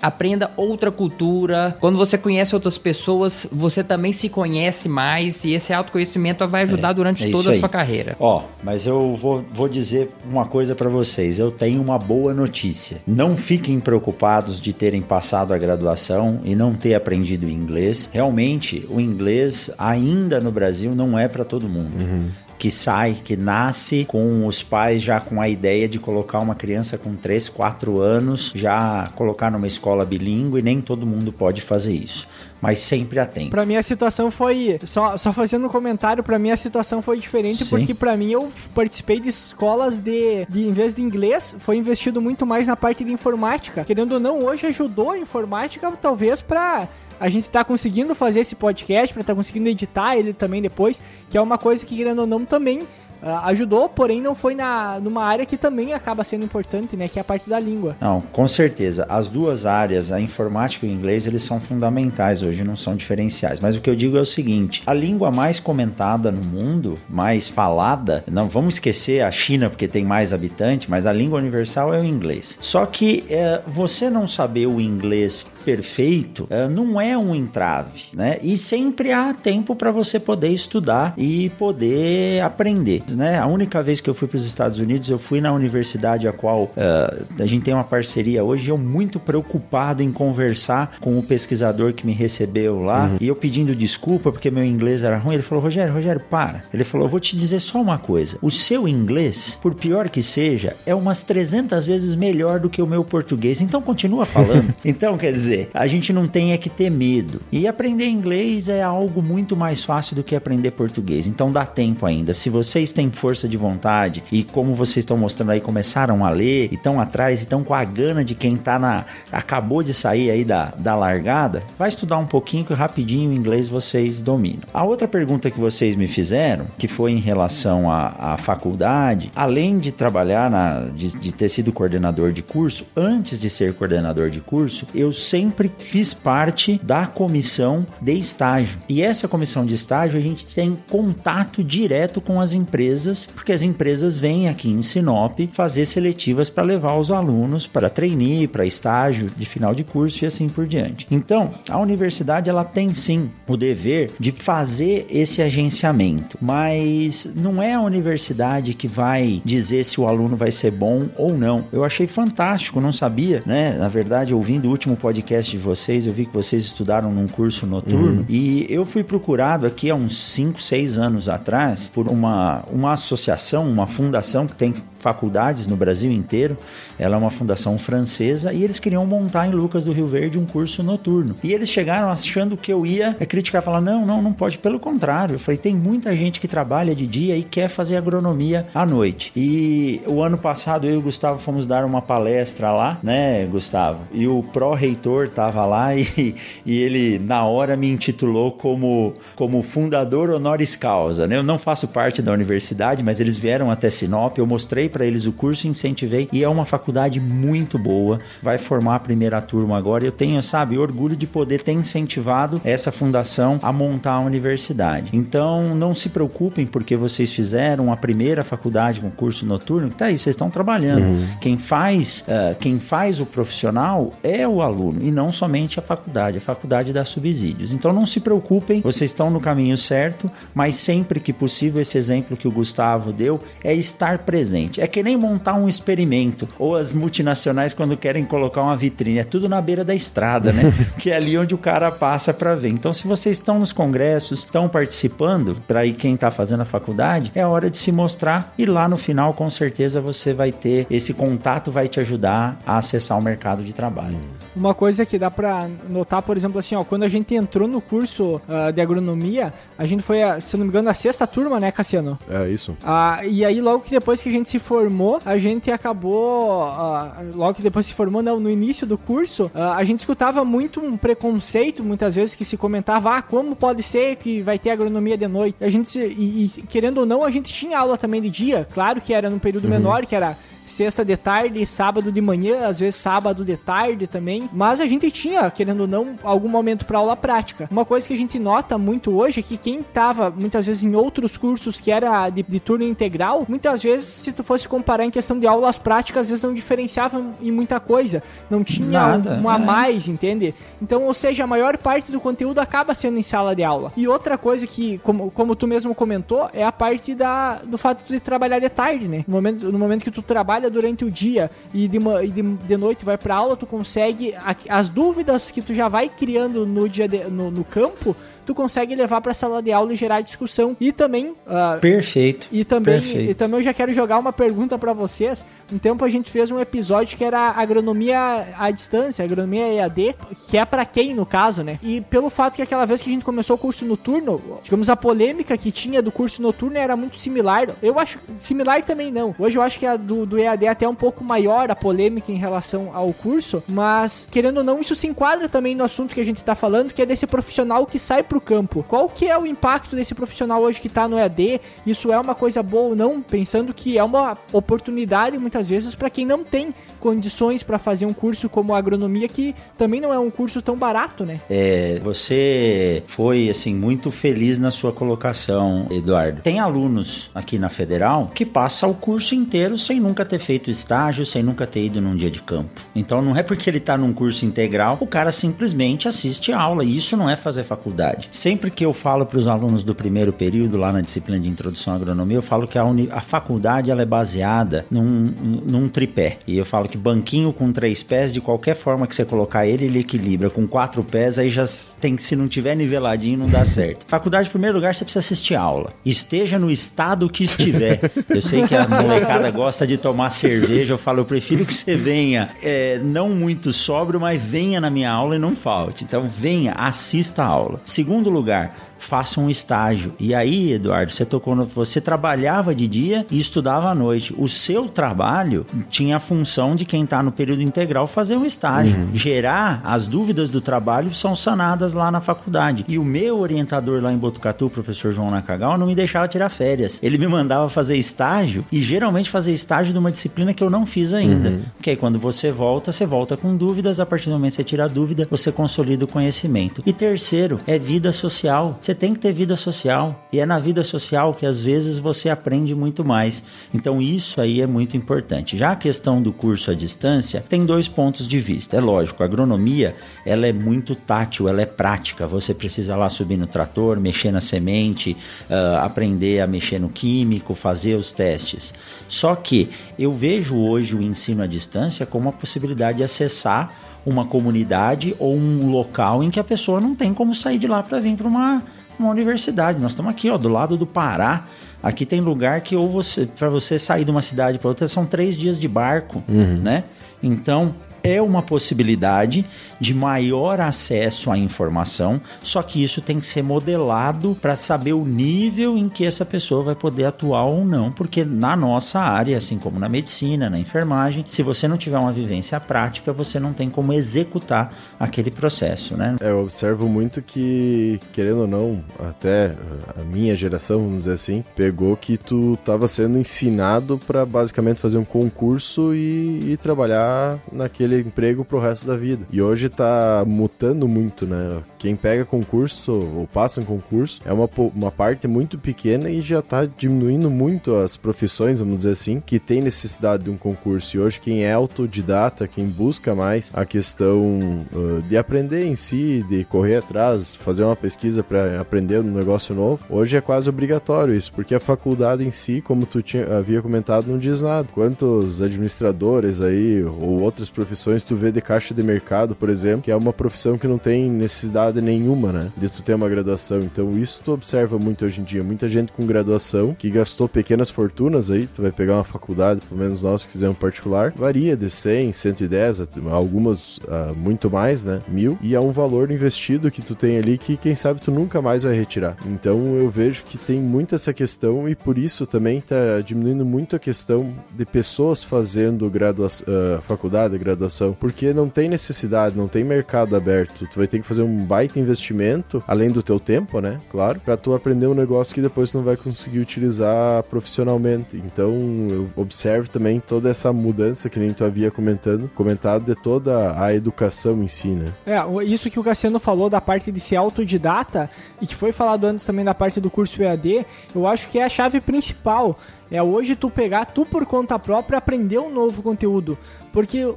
aprenda 0.02 0.52
outra 0.58 0.92
cultura. 0.92 1.76
Quando 1.80 1.98
você 1.98 2.18
conhece 2.18 2.54
outras 2.54 2.78
pessoas, 2.78 3.48
você 3.52 3.84
também 3.84 4.14
se 4.14 4.30
conhece 4.30 4.90
mais 4.90 5.44
e 5.44 5.54
esse 5.54 5.74
autoconhecimento 5.74 6.48
vai 6.48 6.64
ajudar 6.64 6.92
é, 6.92 6.94
durante 6.94 7.28
é 7.28 7.32
toda 7.32 7.52
a 7.52 7.60
sua 7.60 7.70
carreira. 7.70 8.16
Ó, 8.20 8.44
mas 8.64 8.86
eu 8.86 9.16
vou, 9.16 9.44
vou 9.52 9.70
dizer 9.70 10.10
uma 10.30 10.46
coisa 10.46 10.76
para 10.76 10.90
vocês. 11.04 11.40
Eu 11.40 11.52
tenho 11.52 11.82
uma 11.82 12.00
boa 12.00 12.34
notícia. 12.34 12.98
Não 13.06 13.36
fiquem 13.36 13.80
preocupados 13.80 14.60
de 14.60 14.74
terem 14.74 15.02
passado 15.02 15.54
a 15.54 15.58
graduação 15.58 16.40
e 16.44 16.56
não 16.56 16.74
ter 16.74 16.96
aprendido 16.96 17.48
inglês. 17.48 18.10
Realmente, 18.12 18.86
o 18.90 19.00
inglês 19.00 19.70
ainda 19.78 20.40
no 20.40 20.52
Brasil 20.52 20.96
não 20.96 21.18
é 21.18 21.28
para 21.28 21.44
todo 21.44 21.68
mundo. 21.68 21.94
Uhum 22.00 22.43
que 22.58 22.72
sai, 22.72 23.18
que 23.24 23.36
nasce 23.36 24.06
com 24.06 24.46
os 24.48 24.64
pais 24.64 25.02
já 25.02 25.20
com 25.20 25.42
a 25.42 25.50
ideia 25.50 25.88
de 25.88 26.00
colocar 26.00 26.40
uma 26.40 26.56
criança 26.56 26.98
com 26.98 27.16
3, 27.16 27.50
4 27.50 28.00
anos, 28.00 28.52
já 28.56 29.08
colocar 29.16 29.52
numa 29.52 29.68
escola 29.68 30.06
bilíngue, 30.06 30.62
nem 30.62 30.82
todo 30.82 31.06
mundo 31.06 31.32
pode 31.32 31.62
fazer 31.62 31.94
isso 31.94 32.28
mas 32.64 32.80
sempre 32.80 33.20
atento. 33.20 33.50
Para 33.50 33.66
mim 33.66 33.76
a 33.76 33.84
situação 33.84 34.32
foi 34.32 34.80
só, 34.86 35.18
só 35.18 35.34
fazendo 35.34 35.66
um 35.66 35.70
comentário, 35.70 36.24
para 36.24 36.40
mim 36.40 36.50
a 36.50 36.56
situação 36.56 37.02
foi 37.02 37.20
diferente 37.20 37.66
Sim. 37.66 37.70
porque 37.70 37.94
para 37.94 38.16
mim 38.16 38.32
eu 38.32 38.50
participei 38.74 39.20
de 39.20 39.28
escolas 39.28 40.00
de, 40.00 40.46
de 40.48 40.66
em 40.66 40.72
vez 40.72 40.94
de 40.94 41.02
inglês, 41.02 41.54
foi 41.60 41.76
investido 41.76 42.22
muito 42.22 42.46
mais 42.46 42.70
na 42.70 42.78
parte 42.78 43.04
de 43.04 43.12
informática. 43.12 43.84
Querendo 43.84 44.14
ou 44.14 44.20
não, 44.22 44.46
hoje 44.46 44.66
ajudou 44.68 45.12
a 45.12 45.18
informática 45.18 45.92
talvez 46.02 46.42
para 46.42 46.88
a 47.24 47.30
gente 47.30 47.50
tá 47.50 47.64
conseguindo 47.64 48.14
fazer 48.14 48.42
esse 48.42 48.54
podcast, 48.54 49.14
para 49.14 49.24
tá 49.24 49.34
conseguindo 49.34 49.70
editar 49.70 50.18
ele 50.18 50.34
também 50.34 50.62
depois, 50.62 51.02
que 51.30 51.38
é 51.38 51.42
uma 51.42 51.58
coisa 51.58 51.86
que, 51.86 51.96
querendo 51.96 52.20
ou 52.20 52.28
não, 52.28 52.44
também 52.44 52.86
Uh, 53.24 53.40
ajudou, 53.46 53.88
porém 53.88 54.20
não 54.20 54.36
foi 54.36 54.54
na, 54.54 55.00
numa 55.00 55.24
área 55.24 55.46
que 55.46 55.56
também 55.56 55.94
acaba 55.94 56.26
sendo 56.26 56.44
importante, 56.44 56.98
né? 56.98 57.08
Que 57.08 57.18
é 57.18 57.22
a 57.22 57.24
parte 57.24 57.50
da 57.50 57.58
língua. 57.58 57.96
Não, 58.02 58.20
com 58.20 58.46
certeza. 58.50 59.06
As 59.08 59.30
duas 59.30 59.66
áreas, 59.66 60.12
a 60.12 60.20
informática 60.20 60.86
e 60.86 60.90
o 60.90 60.92
inglês, 60.92 61.26
eles 61.26 61.42
são 61.42 61.58
fundamentais 61.58 62.44
hoje, 62.44 62.66
não 62.66 62.76
são 62.76 62.98
diferenciais. 62.98 63.62
Mas 63.62 63.78
o 63.78 63.82
que 63.82 63.90
eu 63.90 63.96
digo 63.96 64.18
é 64.18 64.20
o 64.20 64.26
seguinte: 64.26 64.84
a 64.86 64.94
língua 64.94 65.32
mais 65.32 65.58
comentada 65.58 66.34
no 66.34 66.46
mundo, 66.46 67.00
mais 67.10 67.48
falada, 67.48 68.26
não 68.30 68.50
vamos 68.50 68.74
esquecer 68.74 69.22
a 69.22 69.32
China 69.32 69.70
porque 69.70 69.88
tem 69.88 70.04
mais 70.04 70.34
habitantes, 70.34 70.88
mas 70.90 71.06
a 71.06 71.14
língua 71.14 71.40
universal 71.40 71.94
é 71.94 72.02
o 72.02 72.04
inglês. 72.04 72.58
Só 72.60 72.86
que 72.86 73.24
é, 73.30 73.62
você 73.66 74.10
não 74.10 74.28
saber 74.28 74.68
o 74.68 74.82
inglês 74.82 75.46
perfeito 75.64 76.48
é, 76.50 76.68
não 76.68 77.00
é 77.00 77.18
um 77.18 77.34
entrave, 77.34 78.06
né? 78.14 78.38
E 78.42 78.58
sempre 78.58 79.12
há 79.12 79.34
tempo 79.34 79.76
para 79.76 79.92
você 79.92 80.20
poder 80.20 80.50
estudar 80.50 81.14
e 81.18 81.50
poder 81.52 82.42
aprender 82.42 83.04
né? 83.12 83.40
A 83.40 83.46
única 83.46 83.82
vez 83.82 84.02
que 84.02 84.10
eu 84.10 84.14
fui 84.14 84.28
para 84.28 84.38
os 84.38 84.46
Estados 84.46 84.80
Unidos, 84.80 85.10
eu 85.10 85.18
fui 85.18 85.40
na 85.42 85.52
universidade 85.52 86.28
a 86.28 86.34
qual 86.34 86.64
uh, 86.64 87.26
a 87.40 87.46
gente 87.46 87.64
tem 87.64 87.74
uma 87.74 87.84
parceria 87.84 88.44
hoje. 88.44 88.70
Eu 88.70 88.78
muito 88.78 89.20
preocupado 89.20 90.04
em 90.04 90.12
conversar 90.12 90.98
com 91.00 91.18
o 91.18 91.24
pesquisador 91.24 91.94
que 91.94 92.06
me 92.06 92.14
recebeu 92.14 92.82
lá 92.82 93.06
uhum. 93.06 93.18
e 93.20 93.28
eu 93.28 93.36
pedindo 93.36 93.76
desculpa 93.76 94.32
porque 94.32 94.50
meu 94.50 94.64
inglês 94.64 95.04
era 95.04 95.18
ruim. 95.18 95.36
Ele 95.36 95.44
falou: 95.44 95.64
Rogério, 95.64 95.94
Rogério, 95.94 96.22
para. 96.30 96.64
Ele 96.74 96.84
falou: 96.84 97.08
vou 97.08 97.20
te 97.20 97.38
dizer 97.38 97.60
só 97.60 97.82
uma 97.82 97.98
coisa. 97.98 98.38
O 98.42 98.52
seu 98.52 98.88
inglês, 98.88 99.58
por 99.62 99.74
pior 99.74 100.10
que 100.10 100.22
seja, 100.22 100.76
é 100.86 100.94
umas 100.94 101.24
300 101.24 101.86
vezes 101.86 102.16
melhor 102.16 102.60
do 102.60 102.70
que 102.70 102.82
o 102.82 102.88
meu 102.88 103.04
português. 103.04 103.62
Então 103.62 103.82
continua 103.82 104.26
falando. 104.26 104.74
então, 104.84 105.18
quer 105.18 105.34
dizer, 105.34 105.53
a 105.74 105.88
gente 105.88 106.12
não 106.12 106.28
tem 106.28 106.54
é 106.54 106.58
que 106.58 106.70
ter 106.70 106.90
medo. 106.90 107.42
E 107.52 107.68
aprender 107.68 108.08
inglês 108.08 108.70
é 108.70 108.82
algo 108.82 109.22
muito 109.22 109.56
mais 109.56 109.84
fácil 109.84 110.16
do 110.16 110.24
que 110.24 110.36
aprender 110.36 110.72
português. 110.72 111.28
Então 111.28 111.52
dá 111.52 111.66
tempo 111.66 112.06
ainda. 112.06 112.34
Se 112.34 112.50
vocês 112.50 112.92
têm 112.92 113.12
força 113.12 113.48
de 113.48 113.58
vontade 113.58 114.24
e 114.32 114.44
como 114.44 114.74
vocês 114.74 114.98
estão 114.98 115.18
mostrando 115.18 115.52
aí, 115.52 115.62
começaram 115.62 116.26
a 116.26 116.30
ler 116.30 116.70
e 116.72 116.76
estão 116.76 117.00
atrás 117.00 117.40
e 117.40 117.44
estão 117.44 117.64
com 117.64 117.74
a 117.74 117.84
gana 117.84 118.24
de 118.24 118.36
quem 118.36 118.56
tá 118.56 118.80
na. 118.80 119.06
acabou 119.32 119.84
de 119.84 119.94
sair 119.94 120.32
aí 120.32 120.44
da, 120.44 120.74
da 120.78 120.96
largada, 120.96 121.64
vai 121.78 121.90
estudar 121.90 122.18
um 122.18 122.26
pouquinho 122.26 122.66
que 122.66 122.74
rapidinho 122.74 123.30
o 123.30 123.34
inglês 123.34 123.70
vocês 123.70 124.22
dominam. 124.22 124.64
A 124.74 124.84
outra 124.84 125.08
pergunta 125.08 125.52
que 125.52 125.60
vocês 125.60 125.96
me 125.96 126.08
fizeram, 126.08 126.68
que 126.78 126.88
foi 126.88 127.12
em 127.12 127.20
relação 127.20 127.90
à, 127.90 128.34
à 128.34 128.38
faculdade, 128.38 129.32
além 129.36 129.80
de 129.80 129.92
trabalhar 129.92 130.50
na. 130.50 130.84
De, 130.94 131.18
de 131.18 131.32
ter 131.32 131.50
sido 131.50 131.72
coordenador 131.72 132.32
de 132.32 132.42
curso, 132.42 132.86
antes 132.96 133.40
de 133.40 133.50
ser 133.50 133.74
coordenador 133.74 134.30
de 134.30 134.40
curso, 134.40 134.88
eu 134.94 135.12
sempre 135.14 135.43
fiz 135.78 136.14
parte 136.14 136.80
da 136.84 137.06
comissão 137.06 137.86
de 138.02 138.14
estágio. 138.14 138.80
E 138.88 139.02
essa 139.02 139.28
comissão 139.28 139.66
de 139.66 139.74
estágio 139.74 140.18
a 140.18 140.22
gente 140.22 140.46
tem 140.46 140.78
contato 140.90 141.64
direto 141.64 142.22
com 142.22 142.40
as 142.40 142.54
empresas 142.54 142.84
empresas, 142.94 143.30
porque 143.34 143.52
as 143.52 143.62
empresas 143.62 144.18
vêm 144.18 144.48
aqui 144.48 144.70
em 144.70 144.82
Sinop 144.82 145.40
fazer 145.52 145.86
seletivas 145.86 146.50
para 146.50 146.64
levar 146.64 146.98
os 146.98 147.12
alunos 147.12 147.68
para 147.68 147.90
trainee, 147.90 148.48
para 148.48 148.66
estágio 148.66 149.32
de 149.36 149.46
final 149.46 149.74
de 149.74 149.84
curso 149.84 150.24
e 150.24 150.28
assim 150.28 150.48
por 150.50 150.66
diante. 150.66 151.08
Então, 151.10 151.52
a 151.70 151.78
universidade 151.78 152.50
ela 152.50 152.64
tem 152.64 152.94
sim 152.94 153.30
o 153.48 153.58
dever 153.58 154.12
de 154.20 154.32
fazer 154.32 155.06
esse 155.10 155.42
agenciamento, 155.42 156.38
mas 156.42 157.32
não 157.36 157.62
é 157.62 157.74
a 157.74 157.82
universidade 157.82 158.74
que 158.74 158.88
vai 158.88 159.42
dizer 159.44 159.84
se 159.84 160.00
o 160.00 160.08
aluno 160.08 160.36
vai 160.36 160.52
ser 160.52 160.72
bom 160.72 161.08
ou 161.18 161.38
não. 161.38 161.66
Eu 161.72 161.84
achei 161.84 162.08
fantástico, 162.08 162.82
não 162.82 162.92
sabia, 162.92 163.44
né? 163.46 163.78
Na 163.78 163.88
verdade, 163.88 164.34
ouvindo 164.34 164.68
o 164.68 164.72
último 164.72 164.96
podcast 164.96 165.33
de 165.42 165.58
vocês, 165.58 166.08
eu 166.08 166.14
vi 166.14 166.26
que 166.26 166.34
vocês 166.34 166.64
estudaram 166.64 167.12
num 167.12 167.28
curso 167.28 167.66
noturno 167.66 168.22
uhum. 168.22 168.26
e 168.30 168.66
eu 168.70 168.86
fui 168.86 169.04
procurado 169.04 169.66
aqui 169.66 169.90
há 169.90 169.96
uns 169.96 170.18
5, 170.18 170.62
6 170.62 170.98
anos 170.98 171.30
atrás 171.30 171.90
por 171.90 172.08
uma 172.08 172.64
uma 172.72 172.94
associação, 172.94 173.70
uma 173.70 173.88
fundação 173.88 174.48
que 174.48 174.56
tem 174.56 174.74
faculdades 175.04 175.68
no 175.68 175.76
Brasil 175.76 176.12
inteiro. 176.12 176.58
Ela 176.98 177.16
é 177.16 177.20
uma 177.20 177.30
fundação 177.30 177.78
francesa 177.78 178.54
e 178.54 178.64
eles 178.64 178.80
queriam 178.80 179.06
montar 179.06 179.46
em 179.48 179.52
Lucas 179.52 179.84
do 179.84 179.92
Rio 179.92 180.08
Verde 180.08 180.40
um 180.40 180.46
curso 180.46 180.82
noturno. 180.82 181.36
E 181.44 181.52
eles 181.52 181.70
chegaram 181.70 182.10
achando 182.10 182.56
que 182.56 182.72
eu 182.72 182.86
ia 182.86 183.14
criticar, 183.14 183.62
falar: 183.62 183.82
não, 183.82 184.06
não, 184.06 184.22
não 184.22 184.32
pode. 184.32 184.58
Pelo 184.58 184.80
contrário, 184.80 185.36
eu 185.36 185.40
falei: 185.40 185.58
tem 185.58 185.76
muita 185.76 186.16
gente 186.16 186.40
que 186.40 186.48
trabalha 186.48 186.96
de 186.96 187.06
dia 187.06 187.36
e 187.36 187.44
quer 187.44 187.68
fazer 187.68 187.98
agronomia 187.98 188.66
à 188.74 188.86
noite. 188.86 189.32
E 189.36 190.02
o 190.08 190.24
ano 190.24 190.38
passado 190.38 190.88
eu 190.88 190.96
e 190.96 190.98
o 190.98 191.02
Gustavo 191.02 191.40
fomos 191.40 191.66
dar 191.66 191.84
uma 191.84 192.02
palestra 192.02 192.72
lá, 192.72 192.98
né, 193.04 193.46
Gustavo? 193.46 194.00
E 194.14 194.26
o 194.28 194.42
pró-reitor 194.42 195.28
tava 195.28 195.66
lá 195.66 195.94
e, 195.96 196.36
e 196.66 196.80
ele, 196.80 197.20
na 197.20 197.44
hora, 197.44 197.76
me 197.76 197.90
intitulou 197.90 198.52
como, 198.54 199.14
como 199.36 199.62
fundador 199.62 200.30
honoris 200.30 200.76
causa. 200.76 201.28
Né? 201.28 201.36
Eu 201.36 201.44
não 201.44 201.60
faço 201.60 201.88
parte 201.88 202.22
da 202.22 202.32
universidade, 202.32 203.04
mas 203.04 203.20
eles 203.20 203.36
vieram 203.36 203.70
até 203.70 203.90
Sinop, 203.90 204.38
eu 204.38 204.46
mostrei 204.46 204.88
para 204.94 205.06
eles 205.06 205.26
o 205.26 205.34
curso, 205.34 205.68
incentivei 205.68 206.30
e 206.32 206.44
é 206.44 206.48
uma 206.48 206.64
faculdade 206.64 207.20
muito 207.20 207.78
boa. 207.78 208.20
Vai 208.42 208.58
formar 208.58 208.96
a 208.96 209.00
primeira 209.00 209.42
turma 209.42 209.78
agora. 209.78 210.06
Eu 210.06 210.12
tenho, 210.12 210.42
sabe, 210.42 210.78
orgulho 210.78 211.16
de 211.16 211.26
poder 211.26 211.62
ter 211.62 211.74
incentivado 211.74 212.62
essa 212.64 212.92
fundação 212.92 213.60
a 213.62 213.74
montar 213.74 214.14
a 214.14 214.20
universidade. 214.20 215.10
Então, 215.14 215.76
não 215.76 215.96
se 215.96 216.10
preocupem 216.10 216.66
porque 216.66 216.96
vocês 216.96 217.32
fizeram 217.32 217.92
a 217.92 217.98
primeira 217.98 218.44
faculdade 218.44 219.02
com 219.02 219.10
curso 219.10 219.46
noturno, 219.46 219.90
que 219.90 219.96
tá 219.96 220.06
aí, 220.06 220.18
vocês 220.18 220.34
estão 220.34 220.50
trabalhando. 220.50 221.04
Uhum. 221.04 221.28
Quem 221.42 221.58
faz, 221.58 222.24
uh, 222.28 222.56
quem 222.60 222.80
faz 222.80 223.20
o 223.20 223.26
profissional 223.26 224.14
é 224.24 224.48
o 224.48 224.62
aluno 224.62 225.00
e 225.02 225.12
não 225.12 225.32
somente 225.32 225.80
a 225.80 225.82
faculdade. 225.82 226.38
A 226.38 226.42
faculdade 226.42 226.94
dá 226.94 227.04
subsídios. 227.04 227.74
Então, 227.74 227.92
não 227.92 228.06
se 228.06 228.20
preocupem, 228.20 228.82
vocês 228.82 229.12
estão 229.12 229.30
no 229.30 229.42
caminho 229.42 229.78
certo, 229.78 230.30
mas 230.54 230.76
sempre 230.76 231.20
que 231.20 231.34
possível, 231.34 231.82
esse 231.82 231.98
exemplo 231.98 232.38
que 232.38 232.48
o 232.48 232.52
Gustavo 232.52 233.12
deu 233.12 233.42
é 233.64 233.74
estar 233.74 234.20
presente. 234.20 234.82
É 234.84 234.88
que 234.88 235.02
nem 235.02 235.16
montar 235.16 235.54
um 235.54 235.70
experimento 235.70 236.46
ou 236.60 236.76
as 236.76 236.92
multinacionais 236.92 237.74
quando 237.74 237.96
querem 237.96 238.26
colocar 238.26 238.62
uma 238.62 238.76
vitrine, 238.76 239.20
é 239.20 239.24
tudo 239.24 239.48
na 239.48 239.62
beira 239.62 239.82
da 239.82 239.96
estrada, 239.96 240.52
né? 240.52 240.74
que 241.00 241.10
é 241.10 241.16
ali 241.16 241.38
onde 241.38 241.56
o 241.56 241.58
cara 241.58 241.90
passa 241.90 242.34
para 242.34 242.54
ver. 242.54 242.68
Então, 242.68 242.92
se 242.92 243.08
vocês 243.08 243.38
estão 243.38 243.58
nos 243.60 243.72
congressos, 243.72 244.40
estão 244.40 244.68
participando, 244.68 245.56
para 245.66 245.80
aí 245.80 245.94
quem 245.94 246.16
está 246.16 246.30
fazendo 246.30 246.64
a 246.64 246.66
faculdade, 246.66 247.32
é 247.34 247.46
hora 247.46 247.70
de 247.70 247.78
se 247.78 247.94
mostrar 247.94 248.54
e 248.58 248.66
lá 248.66 248.86
no 248.90 248.98
final, 248.98 249.34
com 249.34 249.50
certeza, 249.50 250.02
você 250.02 250.34
vai 250.34 250.52
ter 250.52 250.86
esse 250.92 251.14
contato, 251.14 251.72
vai 251.72 251.88
te 251.88 252.02
ajudar 252.02 252.60
a 252.66 252.78
acessar 252.78 253.18
o 253.18 253.22
mercado 253.22 253.64
de 253.64 253.72
trabalho. 253.72 254.20
Uma 254.54 254.74
coisa 254.74 255.06
que 255.06 255.18
dá 255.18 255.32
para 255.32 255.70
notar, 255.90 256.22
por 256.22 256.36
exemplo, 256.36 256.60
assim, 256.60 256.76
ó, 256.76 256.84
quando 256.84 257.04
a 257.04 257.08
gente 257.08 257.34
entrou 257.34 257.70
no 257.70 257.80
curso 257.80 258.42
uh, 258.50 258.74
de 258.74 258.82
agronomia, 258.82 259.54
a 259.78 259.86
gente 259.86 260.04
foi, 260.04 260.20
se 260.42 260.58
não 260.58 260.66
me 260.66 260.70
engano, 260.70 260.90
a 260.90 260.94
sexta 260.94 261.26
turma, 261.26 261.58
né, 261.58 261.72
Cassiano? 261.72 262.20
É, 262.30 262.50
isso. 262.50 262.74
Uh, 262.84 263.26
e 263.26 263.46
aí, 263.46 263.62
logo 263.62 263.84
que 263.86 263.92
depois 263.92 264.22
que 264.22 264.28
a 264.28 264.32
gente 264.32 264.50
se 264.50 264.60
formou, 264.74 265.20
a 265.24 265.38
gente 265.38 265.70
acabou, 265.70 266.64
uh, 266.64 267.36
logo 267.36 267.54
que 267.54 267.62
depois 267.62 267.86
se 267.86 267.94
formou, 267.94 268.24
não, 268.24 268.40
no 268.40 268.50
início 268.50 268.88
do 268.88 268.98
curso, 268.98 269.52
a 269.54 269.84
gente 269.84 270.00
escutava 270.00 270.44
muito 270.44 270.80
um 270.80 270.98
preconceito, 270.98 271.84
muitas 271.84 272.16
vezes, 272.16 272.34
que 272.34 272.44
se 272.44 272.58
comentava, 272.58 273.18
ah, 273.18 273.22
como 273.22 273.56
pode 273.56 273.84
ser 273.84 274.16
que 274.16 274.42
vai 274.42 274.58
ter 274.58 274.72
agronomia 274.72 275.16
de 275.16 275.28
noite? 275.28 275.56
A 275.62 275.70
gente, 275.70 276.00
e, 276.00 276.46
e 276.46 276.62
querendo 276.64 277.00
ou 277.00 277.06
não, 277.06 277.24
a 277.24 277.30
gente 277.30 277.54
tinha 277.54 277.78
aula 277.78 277.98
também 277.98 278.20
de 278.20 278.32
dia, 278.32 278.68
claro 278.74 279.00
que 279.00 279.14
era 279.14 279.30
num 279.30 279.38
período 279.38 279.66
uhum. 279.66 279.72
menor, 279.72 280.06
que 280.08 280.16
era 280.16 280.36
sexta 280.74 281.06
de 281.06 281.16
tarde, 281.16 281.66
sábado 281.66 282.12
de 282.12 282.20
manhã, 282.20 282.68
às 282.68 282.80
vezes 282.80 282.96
sábado 282.96 283.46
de 283.46 283.56
tarde 283.56 284.08
também. 284.08 284.50
Mas 284.52 284.82
a 284.82 284.88
gente 284.88 285.10
tinha, 285.12 285.50
querendo 285.50 285.82
ou 285.82 285.88
não, 285.88 286.18
algum 286.24 286.50
momento 286.50 286.86
para 286.86 286.98
aula 286.98 287.16
prática. 287.16 287.68
Uma 287.72 287.86
coisa 287.86 288.08
que 288.08 288.14
a 288.14 288.18
gente 288.18 288.40
nota 288.40 288.78
muito 288.78 289.16
hoje 289.16 289.40
é 289.40 289.44
que 289.44 289.58
quem 289.58 289.84
tava 289.84 290.30
muitas 290.32 290.66
vezes 290.66 290.84
em 290.84 290.96
outros 290.96 291.38
cursos 291.38 291.80
que 291.80 291.92
era 291.92 292.30
de, 292.30 292.44
de 292.44 292.60
turno 292.60 292.84
integral, 292.84 293.46
muitas 293.48 293.84
vezes, 293.84 294.10
se 294.10 294.32
tu 294.32 294.44
fosse 294.44 294.68
comparar 294.68 295.06
em 295.06 295.12
questão 295.12 295.40
de 295.40 295.48
aulas 295.48 295.78
práticas, 295.78 296.22
às 296.22 296.30
vezes 296.30 296.44
não 296.44 296.54
diferenciavam 296.54 297.36
em 297.42 297.52
muita 297.52 297.80
coisa. 297.80 298.24
Não 298.50 298.64
tinha 298.64 298.90
Nada, 298.90 299.36
um, 299.36 299.44
um 299.44 299.50
a 299.50 299.56
é. 299.56 299.60
mais, 299.60 300.08
entende? 300.08 300.56
Então, 300.82 301.04
ou 301.04 301.14
seja, 301.14 301.44
a 301.44 301.48
maior 301.48 301.78
parte 301.78 302.12
do 302.12 302.20
conteúdo 302.20 302.60
acaba 302.60 302.94
sendo 302.96 303.18
em 303.18 303.24
sala 303.24 303.56
de 303.56 303.64
aula. 303.64 303.94
E 303.96 304.08
outra 304.08 304.38
coisa 304.38 304.66
que, 304.66 304.98
como, 305.00 305.30
como 305.32 305.56
tu 305.56 305.68
mesmo 305.68 305.94
comentou, 305.94 306.50
é 306.54 306.64
a 306.64 306.72
parte 306.72 307.14
da, 307.14 307.60
do 307.64 307.78
fato 307.78 308.12
de 308.12 308.20
trabalhar 308.20 308.60
de 308.60 308.70
tarde, 308.70 309.08
né? 309.08 309.24
No 309.28 309.36
momento, 309.36 309.72
no 309.72 309.80
momento 309.80 310.04
que 310.04 310.12
tu 310.12 310.22
trabalha 310.22 310.63
trabalha 310.64 310.70
durante 310.70 311.04
o 311.04 311.12
dia 311.12 311.52
e 311.74 311.88
de, 311.88 311.98
e 311.98 312.28
de, 312.28 312.42
de 312.42 312.78
noite 312.78 313.04
vai 313.04 313.18
pra 313.18 313.36
aula, 313.36 313.56
tu 313.56 313.66
consegue. 313.66 314.34
as 314.70 314.90
dúvidas 314.90 315.52
que 315.52 315.62
tu 315.62 315.74
já 315.74 315.88
vai 315.88 316.10
criando 316.10 316.66
no 316.66 316.88
dia 316.88 317.08
de, 317.08 317.26
no, 317.26 317.52
no 317.52 317.64
campo, 317.64 318.16
tu 318.46 318.54
consegue 318.54 318.96
levar 318.96 319.22
para 319.22 319.32
a 319.32 319.36
sala 319.36 319.62
de 319.62 319.72
aula 319.72 319.94
e 319.94 319.96
gerar 319.96 320.22
discussão. 320.22 320.76
E 320.80 320.92
também. 320.92 321.30
Uh, 321.30 321.80
Perfeito. 321.80 322.48
E 322.52 322.64
também, 322.64 323.02
Perfeito. 323.02 323.32
e 323.32 323.34
também 323.34 323.60
eu 323.60 323.64
já 323.64 323.74
quero 323.74 323.94
jogar 323.94 324.20
uma 324.20 324.34
pergunta 324.34 324.78
para 324.78 324.94
vocês. 324.94 325.44
Um 325.72 325.78
tempo 325.78 326.04
a 326.06 326.10
gente 326.10 326.30
fez 326.30 326.52
um 326.52 326.60
episódio 326.60 327.18
que 327.18 327.24
era 327.24 327.52
agronomia 327.52 328.48
à 328.58 328.70
distância, 328.70 329.24
agronomia 329.24 329.74
EAD, 329.74 330.16
que 330.48 330.58
é 330.58 330.66
para 330.66 330.86
quem 330.86 331.14
no 331.14 331.26
caso, 331.26 331.64
né? 331.64 331.80
E 331.82 332.02
pelo 332.02 332.30
fato 332.30 332.56
que 332.56 332.62
aquela 332.62 332.86
vez 332.86 333.02
que 333.02 333.10
a 333.10 333.14
gente 333.14 333.26
começou 333.26 333.56
o 333.56 333.60
curso 333.60 333.86
noturno, 333.86 334.42
digamos, 334.62 334.90
a 334.90 334.96
polêmica 334.96 335.58
que 335.58 335.72
tinha 335.72 336.02
do 336.02 336.12
curso 336.12 336.42
noturno 336.42 336.78
era 336.78 336.96
muito 336.96 337.18
similar. 337.18 337.68
Eu 337.82 337.98
acho 338.00 338.20
similar 338.38 338.84
também 338.84 339.12
não. 339.12 339.34
Hoje 339.40 339.58
eu 339.58 339.62
acho 339.62 339.80
que 339.80 339.86
a 339.86 339.96
do, 339.96 340.26
do 340.26 340.38
EAD 340.38 340.66
é 340.66 340.70
até 340.70 340.88
um 340.88 340.96
pouco 340.96 341.24
maior 341.24 341.72
a 341.72 341.76
polêmica 341.76 342.32
em 342.32 342.38
relação 342.38 342.92
ao 342.94 343.12
curso, 343.14 343.64
mas 343.68 344.28
querendo 344.30 344.58
ou 344.58 344.64
não, 344.64 344.80
isso 344.80 344.96
se 344.96 345.08
enquadra 345.08 345.48
também 345.50 345.76
no 345.76 345.84
assunto 345.84 346.14
que 346.14 346.22
a 346.22 346.26
gente 346.26 346.44
tá 346.44 346.56
falando, 346.56 346.94
que 346.94 347.02
é 347.02 347.06
desse 347.06 347.26
profissional 347.26 347.86
que 347.86 348.00
sai 348.00 348.24
pro 348.34 348.42
campo. 348.42 348.84
Qual 348.88 349.08
que 349.08 349.28
é 349.28 349.38
o 349.38 349.46
impacto 349.46 349.96
desse 349.96 350.16
profissional 350.16 350.62
hoje 350.62 350.82
que 350.82 350.90
tá 350.90 351.08
no 351.08 351.20
EAD? 351.20 351.62
Isso 351.86 352.12
é 352.12 352.20
uma 352.20 352.34
coisa 352.34 352.64
boa 352.64 352.90
ou 352.90 352.96
não? 352.96 353.22
Pensando 353.22 353.74
que 353.74 353.98
é 353.98 354.04
uma 354.04 354.36
oportunidade 354.52 355.38
muitas 355.38 355.70
vezes 355.70 355.94
para 355.94 356.10
quem 356.10 356.26
não 356.26 356.44
tem 356.44 356.74
condições 357.04 357.64
para 357.64 357.78
fazer 357.78 358.06
um 358.06 358.14
curso 358.14 358.48
como 358.48 358.74
agronomia, 358.74 359.28
que 359.28 359.54
também 359.78 360.00
não 360.00 360.14
é 360.14 360.18
um 360.18 360.32
curso 360.32 360.62
tão 360.62 360.78
barato, 360.78 361.26
né? 361.26 361.42
É, 361.50 362.00
você 362.02 363.04
foi 363.08 363.50
assim 363.50 363.76
muito 363.76 364.10
feliz 364.10 364.58
na 364.58 364.72
sua 364.72 364.94
colocação, 364.94 365.86
Eduardo. 365.92 366.42
Tem 366.42 366.62
alunos 366.62 367.30
aqui 367.36 367.60
na 367.60 367.68
Federal 367.68 368.32
que 368.34 368.46
passa 368.46 368.88
o 368.88 368.94
curso 368.94 369.36
inteiro 369.36 369.78
sem 369.78 370.00
nunca 370.00 370.24
ter 370.24 370.40
feito 370.40 370.72
estágio, 370.72 371.26
sem 371.26 371.44
nunca 371.44 371.68
ter 371.68 371.88
ido 371.88 372.00
num 372.00 372.16
dia 372.16 372.32
de 372.32 372.42
campo. 372.42 372.82
Então 372.96 373.22
não 373.22 373.36
é 373.36 373.44
porque 373.44 373.70
ele 373.70 373.82
tá 373.82 373.98
num 373.98 374.14
curso 374.14 374.46
integral, 374.46 374.98
o 375.02 375.06
cara 375.06 375.34
simplesmente 375.34 376.08
assiste 376.08 376.54
a 376.54 376.62
aula. 376.62 376.86
E 376.86 376.96
isso 376.96 377.18
não 377.18 377.30
é 377.30 377.36
fazer 377.36 377.64
faculdade. 377.64 378.30
Sempre 378.32 378.72
que 378.72 378.86
eu 378.86 378.94
falo 378.94 379.26
para 379.26 379.38
os 379.38 379.48
alunos 379.50 379.84
do 379.84 379.94
primeiro 379.94 380.32
período 380.32 380.78
lá 380.78 380.94
na 380.94 381.02
disciplina 381.02 381.38
de 381.38 381.50
introdução 381.50 381.92
à 381.92 381.98
agronomia, 381.98 382.38
eu 382.38 382.42
falo 382.42 382.66
que 382.66 382.78
a, 382.78 382.86
a 383.12 383.22
faculdade 383.22 383.92
ela 383.92 384.02
é 384.02 384.06
baseada 384.06 384.86
num, 384.90 385.34
num 385.66 385.90
tripé. 385.90 386.38
E 386.48 386.58
eu 386.58 386.66
falo 386.66 386.88
que 386.93 386.93
banquinho 386.98 387.52
com 387.54 387.72
três 387.72 388.04
pés, 388.04 388.34
de 388.34 388.42
qualquer 388.42 388.76
forma 388.76 389.08
que 389.08 389.16
você 389.16 389.26
colocar 389.26 389.66
ele, 389.66 389.86
ele 389.86 390.00
equilibra. 390.00 390.50
Com 390.50 390.68
quatro 390.68 391.04
pés, 391.04 391.40
aí 391.40 391.50
já 391.50 391.66
tem 392.00 392.16
que, 392.16 392.24
se 392.24 392.36
não 392.36 392.48
tiver 392.48 392.76
niveladinho, 392.76 393.40
não 393.40 393.50
dá 393.50 393.64
certo. 393.66 394.06
Faculdade, 394.08 394.48
em 394.48 394.52
primeiro 394.52 394.78
lugar, 394.78 394.94
você 394.94 395.04
precisa 395.04 395.20
assistir 395.20 395.56
aula. 395.56 395.94
Esteja 396.06 396.58
no 396.60 396.70
estado 396.70 397.30
que 397.30 397.44
estiver. 397.44 398.00
Eu 398.30 398.42
sei 398.42 398.68
que 398.68 398.76
a 398.76 398.88
molecada 398.90 399.50
gosta 399.52 399.86
de 399.86 399.98
tomar 399.98 400.30
cerveja, 400.30 400.94
eu 400.94 400.98
falo, 400.98 401.20
eu 401.20 401.26
prefiro 401.26 401.66
que 401.66 401.74
você 401.74 401.96
venha, 401.96 402.50
é, 402.62 403.00
não 403.04 403.30
muito 403.30 403.72
sóbrio, 403.72 404.20
mas 404.20 404.42
venha 404.42 404.80
na 404.80 404.90
minha 404.90 405.12
aula 405.12 405.36
e 405.36 405.40
não 405.40 405.56
falte. 405.56 406.04
Então, 406.04 406.24
venha, 406.24 406.74
assista 406.74 407.44
a 407.44 407.48
aula. 407.48 407.82
Segundo 407.86 408.30
lugar, 408.30 408.93
faça 409.04 409.40
um 409.40 409.50
estágio. 409.50 410.14
E 410.20 410.34
aí, 410.34 410.74
Eduardo, 410.74 411.12
você 411.12 411.26
tocou 411.26 411.56
no, 411.56 411.66
você 411.66 412.00
trabalhava 412.00 412.74
de 412.74 412.88
dia 412.88 413.26
e 413.30 413.40
estudava 413.40 413.90
à 413.90 413.96
noite. 413.96 414.34
O 414.38 414.48
seu 414.48 414.88
trabalho 414.88 415.66
tinha 415.90 416.18
a 416.18 416.20
função 416.20 416.76
de 416.76 416.86
quem 416.86 417.04
está 417.04 417.22
no 417.22 417.32
período 417.32 417.62
integral 417.62 418.08
fazer 418.08 418.36
um 418.36 418.46
estágio, 418.46 419.02
uhum. 419.02 419.10
gerar 419.14 419.82
as 419.84 420.08
dúvidas 420.08 420.50
do 420.50 420.62
trabalho 420.62 421.14
são 421.14 421.36
sanadas 421.36 421.94
lá 421.94 422.12
na 422.12 422.22
faculdade. 422.22 422.86
E 422.88 422.98
o 422.98 423.04
meu 423.04 423.40
orientador 423.40 424.02
lá 424.02 424.12
em 424.12 424.18
Botucatu, 424.18 424.68
o 424.68 424.70
professor 424.70 425.12
João 425.12 425.30
Nakagawa, 425.30 425.78
não 425.78 425.88
me 425.88 425.96
deixava 425.96 426.28
tirar 426.28 426.50
férias. 426.50 427.00
Ele 427.04 427.18
me 427.18 427.28
mandava 427.28 427.68
fazer 427.70 427.98
estágio 427.98 428.66
e 428.72 428.82
geralmente 428.82 429.30
fazer 429.30 429.54
estágio 429.54 429.94
de 429.94 430.00
uma 430.00 430.12
disciplina 430.12 430.54
que 430.54 430.64
eu 430.64 430.70
não 430.70 430.86
fiz 430.86 431.14
ainda. 431.14 431.50
Uhum. 431.50 431.62
Porque 431.76 431.92
aí 431.92 431.96
quando 431.96 432.18
você 432.18 432.52
volta, 432.52 432.92
você 432.92 433.06
volta 433.06 433.36
com 433.36 433.56
dúvidas, 433.56 434.00
a 434.00 434.06
partir 434.06 434.30
do 434.30 434.34
momento 434.34 434.52
que 434.52 434.56
você 434.58 434.64
tira 434.64 434.86
a 434.86 434.88
dúvida, 434.88 435.28
você 435.30 435.52
consolida 435.52 436.06
o 436.06 436.08
conhecimento. 436.08 436.82
E 436.86 436.94
terceiro, 436.94 437.60
é 437.68 437.78
vida 437.78 438.12
social. 438.12 438.78
Você 438.82 438.93
você 438.94 438.96
tem 438.96 439.14
que 439.14 439.20
ter 439.20 439.34
vida 439.34 439.56
social. 439.56 440.28
E 440.32 440.40
é 440.40 440.46
na 440.46 440.60
vida 440.60 440.84
social 440.84 441.34
que 441.34 441.46
às 441.46 441.62
vezes 441.62 441.98
você 441.98 442.30
aprende 442.30 442.76
muito 442.76 443.04
mais. 443.04 443.44
Então 443.74 444.00
isso 444.00 444.40
aí 444.40 444.62
é 444.62 444.68
muito 444.68 444.96
importante. 444.96 445.58
Já 445.58 445.72
a 445.72 445.76
questão 445.76 446.22
do 446.22 446.32
curso 446.32 446.70
à 446.70 446.76
distância 446.76 447.44
tem 447.50 447.66
dois 447.66 447.88
pontos 447.88 448.28
de 448.28 448.40
vista. 448.40 448.78
É 448.78 448.80
lógico, 448.80 449.24
a 449.24 449.26
agronomia 449.26 449.96
ela 450.26 450.46
é 450.46 450.54
muito 450.54 450.94
tátil, 450.94 451.50
ela 451.50 451.62
é 451.62 451.66
prática. 451.66 452.28
Você 452.28 452.54
precisa 452.54 452.96
lá 452.96 453.10
subir 453.10 453.38
no 453.38 453.48
trator, 453.48 454.00
mexer 454.00 454.32
na 454.32 454.42
semente, 454.42 455.18
uh, 455.50 455.78
aprender 455.84 456.42
a 456.42 456.48
mexer 456.48 456.80
no 456.80 456.90
químico, 456.90 457.56
fazer 457.56 457.96
os 457.96 458.12
testes. 458.12 458.74
Só 459.08 459.36
que 459.36 459.70
eu 459.98 460.14
vejo 460.14 460.56
hoje 460.56 460.96
o 460.96 461.02
ensino 461.02 461.42
à 461.42 461.48
distância 461.48 462.06
como 462.06 462.26
uma 462.26 462.34
possibilidade 462.34 463.00
de 463.00 463.04
acessar 463.04 463.74
uma 464.06 464.26
comunidade 464.26 465.16
ou 465.20 465.36
um 465.36 465.70
local 465.70 466.24
em 466.24 466.30
que 466.30 466.40
a 466.40 466.44
pessoa 466.44 466.82
não 466.82 466.96
tem 466.96 467.14
como 467.14 467.34
sair 467.34 467.58
de 467.58 467.68
lá 467.68 467.82
para 467.82 468.00
vir 468.00 468.16
para 468.16 468.28
uma 468.28 468.64
uma 469.00 469.10
universidade. 469.10 469.80
Nós 469.80 469.92
estamos 469.92 470.12
aqui, 470.12 470.30
ó, 470.30 470.38
do 470.38 470.50
lado 470.50 470.78
do 470.78 470.86
Pará. 470.86 471.46
Aqui 471.82 472.06
tem 472.06 472.22
lugar 472.22 472.62
que 472.62 472.76
ou 472.76 472.90
você, 472.90 473.26
para 473.26 473.50
você 473.50 473.78
sair 473.78 474.06
de 474.06 474.12
uma 474.12 474.22
cidade 474.22 474.58
para 474.58 474.70
outra, 474.70 474.88
são 474.88 475.06
três 475.06 475.38
dias 475.38 475.60
de 475.60 475.68
barco, 475.68 476.24
uhum. 476.28 476.58
né? 476.62 476.86
Então 477.22 477.76
é 478.04 478.22
uma 478.22 478.42
possibilidade 478.42 479.46
de 479.80 479.94
maior 479.94 480.60
acesso 480.60 481.32
à 481.32 481.38
informação, 481.38 482.22
só 482.42 482.62
que 482.62 482.84
isso 482.84 483.02
tem 483.02 483.20
que 483.20 483.26
ser 483.26 483.42
modelado 483.42 484.38
para 484.42 484.56
saber 484.56 484.94
o 484.94 485.06
nível 485.06 485.78
em 485.78 485.90
que 485.90 486.06
essa 486.06 486.26
pessoa 486.26 486.64
vai 486.64 486.76
poder 486.76 487.06
atuar 487.06 487.46
ou 487.46 487.66
não, 487.66 487.92
porque 487.92 488.24
na 488.24 488.56
nossa 488.56 489.00
área, 489.00 489.38
assim 489.38 489.58
como 489.58 489.80
na 489.80 489.90
medicina, 489.90 490.50
na 490.50 490.60
enfermagem, 490.60 491.26
se 491.30 491.44
você 491.44 491.68
não 491.68 491.78
tiver 491.78 491.98
uma 491.98 492.14
vivência 492.14 492.60
prática, 492.60 493.12
você 493.12 493.40
não 493.40 493.54
tem 493.54 493.70
como 493.70 493.94
executar 493.94 494.74
aquele 495.00 495.32
processo, 495.32 495.96
né? 495.96 496.16
É, 496.22 496.32
eu 496.32 496.42
observo 496.42 496.88
muito 496.88 497.22
que, 497.22 498.00
querendo 498.12 498.42
ou 498.42 498.48
não, 498.48 498.84
até 499.00 499.54
a 499.98 500.04
minha 500.04 500.36
geração, 500.36 500.80
vamos 500.80 500.98
dizer 501.00 501.14
assim, 501.14 501.44
pegou 501.56 501.96
que 501.96 502.18
tu 502.18 502.54
estava 502.54 502.88
sendo 502.88 503.18
ensinado 503.18 504.00
para 504.08 504.26
basicamente 504.26 504.82
fazer 504.82 504.98
um 504.98 505.06
concurso 505.06 505.94
e, 505.94 506.52
e 506.52 506.58
trabalhar 506.58 507.40
naquele 507.52 507.93
emprego 508.00 508.44
pro 508.44 508.60
resto 508.60 508.88
da 508.88 508.96
vida. 508.96 509.26
E 509.32 509.42
hoje 509.42 509.70
tá 509.70 510.24
mutando 510.26 510.88
muito, 510.88 511.26
né? 511.26 511.62
Quem 511.78 511.96
pega 511.96 512.26
concurso 512.26 512.92
ou 512.92 513.28
passa 513.28 513.62
um 513.62 513.66
concurso 513.66 514.22
é 514.26 514.32
uma, 514.32 514.50
uma 514.76 514.92
parte 514.92 515.28
muito 515.28 515.58
pequena 515.58 516.10
e 516.10 516.22
já 516.22 516.42
tá 516.42 516.66
diminuindo 516.66 517.30
muito 517.30 517.76
as 517.76 517.98
profissões, 517.98 518.60
vamos 518.60 518.78
dizer 518.78 518.92
assim, 518.92 519.20
que 519.20 519.40
tem 519.40 519.62
necessidade 519.62 520.24
de 520.24 520.30
um 520.30 520.38
concurso. 520.38 520.96
E 520.96 521.00
hoje 521.00 521.20
quem 521.20 521.44
é 521.44 521.52
autodidata, 521.52 522.48
quem 522.48 522.66
busca 522.66 523.14
mais 523.14 523.52
a 523.56 523.66
questão 523.66 524.66
uh, 524.74 525.02
de 525.08 525.18
aprender 525.18 525.66
em 525.66 525.76
si, 525.76 526.26
de 526.30 526.44
correr 526.46 526.78
atrás, 526.78 527.36
fazer 527.36 527.64
uma 527.64 527.76
pesquisa 527.76 528.24
para 528.24 528.60
aprender 528.60 529.00
um 529.00 529.12
negócio 529.12 529.54
novo, 529.54 529.84
hoje 529.90 530.16
é 530.16 530.22
quase 530.22 530.50
obrigatório 530.50 531.14
isso, 531.14 531.32
porque 531.34 531.56
a 531.56 531.60
faculdade 531.60 532.26
em 532.26 532.32
si, 532.32 532.62
como 532.62 532.86
tu 532.86 533.02
tinha, 533.02 533.38
havia 533.38 533.62
comentado, 533.62 534.08
não 534.08 534.18
diz 534.18 534.42
nada. 534.42 534.68
Quantos 534.74 535.42
administradores 535.42 536.42
aí 536.42 536.84
ou 536.84 537.22
outras 537.22 537.50
profissões 537.50 537.83
tu 538.06 538.16
vê 538.16 538.32
de 538.32 538.42
caixa 538.42 538.74
de 538.74 538.84
mercado, 538.84 539.36
por 539.36 539.50
exemplo, 539.50 539.84
que 539.84 539.92
é 539.92 539.96
uma 539.96 540.14
profissão 540.14 540.58
que 540.58 540.68
não 540.68 540.78
tem 540.78 541.10
necessidade 541.10 541.82
nenhuma, 541.82 542.32
né? 542.32 542.52
De 542.58 542.70
tu 542.70 542.82
ter 542.82 542.94
uma 542.94 543.10
graduação. 543.10 543.60
Então 543.60 543.98
isso 543.98 544.22
tu 544.24 544.32
observa 544.32 544.78
muito 544.78 545.06
hoje 545.06 545.22
em 545.22 545.24
dia. 545.24 545.44
Muita 545.44 545.68
gente 545.68 545.92
com 545.92 546.06
graduação 546.06 546.74
que 546.74 546.90
gastou 546.90 547.28
pequenas 547.28 547.70
fortunas 547.70 548.32
aí. 548.32 548.48
Tu 548.48 548.62
vai 548.62 548.72
pegar 548.72 548.96
uma 548.96 549.04
faculdade, 549.04 549.62
pelo 549.68 549.80
menos 549.80 550.02
nós 550.02 550.26
que 550.26 550.32
fizemos 550.32 550.58
particular, 550.58 551.14
varia 551.16 551.56
de 551.56 551.70
100, 551.70 552.14
110, 552.14 552.82
algumas 553.12 553.78
uh, 553.78 554.14
muito 554.16 554.50
mais, 554.50 554.84
né? 554.84 555.02
Mil. 555.08 555.38
E 555.42 555.56
é 555.56 555.60
um 555.60 555.72
valor 555.72 556.12
investido 556.12 556.72
que 556.72 556.82
tu 556.82 556.96
tem 556.96 557.18
ali 557.18 557.38
que 557.38 557.58
quem 557.58 557.76
sabe 557.76 558.00
tu 558.00 558.12
nunca 558.12 558.42
mais 558.42 558.64
vai 558.64 558.76
retirar. 558.76 559.18
Então 559.26 559.76
eu 559.76 559.90
vejo 559.90 560.24
que 560.24 560.38
tem 560.38 560.60
muito 560.60 560.96
essa 560.96 561.14
questão 561.14 561.68
e 561.68 561.76
por 561.76 561.98
isso 561.98 562.26
também 562.26 562.62
tá 562.62 563.02
diminuindo 563.06 563.46
muito 563.46 563.76
a 563.76 563.80
questão 563.80 564.34
de 564.56 564.66
pessoas 564.66 565.24
fazendo 565.24 565.90
graduação, 565.90 566.48
uh, 566.48 566.82
faculdade, 566.82 567.38
graduação, 567.38 567.73
porque 568.00 568.34
não 568.34 568.48
tem 568.50 568.70
necessidade, 568.70 569.38
não 569.38 569.48
tem 569.48 569.64
mercado 569.64 570.16
aberto. 570.16 570.68
Tu 570.68 570.78
vai 570.78 570.88
ter 570.88 571.00
que 571.00 571.08
fazer 571.08 571.24
um 571.24 571.44
baita 571.46 571.80
investimento, 571.80 572.64
além 572.68 572.92
do 572.92 573.02
teu 573.02 573.20
tempo, 573.20 573.60
né? 573.60 573.80
Claro, 573.90 574.20
para 574.20 574.38
tu 574.38 574.54
aprender 574.54 574.88
um 574.88 574.94
negócio 574.94 575.34
que 575.34 575.42
depois 575.42 575.72
tu 575.72 575.78
não 575.78 575.84
vai 575.84 575.98
conseguir 575.98 576.40
utilizar 576.40 577.24
profissionalmente. 577.24 578.18
Então, 578.18 578.54
eu 578.90 579.10
observo 579.16 579.70
também 579.70 580.00
toda 580.00 580.30
essa 580.30 580.54
mudança 580.54 581.10
que 581.10 581.20
nem 581.20 581.34
tu 581.34 581.44
havia 581.44 581.72
comentando, 581.72 582.30
comentado 582.36 582.86
de 582.86 582.96
toda 582.96 583.60
a 583.60 583.74
educação 583.74 584.44
em 584.44 584.48
si, 584.48 584.70
né? 584.70 584.94
É, 585.06 585.44
isso 585.44 585.70
que 585.70 585.80
o 585.80 585.84
Cassiano 585.84 586.20
falou 586.20 586.50
da 586.50 586.62
parte 586.62 586.92
de 586.92 587.00
ser 587.00 587.16
autodidata 587.16 588.10
e 588.42 588.48
que 588.48 588.56
foi 588.56 588.72
falado 588.72 589.06
antes 589.06 589.26
também 589.26 589.44
da 589.44 589.54
parte 589.54 589.80
do 589.80 589.90
curso 589.90 590.22
EAD, 590.22 590.66
eu 590.96 591.08
acho 591.08 591.28
que 591.30 591.40
é 591.40 591.46
a 591.46 591.50
chave 591.50 591.82
principal. 591.82 592.58
É 592.92 593.02
hoje 593.02 593.36
tu 593.36 593.50
pegar, 593.50 593.86
tu 593.86 594.06
por 594.06 594.26
conta 594.26 594.60
própria, 594.60 594.98
aprender 594.98 595.40
um 595.40 595.52
novo 595.52 595.82
conteúdo. 595.82 596.38
Porque, 596.72 597.14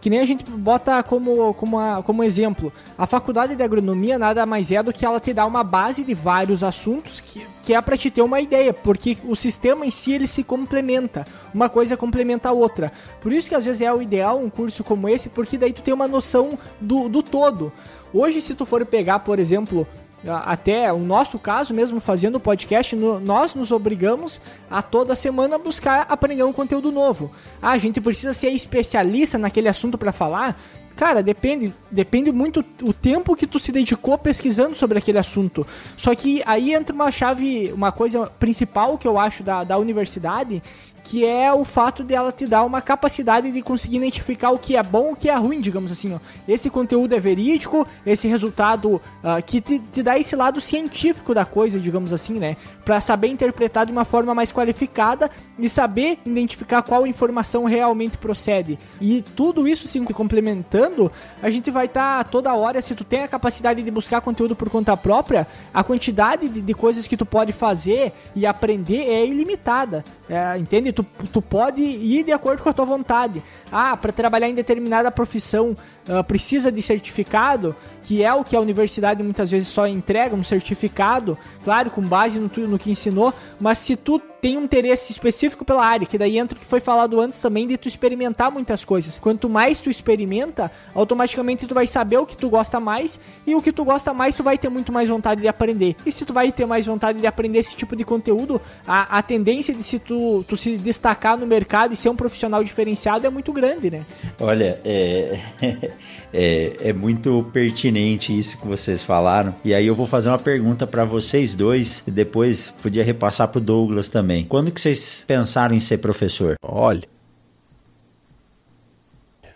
que 0.00 0.08
nem 0.08 0.20
a 0.20 0.24
gente 0.24 0.44
bota 0.44 1.02
como, 1.02 1.52
como, 1.54 1.78
a, 1.78 2.02
como 2.02 2.22
exemplo, 2.22 2.72
a 2.96 3.06
faculdade 3.06 3.54
de 3.54 3.62
agronomia 3.62 4.18
nada 4.18 4.46
mais 4.46 4.70
é 4.70 4.82
do 4.82 4.92
que 4.92 5.04
ela 5.04 5.20
te 5.20 5.32
dá 5.32 5.44
uma 5.46 5.64
base 5.64 6.04
de 6.04 6.14
vários 6.14 6.62
assuntos 6.62 7.20
que, 7.20 7.44
que 7.64 7.74
é 7.74 7.80
para 7.80 7.96
te 7.96 8.10
ter 8.10 8.22
uma 8.22 8.40
ideia, 8.40 8.72
porque 8.72 9.18
o 9.24 9.34
sistema 9.34 9.84
em 9.84 9.90
si 9.90 10.12
ele 10.12 10.26
se 10.26 10.44
complementa, 10.44 11.26
uma 11.52 11.68
coisa 11.68 11.96
complementa 11.96 12.48
a 12.48 12.52
outra. 12.52 12.92
Por 13.20 13.32
isso 13.32 13.48
que 13.48 13.54
às 13.54 13.64
vezes 13.64 13.82
é 13.82 13.92
o 13.92 14.00
ideal 14.00 14.38
um 14.38 14.50
curso 14.50 14.84
como 14.84 15.08
esse, 15.08 15.28
porque 15.28 15.58
daí 15.58 15.72
tu 15.72 15.82
tem 15.82 15.92
uma 15.92 16.08
noção 16.08 16.58
do, 16.80 17.08
do 17.08 17.22
todo. 17.22 17.72
Hoje, 18.12 18.40
se 18.40 18.54
tu 18.54 18.64
for 18.64 18.84
pegar, 18.84 19.20
por 19.20 19.38
exemplo, 19.38 19.86
até 20.28 20.92
o 20.92 20.98
nosso 20.98 21.38
caso 21.38 21.72
mesmo 21.72 22.00
fazendo 22.00 22.36
o 22.36 22.40
podcast, 22.40 22.94
nós 22.94 23.54
nos 23.54 23.72
obrigamos 23.72 24.40
a 24.70 24.82
toda 24.82 25.16
semana 25.16 25.58
buscar 25.58 26.06
aprender 26.08 26.42
um 26.42 26.52
conteúdo 26.52 26.92
novo. 26.92 27.30
Ah, 27.60 27.70
a 27.70 27.78
gente 27.78 28.00
precisa 28.00 28.34
ser 28.34 28.50
especialista 28.50 29.38
naquele 29.38 29.68
assunto 29.68 29.96
para 29.96 30.12
falar. 30.12 30.60
Cara, 31.00 31.22
depende, 31.22 31.72
depende 31.90 32.30
muito 32.30 32.62
o 32.82 32.92
tempo 32.92 33.34
que 33.34 33.46
tu 33.46 33.58
se 33.58 33.72
dedicou 33.72 34.18
pesquisando 34.18 34.74
sobre 34.74 34.98
aquele 34.98 35.16
assunto. 35.16 35.66
Só 35.96 36.14
que 36.14 36.42
aí 36.44 36.74
entra 36.74 36.94
uma 36.94 37.10
chave, 37.10 37.72
uma 37.72 37.90
coisa 37.90 38.26
principal 38.26 38.98
que 38.98 39.08
eu 39.08 39.18
acho 39.18 39.42
da, 39.42 39.64
da 39.64 39.78
universidade, 39.78 40.62
que 41.04 41.24
é 41.24 41.52
o 41.52 41.64
fato 41.64 42.04
dela 42.04 42.32
te 42.32 42.46
dar 42.46 42.64
uma 42.64 42.80
capacidade 42.80 43.50
de 43.50 43.62
conseguir 43.62 43.96
identificar 43.96 44.50
o 44.50 44.58
que 44.58 44.76
é 44.76 44.82
bom 44.82 45.10
e 45.10 45.12
o 45.12 45.16
que 45.16 45.28
é 45.28 45.34
ruim, 45.36 45.60
digamos 45.60 45.90
assim. 45.90 46.14
Ó. 46.14 46.18
Esse 46.46 46.70
conteúdo 46.70 47.14
é 47.14 47.20
verídico, 47.20 47.86
esse 48.04 48.28
resultado 48.28 48.94
uh, 48.96 49.42
que 49.44 49.60
te, 49.60 49.78
te, 49.78 50.02
dá 50.02 50.18
esse 50.18 50.36
lado 50.36 50.60
científico 50.60 51.34
da 51.34 51.44
coisa, 51.44 51.78
digamos 51.78 52.12
assim, 52.12 52.34
né? 52.34 52.56
Para 52.84 53.00
saber 53.00 53.28
interpretar 53.28 53.86
de 53.86 53.92
uma 53.92 54.04
forma 54.04 54.34
mais 54.34 54.52
qualificada 54.52 55.30
e 55.58 55.68
saber 55.68 56.18
identificar 56.24 56.82
qual 56.82 57.06
informação 57.06 57.64
realmente 57.64 58.18
procede. 58.18 58.78
E 59.00 59.22
tudo 59.34 59.66
isso 59.66 59.88
se 59.88 60.00
complementando, 60.00 61.10
a 61.42 61.50
gente 61.50 61.70
vai 61.70 61.86
estar 61.86 62.24
tá 62.24 62.30
toda 62.30 62.54
hora, 62.54 62.80
se 62.82 62.94
tu 62.94 63.04
tem 63.04 63.22
a 63.22 63.28
capacidade 63.28 63.82
de 63.82 63.90
buscar 63.90 64.20
conteúdo 64.20 64.56
por 64.56 64.68
conta 64.70 64.96
própria, 64.96 65.46
a 65.72 65.82
quantidade 65.84 66.48
de, 66.48 66.60
de 66.60 66.74
coisas 66.74 67.06
que 67.06 67.16
tu 67.16 67.26
pode 67.26 67.52
fazer 67.52 68.12
e 68.34 68.46
aprender 68.46 69.02
é 69.02 69.26
ilimitada. 69.26 70.04
É, 70.28 70.56
entende? 70.58 70.89
Tu, 70.92 71.04
tu 71.32 71.42
pode 71.42 71.82
ir 71.82 72.24
de 72.24 72.32
acordo 72.32 72.62
com 72.62 72.68
a 72.68 72.72
tua 72.72 72.84
vontade. 72.84 73.42
Ah, 73.70 73.96
para 73.96 74.12
trabalhar 74.12 74.48
em 74.48 74.54
determinada 74.54 75.10
profissão 75.10 75.76
uh, 76.08 76.24
precisa 76.24 76.70
de 76.70 76.82
certificado, 76.82 77.74
que 78.02 78.22
é 78.22 78.32
o 78.32 78.44
que 78.44 78.56
a 78.56 78.60
universidade 78.60 79.22
muitas 79.22 79.50
vezes 79.50 79.68
só 79.68 79.86
entrega, 79.86 80.34
um 80.34 80.44
certificado, 80.44 81.36
claro, 81.64 81.90
com 81.90 82.02
base 82.02 82.38
no, 82.38 82.50
no 82.68 82.78
que 82.78 82.90
ensinou, 82.90 83.32
mas 83.60 83.78
se 83.78 83.96
tu 83.96 84.20
tem 84.40 84.56
um 84.56 84.64
interesse 84.64 85.12
específico 85.12 85.64
pela 85.64 85.84
área, 85.84 86.06
que 86.06 86.16
daí 86.16 86.38
entra 86.38 86.56
o 86.56 86.60
que 86.60 86.66
foi 86.66 86.80
falado 86.80 87.20
antes 87.20 87.40
também 87.40 87.66
de 87.66 87.76
tu 87.76 87.88
experimentar 87.88 88.50
muitas 88.50 88.84
coisas. 88.84 89.18
Quanto 89.18 89.48
mais 89.48 89.80
tu 89.80 89.90
experimenta, 89.90 90.70
automaticamente 90.94 91.66
tu 91.66 91.74
vai 91.74 91.86
saber 91.86 92.18
o 92.18 92.26
que 92.26 92.36
tu 92.36 92.48
gosta 92.48 92.80
mais 92.80 93.20
e 93.46 93.54
o 93.54 93.62
que 93.62 93.72
tu 93.72 93.84
gosta 93.84 94.14
mais 94.14 94.34
tu 94.34 94.42
vai 94.42 94.56
ter 94.56 94.68
muito 94.68 94.92
mais 94.92 95.08
vontade 95.08 95.40
de 95.40 95.48
aprender. 95.48 95.96
E 96.06 96.12
se 96.12 96.24
tu 96.24 96.32
vai 96.32 96.50
ter 96.50 96.66
mais 96.66 96.86
vontade 96.86 97.20
de 97.20 97.26
aprender 97.26 97.58
esse 97.58 97.76
tipo 97.76 97.94
de 97.94 98.04
conteúdo, 98.04 98.60
a, 98.86 99.18
a 99.18 99.22
tendência 99.22 99.74
de 99.74 99.82
se 99.82 99.98
tu, 99.98 100.44
tu 100.48 100.56
se 100.56 100.76
destacar 100.76 101.36
no 101.36 101.46
mercado 101.46 101.92
e 101.92 101.96
ser 101.96 102.08
um 102.08 102.16
profissional 102.16 102.64
diferenciado 102.64 103.26
é 103.26 103.30
muito 103.30 103.52
grande, 103.52 103.90
né? 103.90 104.06
Olha, 104.38 104.80
é, 104.84 105.38
é, 106.32 106.76
é 106.80 106.92
muito 106.92 107.46
pertinente 107.52 108.36
isso 108.38 108.56
que 108.58 108.66
vocês 108.66 109.02
falaram. 109.02 109.54
E 109.64 109.74
aí 109.74 109.86
eu 109.86 109.94
vou 109.94 110.06
fazer 110.06 110.28
uma 110.28 110.38
pergunta 110.38 110.86
para 110.86 111.04
vocês 111.04 111.54
dois 111.54 112.02
e 112.06 112.10
depois 112.10 112.72
podia 112.82 113.04
repassar 113.04 113.48
pro 113.48 113.60
Douglas 113.60 114.08
também. 114.08 114.44
Quando 114.44 114.70
que 114.70 114.80
vocês 114.80 115.24
pensaram 115.26 115.74
em 115.74 115.80
ser 115.80 115.98
professor? 115.98 116.54
Olha. 116.62 117.02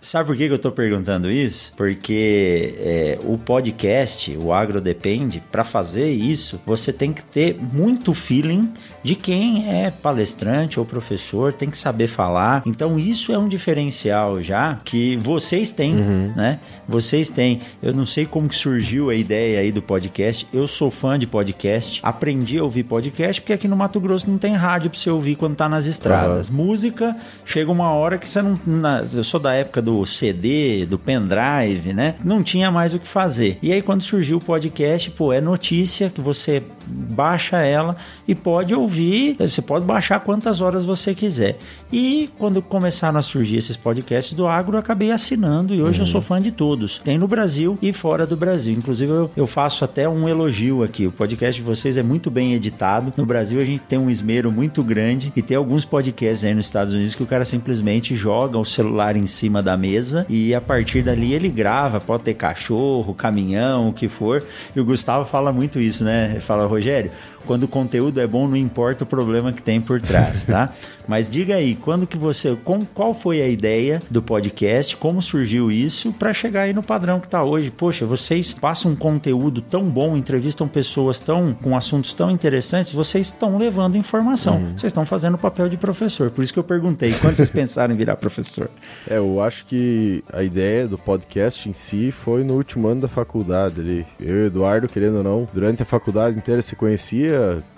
Sabe 0.05 0.27
por 0.27 0.37
que, 0.37 0.45
eu 0.45 0.57
estou 0.57 0.71
perguntando 0.71 1.31
isso? 1.31 1.73
Porque 1.79 2.75
é, 2.77 3.19
o 3.25 3.39
podcast, 3.39 4.37
o 4.37 4.53
Agro 4.53 4.79
Depende, 4.79 5.43
para 5.51 5.65
fazer 5.65 6.11
isso, 6.11 6.61
você 6.67 6.93
tem 6.93 7.11
que 7.11 7.25
ter 7.25 7.57
muito 7.57 8.13
feeling 8.13 8.71
de 9.05 9.15
quem 9.15 9.71
é 9.73 9.91
palestrante 9.91 10.79
ou 10.79 10.85
professor, 10.85 11.53
tem 11.53 11.71
que 11.71 11.79
saber 11.79 12.09
falar. 12.09 12.63
Então, 12.67 12.99
isso 12.99 13.33
é 13.33 13.39
um 13.39 13.49
diferencial 13.49 14.43
já 14.43 14.81
que 14.85 15.17
vocês 15.17 15.73
têm, 15.73 15.97
uhum. 15.97 16.33
né? 16.37 16.59
Vocês 16.89 17.29
têm. 17.29 17.61
Eu 17.83 17.95
não 17.95 18.05
sei 18.05 18.27
como 18.27 18.49
que 18.49 18.57
surgiu 18.57 19.11
a 19.11 19.15
ideia 19.15 19.61
aí 19.61 19.73
do 19.73 19.81
podcast. 19.81 20.47
Eu 20.53 20.67
sou 20.67 20.91
fã 20.91 21.19
de 21.19 21.27
podcast, 21.27 22.01
aprendi 22.03 22.59
a 22.59 22.65
ouvir 22.65 22.83
podcast 22.83 23.41
porque 23.41 23.53
aqui 23.53 23.69
no 23.69 23.77
Mato 23.77 24.01
Grosso 24.01 24.29
não 24.29 24.39
tem 24.39 24.55
rádio 24.55 24.91
para 24.91 24.99
você 24.99 25.11
ouvir 25.11 25.37
quando 25.37 25.57
tá 25.57 25.69
nas 25.69 25.87
estradas. 25.87 26.49
Uhum. 26.49 26.57
Música, 26.57 27.17
chega 27.45 27.71
uma 27.71 27.91
hora 27.91 28.19
que 28.19 28.29
você 28.29 28.43
não. 28.43 28.59
Na, 28.67 29.05
eu 29.13 29.25
sou 29.25 29.41
da 29.41 29.55
época 29.55 29.81
do 29.81 29.95
do 29.95 30.07
CD, 30.07 30.87
do 30.87 30.99
pendrive, 30.99 31.93
né? 31.95 32.17
Não 32.25 32.43
tinha 32.43 32.71
mais 32.71 32.95
o 32.95 32.99
que 32.99 33.07
fazer. 33.07 33.59
E 33.63 33.73
aí 33.73 33.81
quando 33.81 34.03
surgiu 34.03 34.39
o 34.39 34.41
podcast, 34.41 35.11
pô, 35.13 35.33
é 35.33 35.41
notícia 35.41 36.11
que 36.11 36.21
você 36.21 36.63
baixa 36.87 37.59
ela 37.59 37.97
e 38.27 38.35
pode 38.35 38.75
ouvir, 38.75 38.94
você 39.39 39.63
pode 39.63 39.85
baixar 39.85 40.21
quantas 40.21 40.61
horas 40.61 40.85
você 40.85 41.15
quiser. 41.15 41.59
E 41.93 42.31
quando 42.39 42.61
começaram 42.61 43.19
a 43.19 43.23
surgir 43.23 43.57
esses 43.57 43.77
podcasts 43.77 44.35
do 44.35 44.47
agro, 44.47 44.77
eu 44.77 44.81
acabei 44.81 45.11
assinando 45.11 45.75
e 45.75 45.83
hoje 45.83 46.01
uhum. 46.01 46.07
eu 46.07 46.11
sou 46.11 46.21
fã 46.21 46.41
de 46.41 46.51
todos. 46.51 46.99
Tem 46.99 47.19
no 47.19 47.29
Brasil 47.29 47.79
e 47.81 47.93
fora 47.93 48.27
do 48.27 48.37
Brasil. 48.37 48.75
Inclusive 48.75 49.11
eu, 49.11 49.31
eu 49.37 49.47
faço 49.47 49.85
até 49.85 50.09
um 50.09 50.29
elogio 50.29 50.83
aqui. 50.83 51.07
O 51.07 51.13
podcast 51.13 51.61
de 51.61 51.67
vocês 51.67 51.97
é 51.97 52.03
muito 52.03 52.31
bem 52.31 52.55
editado. 52.55 53.13
No 53.17 53.27
Brasil 53.27 53.61
a 53.61 53.65
gente 53.65 53.83
tem 53.85 53.99
um 53.99 54.11
esmero 54.11 54.51
muito 54.51 54.83
grande 54.83 55.33
e 55.37 55.43
tem 55.43 55.57
alguns 55.57 55.85
podcasts 55.85 56.45
aí 56.45 56.55
nos 56.55 56.67
Estados 56.67 56.93
Unidos 56.93 57.15
que 57.15 57.23
o 57.23 57.27
cara 57.27 57.45
simplesmente 57.45 58.15
joga 58.15 58.59
o 58.59 58.65
celular 58.65 59.17
em 59.17 59.27
cima 59.27 59.63
da 59.63 59.77
mesa 59.77 60.27
e 60.29 60.55
a 60.55 60.61
partir 60.61 61.03
dali 61.03 61.33
ele 61.33 61.49
grava, 61.49 62.01
pode 62.01 62.25
ter 62.25 62.35
cachorro, 62.35 63.15
caminhão, 63.15 63.89
o 63.89 63.93
que 63.93 64.09
for. 64.09 64.45
E 64.75 64.81
o 64.81 64.85
Gustavo 64.85 65.25
fala 65.25 65.53
muito 65.53 65.81
isso, 65.81 66.05
né? 66.05 66.31
Ele 66.33 66.41
fala, 66.41 66.67
Rogério, 66.67 67.11
quando 67.47 67.65
o 67.65 67.69
conteúdo 67.69 68.21
é 68.21 68.27
bom, 68.27 68.49
não 68.49 68.57
importa 68.57 69.05
o 69.05 69.07
problema 69.07 69.53
que 69.53 69.63
tem 69.63 69.81
por 69.81 70.01
trás, 70.01 70.43
tá? 70.43 70.73
Mas 71.07 71.29
diga 71.29 71.57
aí, 71.57 71.75
quando 71.75 72.07
que 72.07 72.17
você, 72.17 72.57
com, 72.65 72.81
qual 72.85 73.13
foi 73.13 73.43
a 73.43 73.49
ideia 73.49 74.01
do 74.11 74.23
podcast? 74.23 74.97
Como 74.97 75.21
surgiu 75.21 75.71
isso 75.71 76.13
para 76.13 76.33
chegar 76.33 76.63
aí 76.63 76.73
no 76.73 76.83
padrão 76.83 77.21
que 77.21 77.27
está 77.27 77.45
hoje? 77.45 77.71
Poxa, 77.71 78.07
vocês 78.07 78.55
passam 78.55 78.93
um 78.93 78.97
conteúdo 78.97 79.61
tão 79.61 79.85
bom, 79.85 80.17
entrevistam 80.17 80.67
pessoas 80.67 81.21
tão 81.21 81.53
com 81.53 81.77
assuntos 81.77 82.15
tão 82.15 82.31
interessantes, 82.31 82.93
vocês 82.93 83.27
estão 83.27 83.59
levando 83.59 83.97
informação. 83.97 84.57
Uhum. 84.57 84.79
Vocês 84.79 84.85
estão 84.85 85.05
fazendo 85.05 85.35
o 85.35 85.39
papel 85.39 85.69
de 85.69 85.77
professor. 85.77 86.31
Por 86.31 86.43
isso 86.43 86.53
que 86.53 86.59
eu 86.59 86.65
perguntei, 86.65 87.13
quando 87.21 87.37
vocês 87.37 87.51
pensaram 87.51 87.93
em 87.95 87.97
virar 87.97 88.17
professor? 88.17 88.71
É, 89.09 89.19
eu 89.19 89.41
acho 89.41 89.67
que 89.67 90.25
a 90.33 90.43
ideia 90.43 90.89
do 90.89 90.97
podcast 90.97 91.69
em 91.69 91.73
si 91.73 92.11
foi 92.11 92.43
no 92.43 92.55
último 92.55 92.89
ano 92.89 93.03
da 93.03 93.09
faculdade 93.09 93.81
ali. 93.81 94.07
Eu 94.19 94.37
e 94.37 94.43
o 94.45 94.47
Eduardo, 94.47 94.89
querendo 94.89 95.19
ou 95.19 95.23
não, 95.23 95.49
durante 95.53 95.83
a 95.83 95.85
faculdade 95.85 96.37
inteira 96.37 96.63
se 96.63 96.75
conhecia 96.75 97.34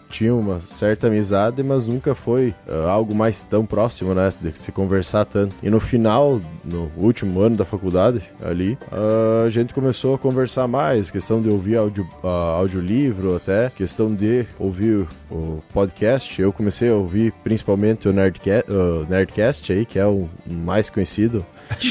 tinha 0.09 0.35
uma 0.35 0.61
certa 0.61 1.09
amizade, 1.09 1.63
mas 1.63 1.87
nunca 1.87 2.15
foi 2.15 2.55
uh, 2.69 2.89
algo 2.89 3.15
mais 3.15 3.45
tão 3.45 3.67
próximo, 3.67 4.15
né? 4.15 4.33
De 4.41 4.59
se 4.59 4.71
conversar 4.73 5.25
tanto. 5.25 5.55
E 5.63 5.71
no 5.71 5.81
final, 5.81 6.41
no 6.65 6.91
último 6.97 7.41
ano 7.41 7.57
da 7.57 7.65
faculdade, 7.65 8.23
ali, 8.43 8.79
uh, 8.93 9.47
a 9.47 9.51
gente 9.51 9.75
começou 9.75 10.15
a 10.15 10.19
conversar 10.19 10.67
mais, 10.69 11.11
questão 11.11 11.43
de 11.43 11.49
ouvir 11.49 11.77
áudio, 11.77 12.09
uh, 12.23 12.27
audiolivro 12.27 13.37
até, 13.37 13.71
questão 13.71 14.15
de 14.15 14.47
ouvir 14.59 15.07
o 15.31 15.63
podcast. 15.73 16.41
Eu 16.41 16.53
comecei 16.53 16.89
a 16.89 16.95
ouvir 16.95 17.33
principalmente 17.43 18.09
o 18.09 18.13
Nerdcast, 18.13 18.71
Nerdcast 19.09 19.73
aí, 19.73 19.85
que 19.85 19.99
é 19.99 20.07
o 20.07 20.29
mais 20.47 20.89
conhecido 20.89 21.45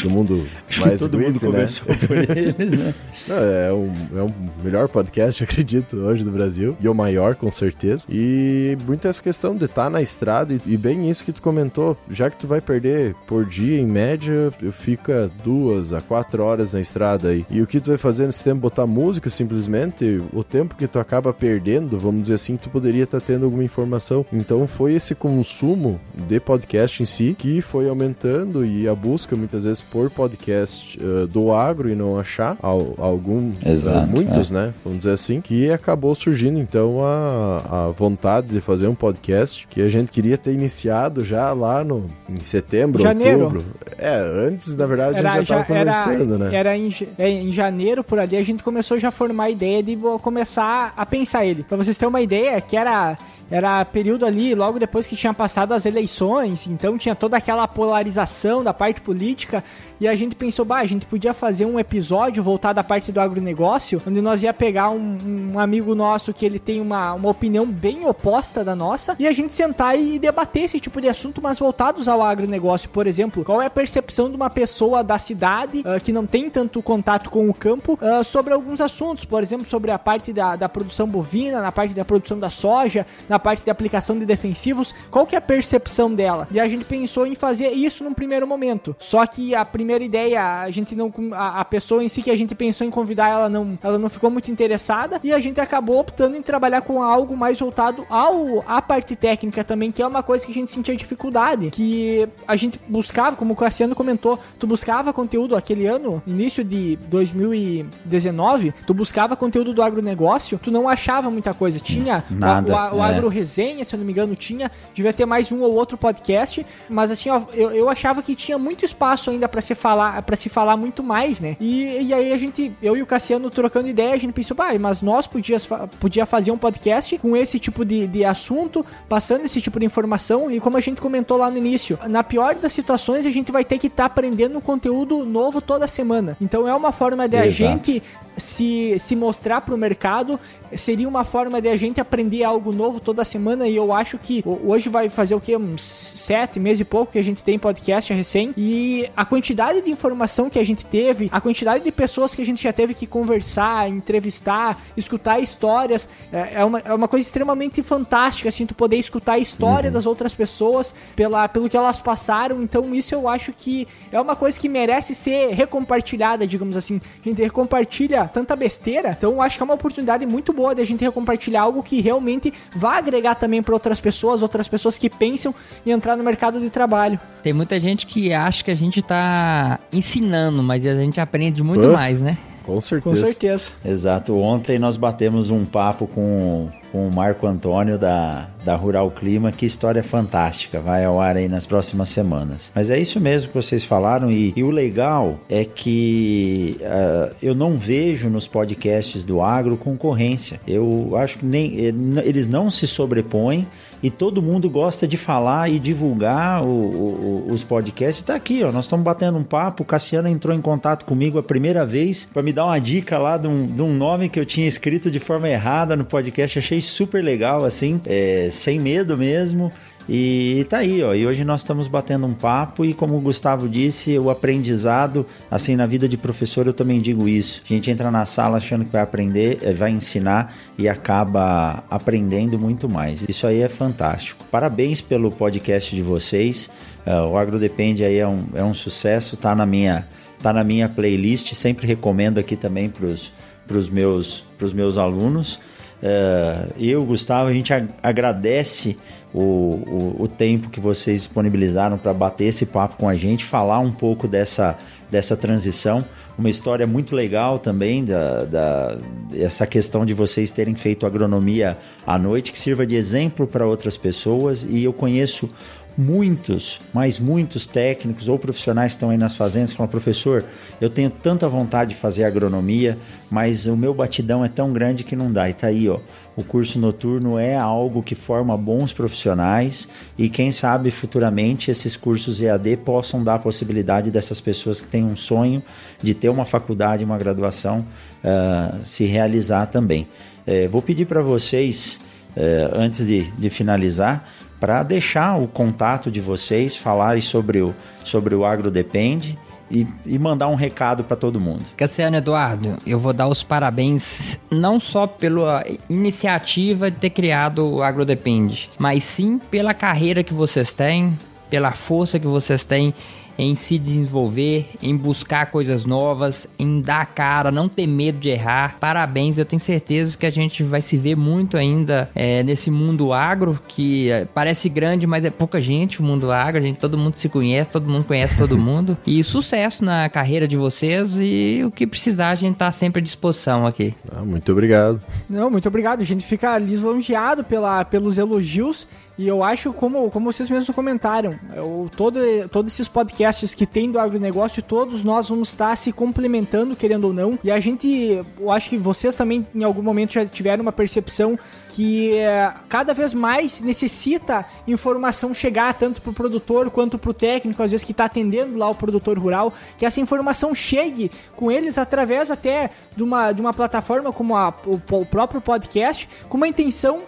do 0.04 0.10
mundo 0.10 0.48
Acho 0.70 0.82
mais 0.82 1.02
que 1.02 1.10
todo 1.10 1.20
mundo 1.20 1.34
né? 1.34 1.40
começou 1.40 1.96
por 1.96 2.18
ele, 2.18 2.78
né? 2.78 2.94
Não, 3.28 3.38
é, 3.38 3.74
um, 3.74 4.20
é 4.20 4.24
um 4.24 4.34
melhor 4.64 4.88
podcast, 4.88 5.42
eu 5.44 5.46
acredito, 5.46 5.98
hoje 5.98 6.24
do 6.24 6.32
Brasil. 6.32 6.78
E 6.80 6.88
o 6.88 6.94
maior, 6.94 7.36
com 7.36 7.50
certeza. 7.50 8.06
E 8.10 8.78
muita 8.86 9.10
essa 9.10 9.22
questão 9.22 9.56
de 9.56 9.66
estar 9.66 9.90
na 9.90 10.02
estrada 10.02 10.54
e, 10.54 10.62
e, 10.66 10.78
bem 10.78 11.10
isso 11.10 11.24
que 11.24 11.32
tu 11.32 11.42
comentou. 11.42 11.98
Já 12.10 12.30
que 12.30 12.38
tu 12.38 12.48
vai 12.48 12.62
perder 12.62 13.16
por 13.28 13.46
dia, 13.46 13.80
em 13.80 13.86
média, 13.86 14.52
fica 14.72 15.30
duas 15.44 15.94
a 15.94 16.02
quatro 16.02 16.44
horas 16.44 16.74
na 16.74 16.82
estrada 16.82 17.30
aí. 17.30 17.46
E 17.50 17.62
o 17.62 17.68
que 17.68 17.80
tu 17.80 17.90
vai 17.90 17.98
fazer 17.98 18.26
nesse 18.26 18.44
tempo? 18.44 18.62
Botar 18.62 18.86
música 18.86 19.30
simplesmente. 19.30 20.22
O 20.34 20.44
tempo 20.44 20.76
que 20.76 20.88
tu 20.88 21.00
acaba 21.00 21.34
perdendo, 21.34 21.98
vamos 21.98 22.22
dizer 22.24 22.36
assim, 22.36 22.58
tu 22.58 22.70
poderia 22.70 23.04
estar 23.04 23.22
tendo 23.22 23.46
alguma 23.46 23.64
informação. 23.64 24.26
Então 24.32 24.68
foi 24.68 24.94
esse 24.94 25.16
consumo 25.16 26.00
de 26.28 26.40
podcast 26.40 27.02
em 27.02 27.06
si 27.06 27.36
que 27.38 27.62
foi 27.62 27.90
aumentando 27.90 28.66
e 28.66 28.88
a 28.88 28.96
busca 28.96 29.36
muitas 29.36 29.65
vezes 29.66 29.82
por 29.82 30.10
podcast 30.10 31.00
uh, 31.00 31.28
do 31.28 31.52
agro 31.52 31.90
e 31.90 31.96
não 31.96 32.18
achar 32.18 32.58
al, 32.62 32.96
algum, 32.98 33.52
Exato, 33.66 34.06
uh, 34.06 34.08
muitos, 34.08 34.52
é. 34.52 34.54
né? 34.54 34.74
Vamos 34.84 35.00
dizer 35.00 35.12
assim, 35.12 35.42
que 35.42 35.70
acabou 35.72 36.16
surgindo 36.16 36.60
então 36.60 37.04
a, 37.04 37.88
a 37.88 37.92
vontade 37.92 38.48
de 38.48 38.62
fazer 38.62 38.88
um 38.88 38.96
podcast 38.96 39.68
que 39.68 39.82
a 39.82 39.90
gente 39.90 40.12
queria 40.12 40.38
ter 40.38 40.54
iniciado 40.54 41.24
já 41.24 41.52
lá 41.54 41.84
no 41.84 42.06
em 42.30 42.42
setembro, 42.42 43.02
Janeiro. 43.02 43.46
outubro. 43.46 43.66
É, 43.98 44.16
antes 44.48 44.76
na 44.76 44.86
verdade 44.86 45.20
a 45.20 45.34
gente 45.34 45.46
já 45.46 45.56
tava 45.56 45.66
conversando, 45.66 46.36
era, 46.36 46.50
né? 46.50 46.56
Era 46.56 46.78
em, 46.78 46.94
é, 47.18 47.30
em 47.30 47.52
janeiro 47.52 48.04
por 48.04 48.20
ali 48.20 48.38
a 48.38 48.44
gente 48.44 48.64
começou 48.64 48.98
já 48.98 49.10
a 49.10 49.12
formar 49.12 49.46
a 49.46 49.50
ideia 49.50 49.82
de 49.82 49.98
começar 50.22 50.94
a 50.96 51.06
pensar 51.06 51.46
ele. 51.46 51.64
Pra 51.64 51.78
vocês 51.78 51.98
terem 51.98 52.10
uma 52.10 52.22
ideia, 52.22 52.60
que 52.62 52.78
era 52.78 53.18
era 53.50 53.84
período 53.86 54.26
ali, 54.26 54.56
logo 54.56 54.80
depois 54.80 55.06
que 55.06 55.16
tinha 55.16 55.34
passado 55.34 55.74
as 55.74 55.86
eleições, 55.86 56.66
então 56.68 56.98
tinha 56.98 57.16
toda 57.16 57.38
aquela 57.38 57.68
polarização 57.68 58.64
da 58.64 58.74
parte 58.74 59.02
política, 59.02 59.64
e 60.00 60.08
a 60.08 60.16
gente 60.16 60.36
pensou, 60.36 60.66
bah, 60.66 60.80
a 60.80 60.86
gente 60.86 61.06
podia 61.06 61.34
fazer 61.34 61.66
um 61.66 61.80
episódio 61.80 62.44
voltado 62.44 62.80
à 62.80 62.84
parte 62.84 63.12
do 63.12 63.20
agronegócio, 63.20 64.02
onde 64.06 64.22
nós 64.22 64.44
ia 64.44 64.54
pegar 64.54 64.90
um, 64.90 65.54
um 65.54 65.60
amigo 65.60 65.96
nosso 65.96 66.34
que 66.34 66.46
ele 66.46 66.60
tem 66.60 66.82
uma, 66.82 67.14
uma 67.14 67.30
opinião 67.30 67.66
bem 67.66 68.06
oposta 68.06 68.64
da 68.64 68.76
nossa, 68.76 69.16
e 69.20 69.28
a 69.28 69.32
gente 69.32 69.54
sentar 69.54 69.98
e 69.98 70.20
debater 70.20 70.64
esse 70.64 70.80
tipo 70.80 71.00
de 71.00 71.08
assunto, 71.08 71.42
mas 71.42 71.60
voltados 71.60 72.08
ao 72.08 72.22
agronegócio, 72.22 72.90
por 72.90 73.08
exemplo, 73.08 73.44
qual 73.46 73.62
é 73.62 73.68
a 73.68 73.70
percepção 73.70 74.30
de 74.30 74.36
uma 74.36 74.50
pessoa 74.50 75.04
da 75.04 75.18
cidade 75.18 75.80
uh, 75.80 76.02
que 76.02 76.12
não 76.12 76.26
tem 76.26 76.50
tanto 76.50 76.82
contato 76.82 77.30
com 77.30 77.50
o 77.50 77.54
campo 77.54 77.98
uh, 78.02 78.24
sobre 78.24 78.54
alguns 78.54 78.82
assuntos, 78.82 79.24
por 79.24 79.42
exemplo, 79.42 79.66
sobre 79.66 79.92
a 79.92 80.00
parte 80.00 80.34
da, 80.34 80.56
da 80.56 80.68
produção 80.68 81.08
bovina, 81.08 81.62
na 81.62 81.72
parte 81.72 81.94
da 81.94 82.04
produção 82.04 82.38
da 82.40 82.50
soja, 82.50 83.06
na 83.30 83.35
parte 83.40 83.64
de 83.64 83.70
aplicação 83.70 84.18
de 84.18 84.26
defensivos, 84.26 84.94
qual 85.12 85.26
que 85.26 85.36
é 85.36 85.38
a 85.38 85.42
percepção 85.42 86.14
dela? 86.14 86.48
E 86.52 86.60
a 86.60 86.68
gente 86.68 86.86
pensou 86.86 87.26
em 87.26 87.36
fazer 87.36 87.70
isso 87.70 88.04
num 88.04 88.14
primeiro 88.14 88.48
momento. 88.48 88.96
Só 89.00 89.26
que 89.26 89.54
a 89.56 89.66
primeira 89.66 90.04
ideia, 90.04 90.62
a 90.62 90.72
gente 90.72 90.96
não 90.96 91.12
a, 91.34 91.62
a, 91.62 91.66
pessoa 91.66 92.04
em 92.04 92.08
si 92.08 92.22
que 92.22 92.32
a 92.32 92.36
gente 92.36 92.56
pensou 92.56 92.86
em 92.86 92.90
convidar, 92.90 93.30
ela 93.30 93.50
não, 93.50 93.78
ela 93.82 93.98
não 93.98 94.10
ficou 94.10 94.30
muito 94.30 94.52
interessada 94.52 95.20
e 95.24 95.32
a 95.32 95.40
gente 95.40 95.60
acabou 95.60 96.00
optando 96.00 96.36
em 96.36 96.42
trabalhar 96.42 96.82
com 96.82 97.02
algo 97.02 97.36
mais 97.36 97.60
voltado 97.60 98.06
ao 98.10 98.64
a 98.68 98.82
parte 98.82 99.16
técnica 99.16 99.64
também, 99.64 99.92
que 99.92 100.02
é 100.02 100.08
uma 100.08 100.24
coisa 100.24 100.46
que 100.46 100.52
a 100.52 100.56
gente 100.56 100.72
sentia 100.72 100.96
dificuldade, 100.96 101.70
que 101.70 102.28
a 102.48 102.56
gente 102.56 102.80
buscava, 102.88 103.36
como 103.36 103.54
o 103.54 103.56
Cassiano 103.56 103.96
comentou, 103.96 104.40
tu 104.60 104.68
buscava 104.68 105.14
conteúdo 105.14 105.56
aquele 105.56 105.86
ano, 105.86 106.22
início 106.26 106.64
de 106.64 106.98
2019, 107.08 108.74
tu 108.86 108.94
buscava 108.94 109.36
conteúdo 109.36 109.74
do 109.74 109.82
agronegócio, 109.82 110.60
tu 110.62 110.72
não 110.72 110.88
achava 110.88 111.30
muita 111.30 111.54
coisa. 111.54 111.80
Tinha 111.80 112.24
Nada, 112.30 112.92
o, 112.92 112.96
o, 112.96 113.00
o 113.00 113.04
é. 113.04 113.10
agro 113.10 113.25
resenha, 113.30 113.84
se 113.84 113.96
eu 113.96 114.00
não 114.00 114.06
me 114.06 114.12
engano, 114.12 114.36
tinha, 114.36 114.72
devia 114.94 115.14
ter 115.14 115.26
mais 115.26 115.52
um 115.52 115.62
ou 115.62 115.74
outro 115.74 115.98
podcast, 115.98 116.66
mas 116.90 117.12
assim, 117.12 117.30
ó, 117.30 117.42
eu, 117.54 117.72
eu 117.72 117.90
achava 117.90 118.22
que 118.22 118.36
tinha 118.36 118.58
muito 118.58 118.86
espaço 118.86 119.30
ainda 119.30 119.48
para 119.48 119.62
se 119.62 119.76
falar, 119.76 120.22
para 120.22 120.36
se 120.36 120.50
falar 120.50 120.78
muito 120.78 121.04
mais, 121.04 121.40
né? 121.40 121.58
E, 121.60 122.02
e 122.02 122.14
aí 122.14 122.32
a 122.32 122.38
gente, 122.38 122.72
eu 122.82 122.96
e 122.96 123.02
o 123.02 123.06
Cassiano 123.06 123.50
trocando 123.50 123.88
ideia, 123.88 124.14
a 124.14 124.18
gente 124.18 124.34
pensou, 124.34 124.56
bah, 124.56 124.78
mas 124.80 125.02
nós 125.02 125.28
podíamos 125.28 125.66
podia 126.00 126.26
fazer 126.26 126.52
um 126.52 126.58
podcast 126.58 127.18
com 127.18 127.36
esse 127.36 127.60
tipo 127.60 127.84
de, 127.84 128.08
de 128.08 128.24
assunto, 128.26 128.86
passando 129.08 129.46
esse 129.46 129.62
tipo 129.62 129.80
de 129.80 129.86
informação 129.86 130.50
e 130.52 130.60
como 130.60 130.78
a 130.78 130.80
gente 130.80 131.02
comentou 131.02 131.38
lá 131.38 131.50
no 131.50 131.58
início, 131.58 131.98
na 132.08 132.24
pior 132.24 132.56
das 132.56 132.74
situações 132.74 133.26
a 133.26 133.32
gente 133.32 133.52
vai 133.52 133.64
ter 133.64 133.78
que 133.78 133.88
estar 133.88 134.04
tá 134.04 134.08
aprendendo 134.08 134.58
um 134.58 134.62
conteúdo 134.62 135.26
novo 135.26 135.62
toda 135.62 135.88
semana. 135.88 136.38
Então 136.40 136.68
é 136.68 136.76
uma 136.76 136.92
forma 136.92 137.28
de 137.28 137.38
a 137.38 137.46
Exato. 137.46 137.54
gente 137.54 138.04
se, 138.38 138.98
se 139.00 139.16
mostrar 139.16 139.62
para 139.62 139.74
o 139.74 139.78
mercado 139.78 140.40
seria 140.78 141.08
uma 141.08 141.24
forma 141.24 141.62
de 141.62 141.70
a 141.70 141.76
gente 141.76 142.02
aprender 142.02 142.44
algo 142.44 142.72
novo 142.72 143.00
toda 143.00 143.15
semana 143.24 143.68
e 143.68 143.76
eu 143.76 143.94
acho 143.94 144.18
que 144.18 144.44
hoje 144.46 144.90
vai 144.90 145.08
fazer 145.10 145.36
o 145.36 145.40
que 145.40 145.56
uns 145.56 145.82
sete 145.82 146.60
meses 146.60 146.82
e 146.82 146.86
pouco 146.86 147.14
que 147.14 147.20
a 147.20 147.24
gente 147.24 147.44
tem 147.44 147.58
podcast 147.58 148.12
recém. 148.14 148.54
E 148.58 149.10
a 149.16 149.24
quantidade 149.24 149.82
de 149.82 149.90
informação 149.92 150.50
que 150.50 150.60
a 150.60 150.66
gente 150.66 150.86
teve, 150.86 151.30
a 151.32 151.40
quantidade 151.40 151.84
de 151.84 151.92
pessoas 151.92 152.36
que 152.36 152.42
a 152.42 152.46
gente 152.46 152.64
já 152.64 152.74
teve 152.74 152.94
que 152.94 153.08
conversar, 153.08 153.90
entrevistar, 153.90 154.82
escutar 154.98 155.40
histórias 155.40 156.08
é 156.32 156.64
uma, 156.64 156.80
é 156.80 156.94
uma 156.94 157.08
coisa 157.08 157.26
extremamente 157.26 157.82
fantástica 157.82 158.50
assim 158.50 158.66
tu 158.66 158.74
poder 158.74 158.98
escutar 158.98 159.34
a 159.34 159.40
história 159.40 159.88
uhum. 159.88 159.94
das 159.94 160.06
outras 160.06 160.34
pessoas 160.34 160.94
pela, 161.16 161.48
pelo 161.48 161.70
que 161.70 161.78
elas 161.78 162.02
passaram. 162.02 162.62
Então 162.62 162.94
isso 162.94 163.14
eu 163.14 163.28
acho 163.28 163.54
que 163.54 163.88
é 164.12 164.20
uma 164.20 164.36
coisa 164.36 164.60
que 164.60 164.68
merece 164.68 165.16
ser 165.16 165.54
recompartilhada 165.54 166.46
digamos 166.46 166.76
assim. 166.76 167.00
A 167.24 167.30
gente 167.30 167.42
recompartilha 167.42 168.30
tanta 168.34 168.56
besteira 168.56 169.16
então 169.18 169.32
eu 169.34 169.42
acho 169.42 169.58
que 169.58 169.64
é 169.64 169.66
uma 169.66 169.76
oportunidade 169.76 170.26
muito 170.26 170.52
boa 170.52 170.74
de 170.76 170.82
a 170.82 170.86
gente 170.86 171.10
compartilhar 171.12 171.62
algo 171.62 171.84
que 171.84 172.02
realmente 172.02 172.54
vai 172.76 172.96
agregar 173.06 173.36
também 173.36 173.62
para 173.62 173.74
outras 173.74 174.02
pessoas, 174.02 174.42
outras 174.42 174.68
pessoas 174.68 174.98
que 174.98 175.10
pensam 175.10 175.54
em 175.86 175.92
entrar 175.92 176.16
no 176.18 176.24
mercado 176.24 176.60
de 176.60 176.70
trabalho. 176.70 177.20
Tem 177.44 177.54
muita 177.54 177.80
gente 177.80 178.06
que 178.08 178.34
acha 178.34 178.64
que 178.64 178.72
a 178.72 178.76
gente 178.76 179.02
tá 179.02 179.80
ensinando, 179.94 180.64
mas 180.64 180.86
a 180.86 180.96
gente 180.96 181.20
aprende 181.20 181.64
muito 181.64 181.88
Hã? 181.88 181.94
mais, 181.94 182.20
né? 182.20 182.38
Com 182.66 182.82
certeza. 182.82 183.16
Com 183.16 183.32
certeza. 183.32 183.70
Exato. 183.86 184.36
Ontem 184.38 184.80
nós 184.80 184.98
batemos 184.98 185.52
um 185.52 185.64
papo 185.64 186.08
com, 186.08 186.68
com 186.92 187.08
o 187.08 187.14
Marco 187.14 187.46
Antônio 187.46 187.98
da, 187.98 188.48
da 188.64 188.76
Rural 188.76 189.12
Clima. 189.12 189.52
Que 189.52 189.66
história 189.66 190.04
fantástica. 190.04 190.80
Vai 190.80 191.06
ao 191.06 191.22
ar 191.22 191.38
aí 191.38 191.48
nas 191.48 191.66
próximas 191.66 192.10
semanas. 192.10 192.72
Mas 192.74 192.90
é 192.90 192.98
isso 192.98 193.20
mesmo 193.20 193.50
que 193.50 193.56
vocês 193.56 193.84
falaram. 193.84 194.32
E, 194.32 194.54
e 194.56 194.64
o 194.64 194.72
legal 194.72 195.40
é 195.48 195.64
que 195.64 196.78
uh, 196.82 197.36
eu 197.42 197.54
não 197.54 197.78
vejo 197.78 198.30
nos 198.30 198.48
podcasts 198.48 199.24
do 199.24 199.42
agro 199.42 199.78
concorrência. 199.78 200.60
Eu 200.68 201.16
acho 201.16 201.38
que 201.38 201.46
nem 201.46 201.76
eles 201.76 202.48
não 202.48 202.70
se 202.70 202.88
sobrepõem 202.88 203.68
e 204.02 204.10
todo 204.10 204.42
mundo 204.42 204.70
gosta 204.70 205.08
de 205.08 205.18
falar 205.18 205.70
e 205.70 205.80
divulgar 205.80 206.64
o, 206.64 206.68
o, 206.68 207.46
os 207.50 207.64
podcasts. 207.64 208.24
Tá 208.24 208.36
aqui, 208.36 208.64
ó. 208.64 208.72
Nós 208.72 208.86
estamos 208.86 209.04
batendo 209.04 209.38
um 209.38 209.44
papo. 209.44 209.84
O 209.84 209.86
Cassiano 209.86 210.28
entrou 210.28 210.56
em 210.56 210.62
contato 210.62 211.06
comigo 211.06 211.38
a 211.38 211.44
primeira 211.44 211.86
vez 211.86 212.26
para 212.26 212.42
me 212.42 212.54
dar 212.54 212.66
uma 212.66 212.80
dica 212.80 213.18
lá 213.18 213.38
de 213.38 213.48
um, 213.48 213.66
de 213.66 213.82
um, 213.82 213.94
nome 213.94 214.30
que 214.30 214.40
eu 214.40 214.46
tinha 214.46 214.68
escrito 214.68 215.10
de 215.10 215.20
forma 215.20 215.50
errada 215.50 215.96
no 215.96 216.06
podcast. 216.06 216.60
Achei 216.60 216.82
super 216.82 217.24
legal, 217.24 217.66
assim, 217.66 218.00
é, 218.06 218.50
sem 218.52 218.80
medo 218.80 219.18
mesmo. 219.18 219.72
E 220.08 220.66
tá 220.70 220.78
aí, 220.78 221.02
ó. 221.02 221.14
E 221.16 221.26
hoje 221.26 221.44
nós 221.44 221.62
estamos 221.62 221.88
batendo 221.88 222.28
um 222.28 222.34
papo 222.34 222.86
e 222.86 222.94
como 222.94 223.16
o 223.16 223.20
Gustavo 223.20 223.68
disse, 223.68 224.18
o 224.20 224.30
aprendizado, 224.30 225.26
assim, 225.50 225.76
na 225.76 225.88
vida 225.88 226.08
de 226.08 226.16
professor 226.18 226.68
eu 226.68 226.74
também 226.74 227.02
digo 227.02 227.28
isso. 227.28 227.62
A 227.66 227.68
gente 227.68 227.90
entra 227.90 228.12
na 228.12 228.26
sala 228.26 228.58
achando 228.58 228.86
que 228.86 228.92
vai 228.92 229.02
aprender, 229.02 229.60
eh, 229.62 229.74
vai 229.74 229.90
ensinar 229.92 230.54
e 230.78 230.88
acaba 230.88 231.84
aprendendo 231.90 232.60
muito 232.60 232.88
mais. 232.88 233.26
Isso 233.28 233.48
aí 233.48 233.62
é 233.62 233.70
fantástico. 233.70 234.46
Parabéns 234.52 235.02
pelo 235.02 235.32
podcast 235.32 235.96
de 235.96 236.04
vocês. 236.04 236.70
Uh, 237.06 237.28
o 237.32 237.38
Agro 237.38 237.58
Depende 237.60 238.04
aí 238.04 238.18
é 238.18 238.28
um, 238.28 238.46
é 238.54 238.64
um 238.64 238.74
sucesso, 238.74 239.38
tá 239.38 239.56
na 239.56 239.66
minha 239.66 240.06
tá 240.42 240.54
na 240.54 240.64
minha 240.64 240.88
playlist, 240.88 241.54
sempre 241.56 241.88
recomendo 241.88 242.38
aqui 242.38 242.56
também 242.56 242.88
para 242.88 243.08
os 243.08 243.90
meus, 243.90 244.46
pros 244.60 244.74
meus 244.74 244.96
alunos. 244.96 245.60
Uh, 246.04 246.74
eu, 246.78 247.04
Gustavo, 247.04 247.50
a 247.50 247.54
gente 247.54 247.74
agradece 248.04 248.98
o, 249.34 249.42
o, 249.42 250.16
o, 250.20 250.28
tempo 250.28 250.70
que 250.70 250.80
vocês 250.80 251.22
disponibilizaram 251.22 251.98
para 251.98 252.14
bater 252.14 252.46
esse 252.46 252.66
papo 252.66 252.96
com 252.98 253.10
a 253.10 253.16
gente, 253.16 253.44
falar 253.44 253.80
um 253.80 253.92
pouco 253.92 254.28
dessa, 254.28 254.78
dessa 255.10 255.36
transição. 255.36 256.06
Uma 256.38 256.50
história 256.50 256.86
muito 256.86 257.16
legal 257.16 257.60
também, 257.60 258.04
da, 258.04 258.44
da, 258.44 258.98
essa 259.34 259.66
questão 259.66 260.06
de 260.06 260.14
vocês 260.14 260.52
terem 260.52 260.76
feito 260.76 261.06
agronomia 261.06 261.78
à 262.06 262.18
noite, 262.18 262.52
que 262.52 262.60
sirva 262.60 262.86
de 262.86 262.96
exemplo 262.96 263.48
para 263.48 263.66
outras 263.66 263.98
pessoas. 263.98 264.66
E 264.70 264.84
eu 264.84 264.94
conheço 264.94 265.50
muitos, 265.98 266.82
mas 266.94 267.20
muitos 267.20 267.66
técnicos 267.66 268.28
ou 268.28 268.38
profissionais 268.38 268.94
que 268.94 268.98
estão 268.98 269.10
aí 269.10 269.18
nas 269.18 269.36
fazendas 269.36 269.74
falam, 269.74 269.90
professor, 269.90 270.44
eu 270.82 270.90
tenho 270.90 271.10
tanta 271.10 271.48
vontade 271.48 271.92
de 271.92 271.96
fazer 271.96 272.26
agronomia, 272.26 272.98
mas 273.30 273.66
o 273.66 273.78
meu 273.78 273.94
batidão 273.94 274.44
é 274.44 274.50
tão 274.50 274.74
grande 274.74 275.04
que 275.04 275.16
não 275.16 275.32
dá. 275.32 275.50
E 275.50 275.54
tá 275.54 275.68
aí, 275.68 275.88
ó, 275.88 276.00
o 276.36 276.44
curso 276.44 276.78
noturno 276.78 277.40
é 277.40 277.56
algo 277.56 278.04
que 278.04 278.14
forma 278.14 278.58
bons 278.58 278.92
profissionais 278.92 279.88
e 280.18 280.28
quem 280.28 280.52
sabe 280.52 280.92
futuramente 280.92 281.72
esses 281.72 281.96
cursos 281.96 282.42
EAD 282.42 282.78
possam 282.78 283.24
dar 283.24 283.36
a 283.36 283.40
possibilidade 283.40 284.12
dessas 284.12 284.42
pessoas 284.42 284.82
que 284.82 284.88
têm 284.88 285.04
um 285.04 285.16
sonho 285.16 285.64
de 286.02 286.14
ter 286.14 286.28
uma 286.30 286.44
faculdade, 286.44 287.06
uma 287.06 287.18
graduação, 287.18 287.86
uh, 288.24 288.84
se 288.84 289.06
realizar 289.06 289.68
também. 289.68 290.08
Uh, 290.46 290.68
vou 290.70 290.82
pedir 290.82 291.06
para 291.06 291.22
vocês, 291.22 292.02
uh, 292.36 292.78
antes 292.78 293.08
de, 293.08 293.32
de 293.32 293.50
finalizar, 293.50 294.35
para 294.60 294.84
deixar 294.84 295.36
o 295.40 295.48
contato 295.48 296.10
de 296.10 296.22
vocês, 296.22 296.76
falar 296.76 297.22
sobre 297.22 297.62
o, 297.62 297.74
sobre 298.04 298.36
o 298.36 298.46
Agro 298.46 298.72
Depende 298.72 299.38
e, 299.70 299.88
e 300.06 300.20
mandar 300.20 300.48
um 300.48 300.56
recado 300.56 301.04
para 301.04 301.16
todo 301.16 301.40
mundo. 301.40 301.64
Cassiano 301.76 302.18
Eduardo, 302.18 302.78
eu 302.86 303.00
vou 303.00 303.14
dar 303.14 303.28
os 303.28 303.44
parabéns 303.44 304.40
não 304.50 304.80
só 304.80 305.08
pela 305.08 305.64
iniciativa 305.90 306.90
de 306.92 306.98
ter 306.98 307.10
criado 307.10 307.66
o 307.66 307.84
Agro 307.84 308.06
Depende, 308.06 308.70
mas 308.78 309.04
sim 309.04 309.40
pela 309.52 309.74
carreira 309.74 310.24
que 310.24 310.34
vocês 310.34 310.74
têm, 310.74 311.18
pela 311.50 311.72
força 311.72 312.20
que 312.20 312.28
vocês 312.28 312.64
têm 312.64 312.94
em 313.38 313.56
se 313.56 313.78
desenvolver, 313.78 314.70
em 314.82 314.96
buscar 314.96 315.48
coisas 315.48 315.86
novas, 315.86 316.48
em 316.58 316.82
dar 316.82 317.06
cara, 317.06 317.52
não 317.52 317.68
ter 317.68 317.88
medo 317.88 318.20
de 318.20 318.30
errar. 318.30 318.78
Parabéns, 318.80 319.38
eu 319.38 319.46
tenho 319.46 319.60
certeza 319.60 320.18
que 320.18 320.26
a 320.26 320.32
gente 320.32 320.64
vai 320.64 320.82
se 320.82 320.98
ver 320.98 321.16
muito 321.16 321.58
ainda 321.58 322.10
é, 322.16 322.44
nesse 322.44 322.72
mundo 322.72 323.14
agro, 323.14 323.60
que 323.68 324.10
é, 324.10 324.26
parece 324.26 324.70
grande, 324.70 325.06
mas 325.06 325.26
é 325.26 325.30
pouca 325.30 325.60
gente 325.60 326.00
o 326.00 326.04
mundo 326.04 326.32
agro, 326.32 326.62
a 326.62 326.66
gente, 326.66 326.80
todo 326.80 326.98
mundo 326.98 327.16
se 327.16 327.30
conhece, 327.30 327.72
todo 327.72 327.90
mundo 327.90 328.06
conhece 328.06 328.38
todo 328.38 328.58
mundo. 328.58 328.98
E 329.06 329.24
sucesso 329.24 329.86
na 329.86 330.10
carreira 330.10 330.48
de 330.48 330.58
vocês 330.58 331.16
e 331.20 331.62
o 331.66 331.72
que 331.72 331.86
precisar, 331.86 332.32
a 332.32 332.36
gente 332.36 332.56
tá 332.56 332.72
sempre 332.72 333.00
à 333.00 333.04
disposição 333.04 333.66
aqui. 333.66 333.94
Ah, 334.12 334.24
muito 334.24 334.52
obrigado. 334.52 335.00
Não, 335.30 335.50
muito 335.50 335.68
obrigado. 335.68 336.02
A 336.02 336.04
gente 336.04 336.26
fica 336.26 336.58
lisonjeado 336.58 337.44
pela, 337.44 337.86
pelos 337.86 338.18
elogios 338.18 338.88
e 339.18 339.28
eu 339.28 339.44
acho, 339.44 339.72
como, 339.72 340.12
como 340.12 340.32
vocês 340.32 340.50
mesmos 340.50 340.76
comentaram, 340.76 341.40
eu, 341.56 341.90
todo, 341.96 342.20
todos 342.52 342.74
esses 342.74 342.88
podcasts 342.88 343.56
que 343.56 343.66
tem 343.66 343.90
do 343.90 343.98
agronegócio, 343.98 344.62
todos 344.62 345.04
nós 345.04 345.30
vamos 345.30 345.50
estar 345.50 345.76
se 345.78 345.94
complementando, 345.94 346.76
querendo 346.76 347.06
ou 347.06 347.14
não. 347.14 347.40
E 347.42 347.50
a 347.50 347.60
gente, 347.60 348.22
eu 348.40 348.52
acho 348.52 348.70
que 348.70 348.78
vocês 348.78 349.16
também 349.16 349.48
em 349.56 349.64
algum 349.64 349.82
momento 349.82 350.14
já 350.14 350.26
tiveram 350.26 350.64
uma 350.64 350.72
percepção 350.72 351.40
que 351.70 352.14
é, 352.16 352.54
cada 352.68 352.94
vez 352.94 353.14
mais 353.14 353.62
necessita 353.62 354.46
informação 354.68 355.34
chegar 355.34 355.74
tanto 355.74 356.02
para 356.02 356.12
o 356.12 356.14
produtor 356.14 356.70
quanto 356.70 356.98
para 356.98 357.12
o 357.12 357.14
técnico, 357.14 357.62
às 357.64 357.72
vezes 357.72 357.86
que 357.86 357.92
está 357.92 358.06
atendendo 358.06 358.58
lá 358.58 358.70
o 358.70 358.76
produtor 358.76 359.18
rural, 359.18 359.54
que 359.78 359.86
essa 359.86 360.02
informação 360.02 360.54
chegue 360.54 361.10
com 361.36 361.52
eles 361.52 361.78
através 361.78 362.32
até 362.32 362.70
de 362.96 363.04
uma, 363.04 363.32
de 363.32 363.42
uma 363.42 363.54
plataforma 363.54 364.12
como 364.12 364.36
a, 364.36 364.54
o, 364.66 364.80
o 364.92 365.06
próprio 365.06 365.40
podcast, 365.40 366.08
com 366.28 366.38
uma 366.38 366.48
intenção 366.48 367.04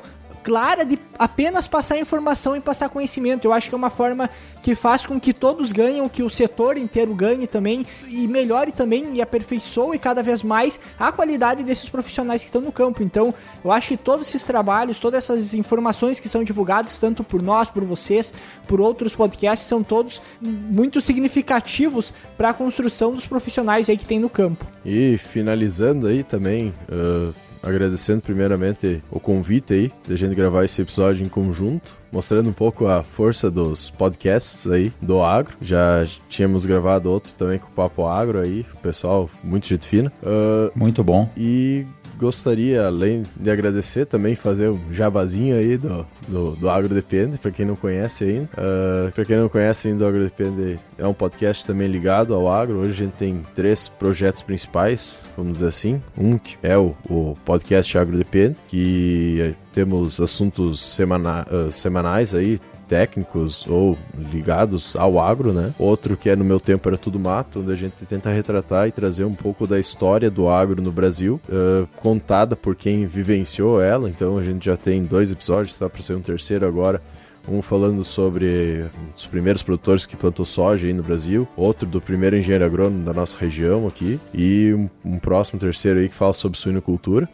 clara 0.47 0.85
de 0.85 0.97
apenas 1.19 1.67
passar 1.67 1.99
informação 1.99 2.55
e 2.55 2.61
passar 2.61 2.87
conhecimento. 2.87 3.43
Eu 3.43 3.51
acho 3.51 3.67
que 3.67 3.75
é 3.75 3.77
uma 3.77 3.89
forma 3.89 4.29
que 4.61 4.75
faz 4.75 5.05
com 5.05 5.19
que 5.19 5.33
todos 5.33 5.73
ganhem, 5.73 6.07
que 6.07 6.23
o 6.23 6.29
setor 6.29 6.77
inteiro 6.77 7.13
ganhe 7.13 7.45
também 7.45 7.85
e 8.07 8.25
melhore 8.29 8.71
também 8.71 9.13
e 9.13 9.21
aperfeiçoe 9.21 9.99
cada 9.99 10.23
vez 10.23 10.43
mais 10.43 10.79
a 10.97 11.11
qualidade 11.11 11.63
desses 11.63 11.89
profissionais 11.89 12.43
que 12.43 12.47
estão 12.47 12.61
no 12.61 12.71
campo. 12.71 13.03
Então, 13.03 13.33
eu 13.61 13.73
acho 13.73 13.89
que 13.89 13.97
todos 13.97 14.25
esses 14.29 14.45
trabalhos, 14.45 14.99
todas 14.99 15.25
essas 15.25 15.53
informações 15.53 16.17
que 16.17 16.29
são 16.29 16.45
divulgadas, 16.45 16.97
tanto 16.97 17.25
por 17.25 17.41
nós, 17.41 17.69
por 17.69 17.83
vocês, 17.83 18.33
por 18.69 18.79
outros 18.79 19.13
podcasts, 19.13 19.67
são 19.67 19.83
todos 19.83 20.21
muito 20.39 21.01
significativos 21.01 22.13
para 22.37 22.51
a 22.51 22.53
construção 22.53 23.13
dos 23.13 23.27
profissionais 23.27 23.89
aí 23.89 23.97
que 23.97 24.05
tem 24.05 24.17
no 24.17 24.29
campo. 24.29 24.65
E 24.85 25.17
finalizando 25.17 26.07
aí 26.07 26.23
também, 26.23 26.73
uh 26.87 27.46
agradecendo 27.61 28.21
primeiramente 28.21 29.01
o 29.09 29.19
convite 29.19 29.73
aí, 29.73 29.91
de 30.07 30.13
a 30.13 30.17
gente 30.17 30.35
gravar 30.35 30.63
esse 30.63 30.81
episódio 30.81 31.25
em 31.25 31.29
conjunto, 31.29 31.95
mostrando 32.11 32.49
um 32.49 32.53
pouco 32.53 32.87
a 32.87 33.03
força 33.03 33.51
dos 33.51 33.89
podcasts 33.89 34.67
aí 34.67 34.91
do 35.01 35.21
agro. 35.21 35.55
Já 35.61 36.05
tínhamos 36.29 36.65
gravado 36.65 37.11
outro 37.11 37.33
também 37.33 37.59
com 37.59 37.67
o 37.67 37.71
Papo 37.71 38.05
Agro 38.05 38.39
aí, 38.39 38.65
o 38.73 38.77
pessoal, 38.77 39.29
muito 39.43 39.67
gente 39.67 39.87
fina. 39.87 40.11
Uh, 40.23 40.71
muito 40.75 41.03
bom. 41.03 41.29
E 41.35 41.85
gostaria, 42.17 42.85
além 42.85 43.23
de 43.35 43.49
agradecer, 43.49 44.05
também 44.05 44.35
fazer 44.35 44.69
um 44.69 44.79
jabazinho 44.91 45.57
aí 45.57 45.77
do, 45.77 46.05
do, 46.27 46.55
do 46.55 46.69
Agro 46.69 46.93
Depende, 46.93 47.37
para 47.37 47.51
quem 47.51 47.65
não 47.65 47.75
conhece 47.75 48.23
ainda. 48.23 48.49
Uh, 48.53 49.11
para 49.11 49.25
quem 49.25 49.37
não 49.37 49.49
conhece 49.49 49.87
ainda, 49.87 50.03
o 50.03 50.07
Agro 50.07 50.23
Depende 50.23 50.79
é 50.97 51.07
um 51.07 51.13
podcast 51.13 51.65
também 51.65 51.87
ligado 51.87 52.33
ao 52.33 52.51
agro. 52.51 52.79
Hoje 52.79 52.91
a 52.91 53.05
gente 53.05 53.13
tem 53.13 53.41
três 53.53 53.87
projetos 53.87 54.41
principais, 54.41 55.23
vamos 55.35 55.53
dizer 55.53 55.67
assim. 55.67 56.01
Um 56.17 56.37
que 56.37 56.57
é 56.63 56.77
o, 56.77 56.95
o 57.09 57.37
podcast 57.45 57.97
Agro 57.97 58.17
Depende, 58.17 58.55
que 58.67 59.55
temos 59.71 60.19
assuntos 60.19 60.81
semana, 60.81 61.45
uh, 61.51 61.71
semanais 61.71 62.33
aí, 62.33 62.59
técnicos 62.87 63.67
ou 63.67 63.97
ligados 64.31 64.95
ao 64.95 65.19
agro, 65.19 65.51
né? 65.51 65.73
Outro 65.77 66.15
que 66.15 66.29
é 66.29 66.35
No 66.35 66.43
Meu 66.43 66.59
Tempo 66.59 66.87
Era 66.87 66.97
Tudo 66.97 67.19
Mato, 67.19 67.59
onde 67.59 67.71
a 67.71 67.75
gente 67.75 68.05
tenta 68.05 68.29
retratar 68.29 68.87
e 68.87 68.91
trazer 68.91 69.25
um 69.25 69.35
pouco 69.35 69.67
da 69.67 69.79
história 69.79 70.29
do 70.29 70.47
agro 70.47 70.81
no 70.81 70.91
Brasil, 70.91 71.39
uh, 71.49 71.87
contada 71.97 72.55
por 72.55 72.75
quem 72.75 73.05
vivenciou 73.05 73.81
ela. 73.81 74.09
Então 74.09 74.37
a 74.37 74.43
gente 74.43 74.65
já 74.65 74.77
tem 74.77 75.03
dois 75.03 75.31
episódios, 75.31 75.71
está 75.71 75.89
para 75.89 76.01
ser 76.01 76.15
um 76.15 76.21
terceiro 76.21 76.65
agora. 76.65 77.01
Um 77.49 77.61
falando 77.61 78.03
sobre 78.03 78.85
os 79.15 79.25
primeiros 79.25 79.63
produtores 79.63 80.05
que 80.05 80.17
plantou 80.17 80.43
soja 80.43 80.85
aí 80.85 80.91
no 80.91 81.01
Brasil, 81.01 81.47
outro 81.55 81.87
do 81.87 82.01
primeiro 82.01 82.35
engenheiro 82.35 82.65
agrônomo 82.65 83.05
da 83.05 83.13
nossa 83.13 83.37
região 83.37 83.87
aqui, 83.87 84.19
e 84.33 84.73
um, 84.73 84.89
um 85.13 85.17
próximo 85.17 85.57
terceiro 85.57 85.97
aí 85.99 86.09
que 86.09 86.15
fala 86.15 86.33
sobre 86.33 86.57
suinocultura. 86.57 87.27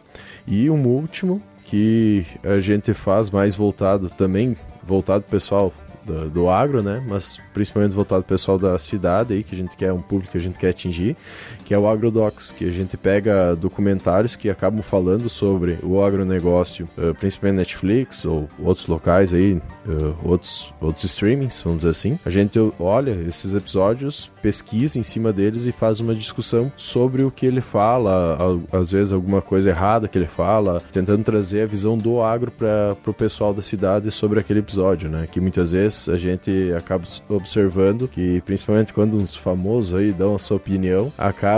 E 0.46 0.70
um 0.70 0.86
último 0.86 1.42
que 1.64 2.24
a 2.44 2.60
gente 2.60 2.94
faz 2.94 3.28
mais 3.28 3.56
voltado 3.56 4.08
também 4.08 4.56
voltado 4.86 5.22
pro 5.22 5.30
pessoal 5.30 5.72
do, 6.04 6.28
do, 6.28 6.48
agro, 6.48 6.82
né? 6.82 7.02
Mas 7.06 7.40
principalmente 7.52 7.92
voltado 7.92 8.22
pro 8.22 8.34
pessoal 8.34 8.58
da 8.58 8.78
cidade 8.78 9.34
aí, 9.34 9.42
que 9.42 9.54
a 9.54 9.58
gente 9.58 9.76
quer, 9.76 9.92
um 9.92 10.02
público 10.02 10.32
que 10.32 10.38
a 10.38 10.40
gente 10.40 10.58
quer 10.58 10.68
atingir, 10.68 11.16
que 11.64 11.74
é 11.74 11.78
o 11.78 11.88
AgroDocs, 11.88 12.52
que 12.52 12.68
a 12.68 12.70
gente 12.70 12.96
pega 12.96 13.56
documentários 13.56 14.36
que 14.36 14.50
acabam 14.50 14.82
falando 14.82 15.28
sobre 15.28 15.78
o 15.82 16.02
agronegócio, 16.02 16.88
uh, 16.98 17.14
principalmente 17.14 17.56
Netflix 17.56 18.24
ou 18.24 18.48
outros 18.62 18.86
locais 18.86 19.32
aí, 19.32 19.54
uh, 19.86 20.14
outros, 20.22 20.72
outros 20.80 21.04
streamings, 21.04 21.62
vamos 21.62 21.78
dizer 21.78 21.90
assim. 21.90 22.18
A 22.24 22.30
gente 22.30 22.58
olha 22.78 23.12
esses 23.26 23.54
episódios, 23.54 24.30
pesquisa 24.42 24.98
em 24.98 25.02
cima 25.02 25.32
deles 25.32 25.66
e 25.66 25.72
faz 25.72 26.00
uma 26.00 26.14
discussão 26.14 26.70
sobre 26.76 27.22
o 27.22 27.30
que 27.30 27.46
ele 27.46 27.60
fala, 27.60 28.38
às 28.70 28.92
vezes 28.92 29.12
alguma 29.12 29.40
coisa 29.40 29.70
errada 29.70 30.06
que 30.06 30.18
ele 30.18 30.26
fala, 30.26 30.82
tentando 30.92 31.24
trazer 31.24 31.62
a 31.62 31.66
visão 31.66 31.96
do 31.96 32.20
agro 32.20 32.50
para 32.50 32.96
o 33.06 33.14
pessoal 33.14 33.54
da 33.54 33.62
cidade 33.62 34.10
sobre 34.10 34.38
aquele 34.38 34.60
episódio, 34.60 35.08
né? 35.08 35.26
Que 35.30 35.40
muitas 35.40 35.72
vezes 35.72 36.08
a 36.08 36.18
gente 36.18 36.72
acaba 36.76 37.04
observando 37.28 38.06
que, 38.06 38.40
principalmente 38.42 38.92
quando 38.92 39.16
uns 39.16 39.34
famosos 39.34 39.94
aí 39.94 40.12
dão 40.12 40.34
a 40.34 40.38
sua 40.38 40.56
opinião, 40.56 41.12
acaba 41.16 41.53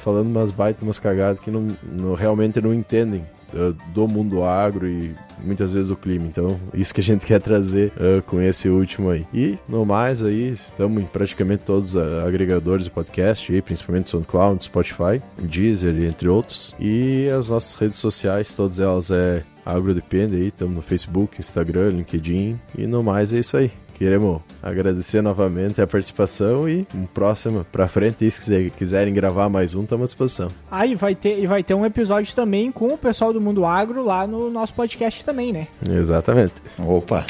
falando 0.00 0.28
umas 0.28 0.50
baitas, 0.50 0.82
umas 0.82 0.98
cagadas 0.98 1.40
que 1.40 1.50
não, 1.50 1.68
não 1.82 2.14
realmente 2.14 2.60
não 2.60 2.72
entendem 2.74 3.24
uh, 3.52 3.74
do 3.92 4.08
mundo 4.08 4.42
agro 4.42 4.86
e 4.86 5.14
muitas 5.42 5.74
vezes 5.74 5.90
o 5.90 5.96
clima. 5.96 6.26
Então, 6.26 6.58
isso 6.72 6.94
que 6.94 7.00
a 7.00 7.04
gente 7.04 7.24
quer 7.26 7.40
trazer 7.40 7.92
uh, 7.92 8.22
com 8.22 8.40
esse 8.40 8.68
último 8.68 9.10
aí. 9.10 9.26
E, 9.32 9.58
no 9.68 9.84
mais, 9.84 10.24
aí, 10.24 10.50
estamos 10.52 11.02
em 11.02 11.06
praticamente 11.06 11.64
todos 11.64 11.94
os 11.94 12.02
agregadores 12.24 12.84
de 12.84 12.90
podcast, 12.90 13.52
aí, 13.52 13.62
principalmente 13.62 14.10
SoundCloud, 14.10 14.64
Spotify, 14.64 15.22
Deezer, 15.42 15.94
entre 16.02 16.28
outros. 16.28 16.74
E 16.78 17.28
as 17.28 17.48
nossas 17.48 17.74
redes 17.74 17.98
sociais, 17.98 18.54
todas 18.54 18.80
elas 18.80 19.10
é 19.10 19.44
AgroDepende 19.64 20.36
aí, 20.36 20.48
estamos 20.48 20.74
no 20.74 20.82
Facebook, 20.82 21.40
Instagram, 21.40 21.90
LinkedIn 21.90 22.58
e 22.76 22.86
no 22.86 23.02
mais 23.02 23.32
é 23.32 23.38
isso 23.38 23.56
aí. 23.56 23.83
Queremos 23.94 24.40
agradecer 24.62 25.22
novamente 25.22 25.80
a 25.80 25.86
participação 25.86 26.68
e 26.68 26.86
um 26.94 27.06
próximo 27.06 27.64
pra 27.70 27.86
frente. 27.86 28.26
E 28.26 28.30
se 28.30 28.72
quiserem 28.76 29.14
gravar 29.14 29.48
mais 29.48 29.74
um, 29.74 29.84
estamos 29.84 30.02
à 30.02 30.06
disposição. 30.06 30.48
Aí 30.70 30.94
ah, 30.94 30.96
vai 30.96 31.14
ter, 31.14 31.38
e 31.38 31.46
vai 31.46 31.62
ter 31.62 31.74
um 31.74 31.86
episódio 31.86 32.34
também 32.34 32.72
com 32.72 32.88
o 32.88 32.98
pessoal 32.98 33.32
do 33.32 33.40
Mundo 33.40 33.64
Agro 33.64 34.04
lá 34.04 34.26
no 34.26 34.50
nosso 34.50 34.74
podcast 34.74 35.24
também, 35.24 35.52
né? 35.52 35.68
Exatamente. 35.88 36.54
Opa! 36.78 37.24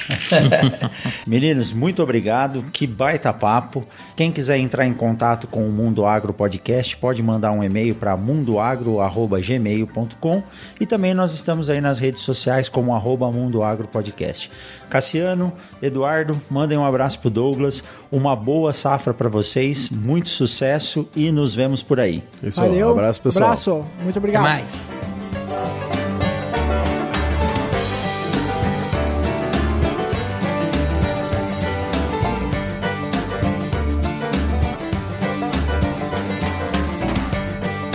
Meninos, 1.26 1.72
muito 1.72 2.02
obrigado. 2.02 2.64
Que 2.72 2.86
baita 2.86 3.30
papo. 3.32 3.84
Quem 4.16 4.32
quiser 4.32 4.56
entrar 4.58 4.86
em 4.86 4.94
contato 4.94 5.46
com 5.46 5.68
o 5.68 5.70
Mundo 5.70 6.06
Agro 6.06 6.32
Podcast, 6.32 6.96
pode 6.96 7.22
mandar 7.22 7.52
um 7.52 7.62
e-mail 7.62 7.94
para 7.94 8.16
mundoagro.gmail.com 8.16 10.42
e 10.80 10.86
também 10.86 11.12
nós 11.12 11.34
estamos 11.34 11.68
aí 11.68 11.80
nas 11.80 11.98
redes 11.98 12.22
sociais 12.22 12.68
como 12.68 12.94
arroba 12.94 13.28
Mundo 13.30 13.62
Agro 13.62 13.88
Podcast. 13.88 14.50
Cassiano, 14.88 15.52
Eduardo, 15.82 16.40
mandem 16.54 16.78
um 16.78 16.84
abraço 16.84 17.18
pro 17.18 17.28
Douglas, 17.28 17.82
uma 18.12 18.36
boa 18.36 18.72
safra 18.72 19.12
para 19.12 19.28
vocês, 19.28 19.90
muito 19.90 20.28
sucesso 20.28 21.06
e 21.16 21.32
nos 21.32 21.52
vemos 21.52 21.82
por 21.82 21.98
aí. 21.98 22.22
Isso, 22.42 22.60
Valeu. 22.60 22.88
Um 22.88 22.92
abraço 22.92 23.20
pessoal. 23.20 23.46
Abraço, 23.46 23.84
muito 24.02 24.16
obrigado. 24.16 24.44
Até 24.44 24.52
mais. 24.52 24.86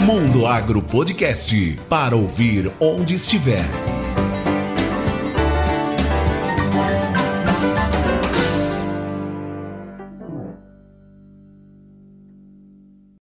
Mundo 0.01 0.47
Agro 0.47 0.81
Podcast 0.81 1.79
para 1.87 2.15
ouvir 2.15 2.71
onde 2.79 3.15
estiver. 3.15 3.98